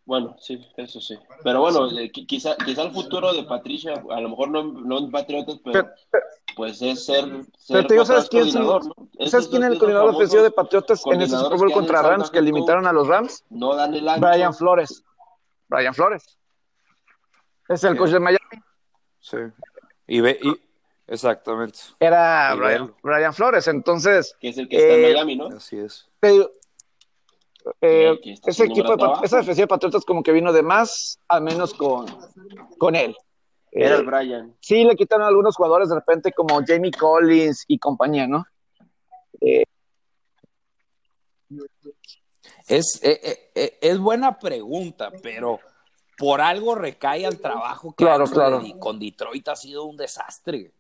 [0.06, 1.18] bueno, sí, eso sí.
[1.44, 5.12] Pero bueno, eh, quizá, quizá el futuro de Patricia, a lo mejor no, no en
[5.12, 5.90] Patriotas, pero,
[6.56, 7.26] pues es ser,
[7.58, 9.28] ser pero ¿sabes quién, coordinador, ¿no?
[9.28, 12.42] ¿Sabes quién es el coordinador ofensivo de Patriotas en ese Super Bowl contra Rams que
[12.42, 13.44] limitaron a los Rams?
[13.50, 14.28] No dan el ancho.
[14.28, 15.04] Brian Flores.
[15.68, 16.38] Brian Flores.
[17.70, 18.40] Es el coach de Miami.
[19.20, 19.38] Sí.
[20.08, 20.54] Y, ve, y
[21.08, 21.80] exactamente.
[22.00, 24.36] Era Brian, Brian, Flores, entonces.
[24.40, 25.48] Que es el que está en eh, Miami, ¿no?
[25.48, 26.08] Así es.
[26.20, 26.52] Pero,
[27.82, 31.74] eh, ese equipo, de, esa defensiva de Patriotas como que vino de más a menos
[31.74, 32.06] con,
[32.78, 33.16] con él.
[33.74, 34.56] Era el eh, Brian.
[34.60, 38.46] Sí, le quitaron a algunos jugadores de repente como Jamie Collins y compañía, ¿no?
[39.42, 39.64] Eh,
[42.68, 45.60] es, es buena pregunta, pero
[46.18, 48.62] por algo recae al trabajo que claro, claro.
[48.80, 50.72] con Detroit ha sido un desastre.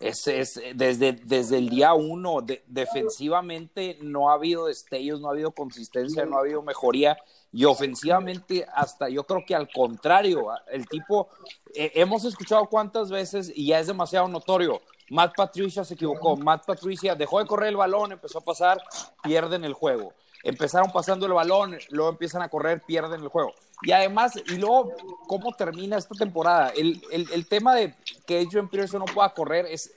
[0.00, 5.52] Es, es, desde, desde el día uno, defensivamente no ha habido destellos, no ha habido
[5.52, 7.16] consistencia, no ha habido mejoría.
[7.52, 11.28] Y ofensivamente, hasta yo creo que al contrario, el tipo,
[11.74, 14.80] eh, hemos escuchado cuántas veces y ya es demasiado notorio.
[15.10, 18.82] Matt Patricia se equivocó, Matt Patricia dejó de correr el balón, empezó a pasar,
[19.22, 23.54] pierden el juego empezaron pasando el balón, luego empiezan a correr, pierden el juego.
[23.82, 24.92] Y además, y luego,
[25.26, 26.70] ¿cómo termina esta temporada?
[26.70, 27.94] El, el, tema de
[28.26, 29.92] que Adrian Peterson no pueda correr es,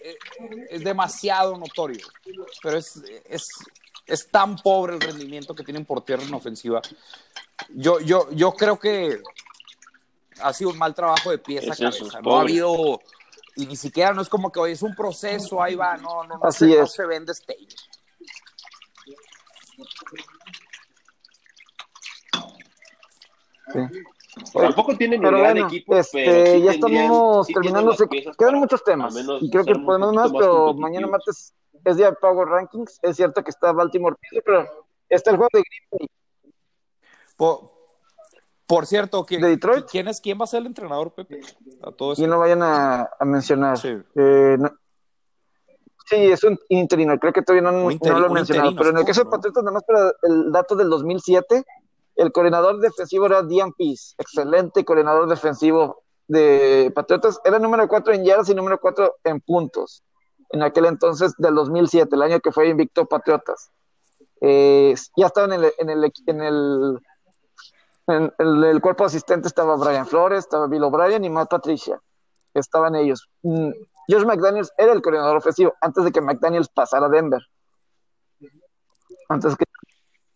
[0.69, 2.05] es, demasiado notorio,
[2.63, 3.47] pero es, es,
[4.05, 6.81] es, tan pobre el rendimiento que tienen por tierra en ofensiva.
[7.69, 9.21] Yo, yo, yo creo que
[10.41, 12.21] ha sido un mal trabajo de pieza cabeza.
[12.21, 12.99] no ha habido,
[13.55, 16.37] y ni siquiera no es como que hoy es un proceso, ahí va, no, no,
[16.37, 17.33] no, Así se, no se vende
[24.53, 27.95] Tampoco tienen un gran equipo, este, ya estamos terminando.
[28.37, 31.53] quedan muchos temas y creo que podemos más, pero mañana martes
[31.85, 32.99] es de Power Rankings.
[33.01, 34.65] Es cierto que está Baltimore, pero
[35.07, 36.09] está el juego de Green
[38.67, 39.85] Por cierto, ¿quién, ¿De Detroit?
[39.89, 41.41] ¿quién, es, ¿quién va a ser el entrenador, Pepe?
[41.83, 43.77] A todo Y no vayan a, a mencionar.
[43.77, 43.95] Sí.
[44.15, 44.71] Eh, no-
[46.07, 49.05] Sí, es un interino, creo que todavía no, lo han mencionado, interino, pero en el
[49.05, 49.29] caso de.
[49.31, 51.63] Patriotas, nada más para el dato del 2007,
[52.17, 58.23] el coordinador defensivo era Dean Pease, excelente coordinador defensivo de Patriotas, era número 4 en
[58.23, 60.03] yardas y número 4 en puntos,
[60.55, 63.71] en aquel entonces del 2007, el año que fue invicto Patriotas.
[64.41, 66.99] Eh, ya estaban en el, en el, en el,
[68.07, 72.01] en el, el cuerpo asistente estaba Brian Flores, estaba Bill O'Brien y Matt Patricia
[72.59, 73.29] estaban ellos.
[73.43, 73.71] Mm,
[74.07, 77.41] Josh McDaniels era el coordinador ofensivo antes de que McDaniels pasara a Denver.
[79.29, 79.65] Antes que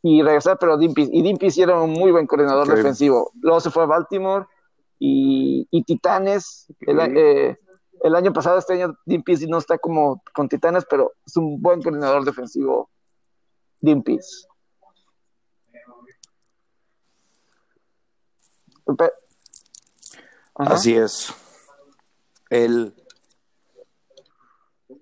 [0.02, 3.32] y regresar, pero Dimpis y Dimpis era un muy buen coordinador defensivo.
[3.42, 4.46] Luego se fue a Baltimore
[4.98, 6.68] y, y Titanes.
[6.80, 7.60] El, eh,
[8.04, 11.82] el año pasado, este año, Dimpis no está como con Titanes, pero es un buen
[11.82, 12.90] coordinador defensivo.
[13.82, 14.48] Dimpis.
[18.98, 19.12] Pe-
[20.56, 20.74] Ajá.
[20.74, 21.34] Así es.
[22.50, 22.94] El,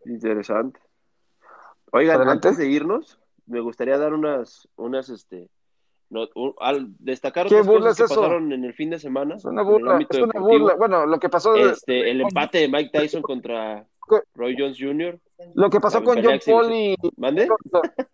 [0.05, 0.79] Interesante.
[1.91, 2.47] Oigan, Adelante.
[2.49, 5.49] antes de irnos, me gustaría dar unas, unas, este,
[6.09, 6.27] no-
[6.59, 8.15] al destacar ¿Qué cosas que eso?
[8.15, 9.35] pasaron en el fin de semana.
[9.35, 10.59] Es una en el burla, ámbito es una deportivo.
[10.61, 10.75] burla.
[10.75, 13.85] Bueno, lo que pasó, Este, el empate de Mike Tyson contra
[14.35, 15.19] Roy Jones Jr.
[15.55, 17.47] lo que pasó con John Paul y ¿Mande?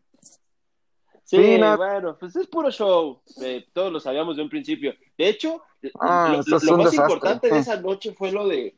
[1.25, 1.77] Sí, Sí, no.
[1.77, 3.21] bueno, pues es puro show.
[3.41, 4.93] Eh, todos lo sabíamos de un principio.
[5.17, 5.63] De hecho,
[5.99, 6.95] Ah, lo, más desastre.
[7.01, 8.75] importante de esa noche fue lo de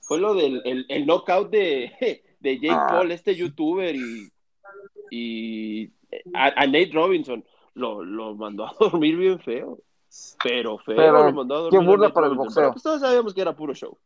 [0.00, 1.92] fue lo del el, el knockout de,
[2.40, 2.86] de Jake Ah.
[2.90, 4.28] Paul, este youtuber y,
[5.10, 5.92] y
[6.34, 7.44] a, a Nate Robinson
[7.74, 9.78] lo, lo mandó a dormir bien feo.
[10.44, 11.88] Pero feo Pero, lo mandó a qué dormir.
[11.90, 12.54] burla para el boxeo.
[12.62, 13.96] Pero, pues, todos sabíamos que era puro show.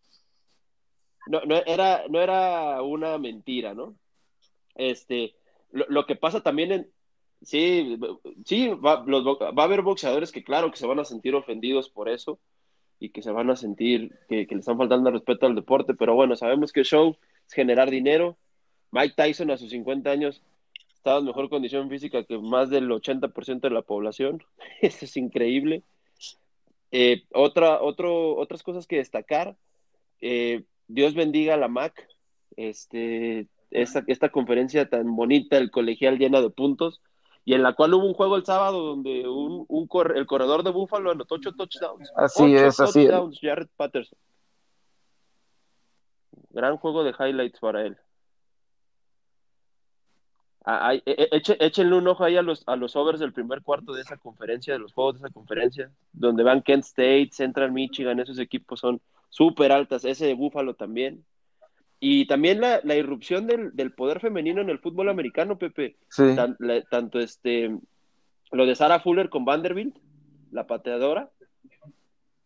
[1.26, 3.96] No, no era, no era una mentira, ¿no?
[4.76, 5.34] Este,
[5.72, 6.90] lo, lo que pasa también en,
[7.42, 7.98] sí,
[8.44, 11.34] sí, va, los, bo- va a haber boxeadores que claro que se van a sentir
[11.34, 12.38] ofendidos por eso
[13.00, 16.14] y que se van a sentir que, que le están faltando respeto al deporte, pero
[16.14, 17.16] bueno, sabemos que el show
[17.46, 18.36] es generar dinero.
[18.92, 20.40] Mike Tyson a sus 50 años
[21.06, 24.42] estaba en mejor condición física que más del 80% de la población.
[24.82, 25.84] Eso es increíble.
[26.90, 29.56] Eh, otra, otro, otras cosas que destacar.
[30.20, 32.08] Eh, Dios bendiga a la MAC.
[32.56, 37.00] Este, esta, esta conferencia tan bonita, el colegial llena de puntos,
[37.44, 40.64] y en la cual hubo un juego el sábado donde un, un cor- el corredor
[40.64, 42.10] de Buffalo anotó ocho touchdowns.
[42.16, 43.06] Así Ocho es, así es.
[43.10, 44.18] touchdowns, Jared Patterson.
[46.50, 47.96] Gran juego de highlights para él.
[50.68, 53.62] Ay, e- e- eche- échenle un ojo ahí a los, a los overs del primer
[53.62, 57.70] cuarto de esa conferencia, de los juegos de esa conferencia, donde van Kent State, Central
[57.70, 61.24] Michigan, esos equipos son súper altas, ese de Buffalo también.
[62.00, 65.96] Y también la, la irrupción del, del poder femenino en el fútbol americano, Pepe.
[66.08, 66.34] Sí.
[66.34, 67.70] Tan- la- tanto este,
[68.50, 69.96] lo de Sarah Fuller con Vanderbilt,
[70.50, 71.30] la pateadora,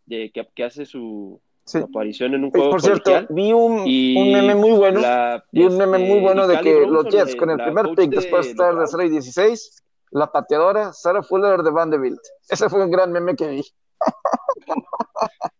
[0.05, 1.41] de, que, que hace su,
[1.71, 1.79] sí.
[1.79, 5.01] su aparición en un juego Por cierto, vi un, un meme muy bueno.
[5.01, 8.11] la, Vi un meme este, muy bueno de que los Jets, con el primer pick,
[8.11, 8.91] de después de estar de Knockout.
[8.91, 12.21] 0 y 16, la pateadora Sarah Fuller de Vanderbilt.
[12.49, 13.65] Ese fue un gran meme que vi.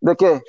[0.00, 0.42] ¿De qué?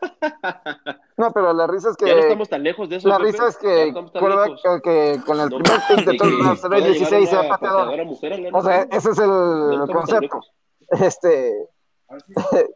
[1.18, 3.08] No, pero la risa es que Ya no estamos tan lejos de eso.
[3.08, 6.60] la Pepe, risa es que, con el No, primer pick de de todos que los
[6.60, 7.84] 0 y pueda llegar 16 sea una pateadora.
[7.84, 10.40] pateadora mujer a la O sea, ese es el, No concepto.
[10.90, 11.68] Este,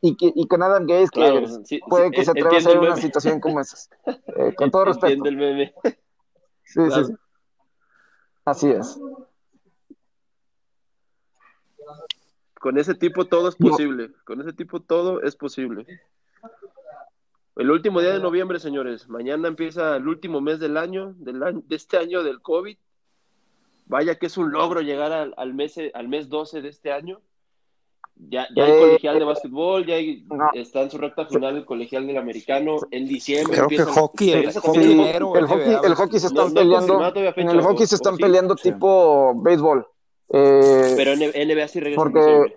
[0.02, 2.54] y, que- y con Adam Gates, que Claro, sí, puede sí, que se en- atreva
[2.54, 3.76] a hacer una situación como esa.
[4.36, 5.06] Eh, con todo respeto.
[5.14, 5.74] Entiendo el meme.
[5.84, 7.06] Sí, sí, Claro.
[7.06, 7.14] sí.
[8.44, 8.98] Así es.
[12.60, 13.70] Con ese tipo todo es No.
[13.70, 14.10] posible.
[14.24, 15.86] Con ese tipo todo es posible.
[17.56, 19.08] El último día de noviembre, señores.
[19.08, 22.76] Mañana empieza el último mes del año, del año, de este año del COVID.
[23.86, 27.20] Vaya que es un logro llegar al, al mes, al mes 12 de este año.
[28.16, 30.48] Ya, ya hay Eh, colegial de básquetbol, ya hay- no.
[30.54, 32.76] está en su recta final el colegial del americano.
[32.90, 36.48] En diciembre Creo que empieza- hockey, el regresa hockey el hockey, el hockey se están
[36.48, 37.12] no peleando.
[37.36, 38.70] En el hockey se están peleando Sí.
[38.70, 39.86] tipo béisbol.
[40.30, 42.56] Eh, Pero en NBA sí regresa Porque-.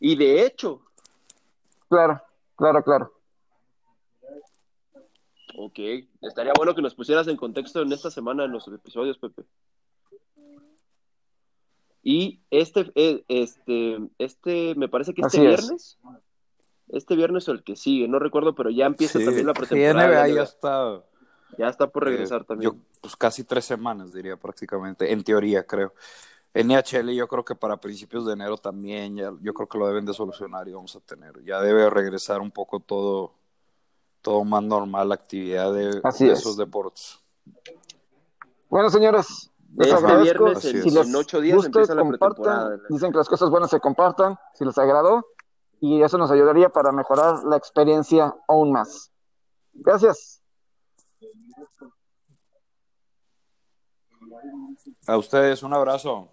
[0.00, 0.80] Y de hecho,
[1.88, 2.20] Claro,
[2.56, 3.12] claro, claro.
[5.56, 5.78] Ok,
[6.22, 9.44] estaría bueno que nos pusieras en contexto en esta semana en los episodios, Pepe.
[12.02, 15.60] Y este, eh, este, este, me parece que este Así es.
[15.60, 15.98] viernes,
[16.88, 20.26] este viernes o el que sigue, no recuerdo, pero ya empieza Sí, también la pretemporada.
[20.26, 21.04] NBA ya está.
[21.58, 22.72] Ya está por regresar eh, también.
[22.72, 25.94] Yo, pues casi tres semanas, diría prácticamente, en teoría, creo.
[26.54, 30.04] NHL yo creo que para principios de enero también, ya, yo creo que lo deben
[30.04, 31.42] de solucionar y vamos a tener.
[31.44, 33.34] Ya debe regresar un poco todo,
[34.22, 36.38] todo más normal la actividad de, Así de es.
[36.38, 37.18] esos deportes.
[38.70, 42.78] Bueno, señores, este viernes, en, ocho días, empieza la pretemporada.
[42.88, 45.26] Dicen que las cosas buenas se compartan, si les agradó,
[45.80, 49.10] y eso nos ayudaría para mejorar la experiencia aún más.
[49.74, 50.40] Gracias.
[55.06, 56.28] A ustedes, un abrazo.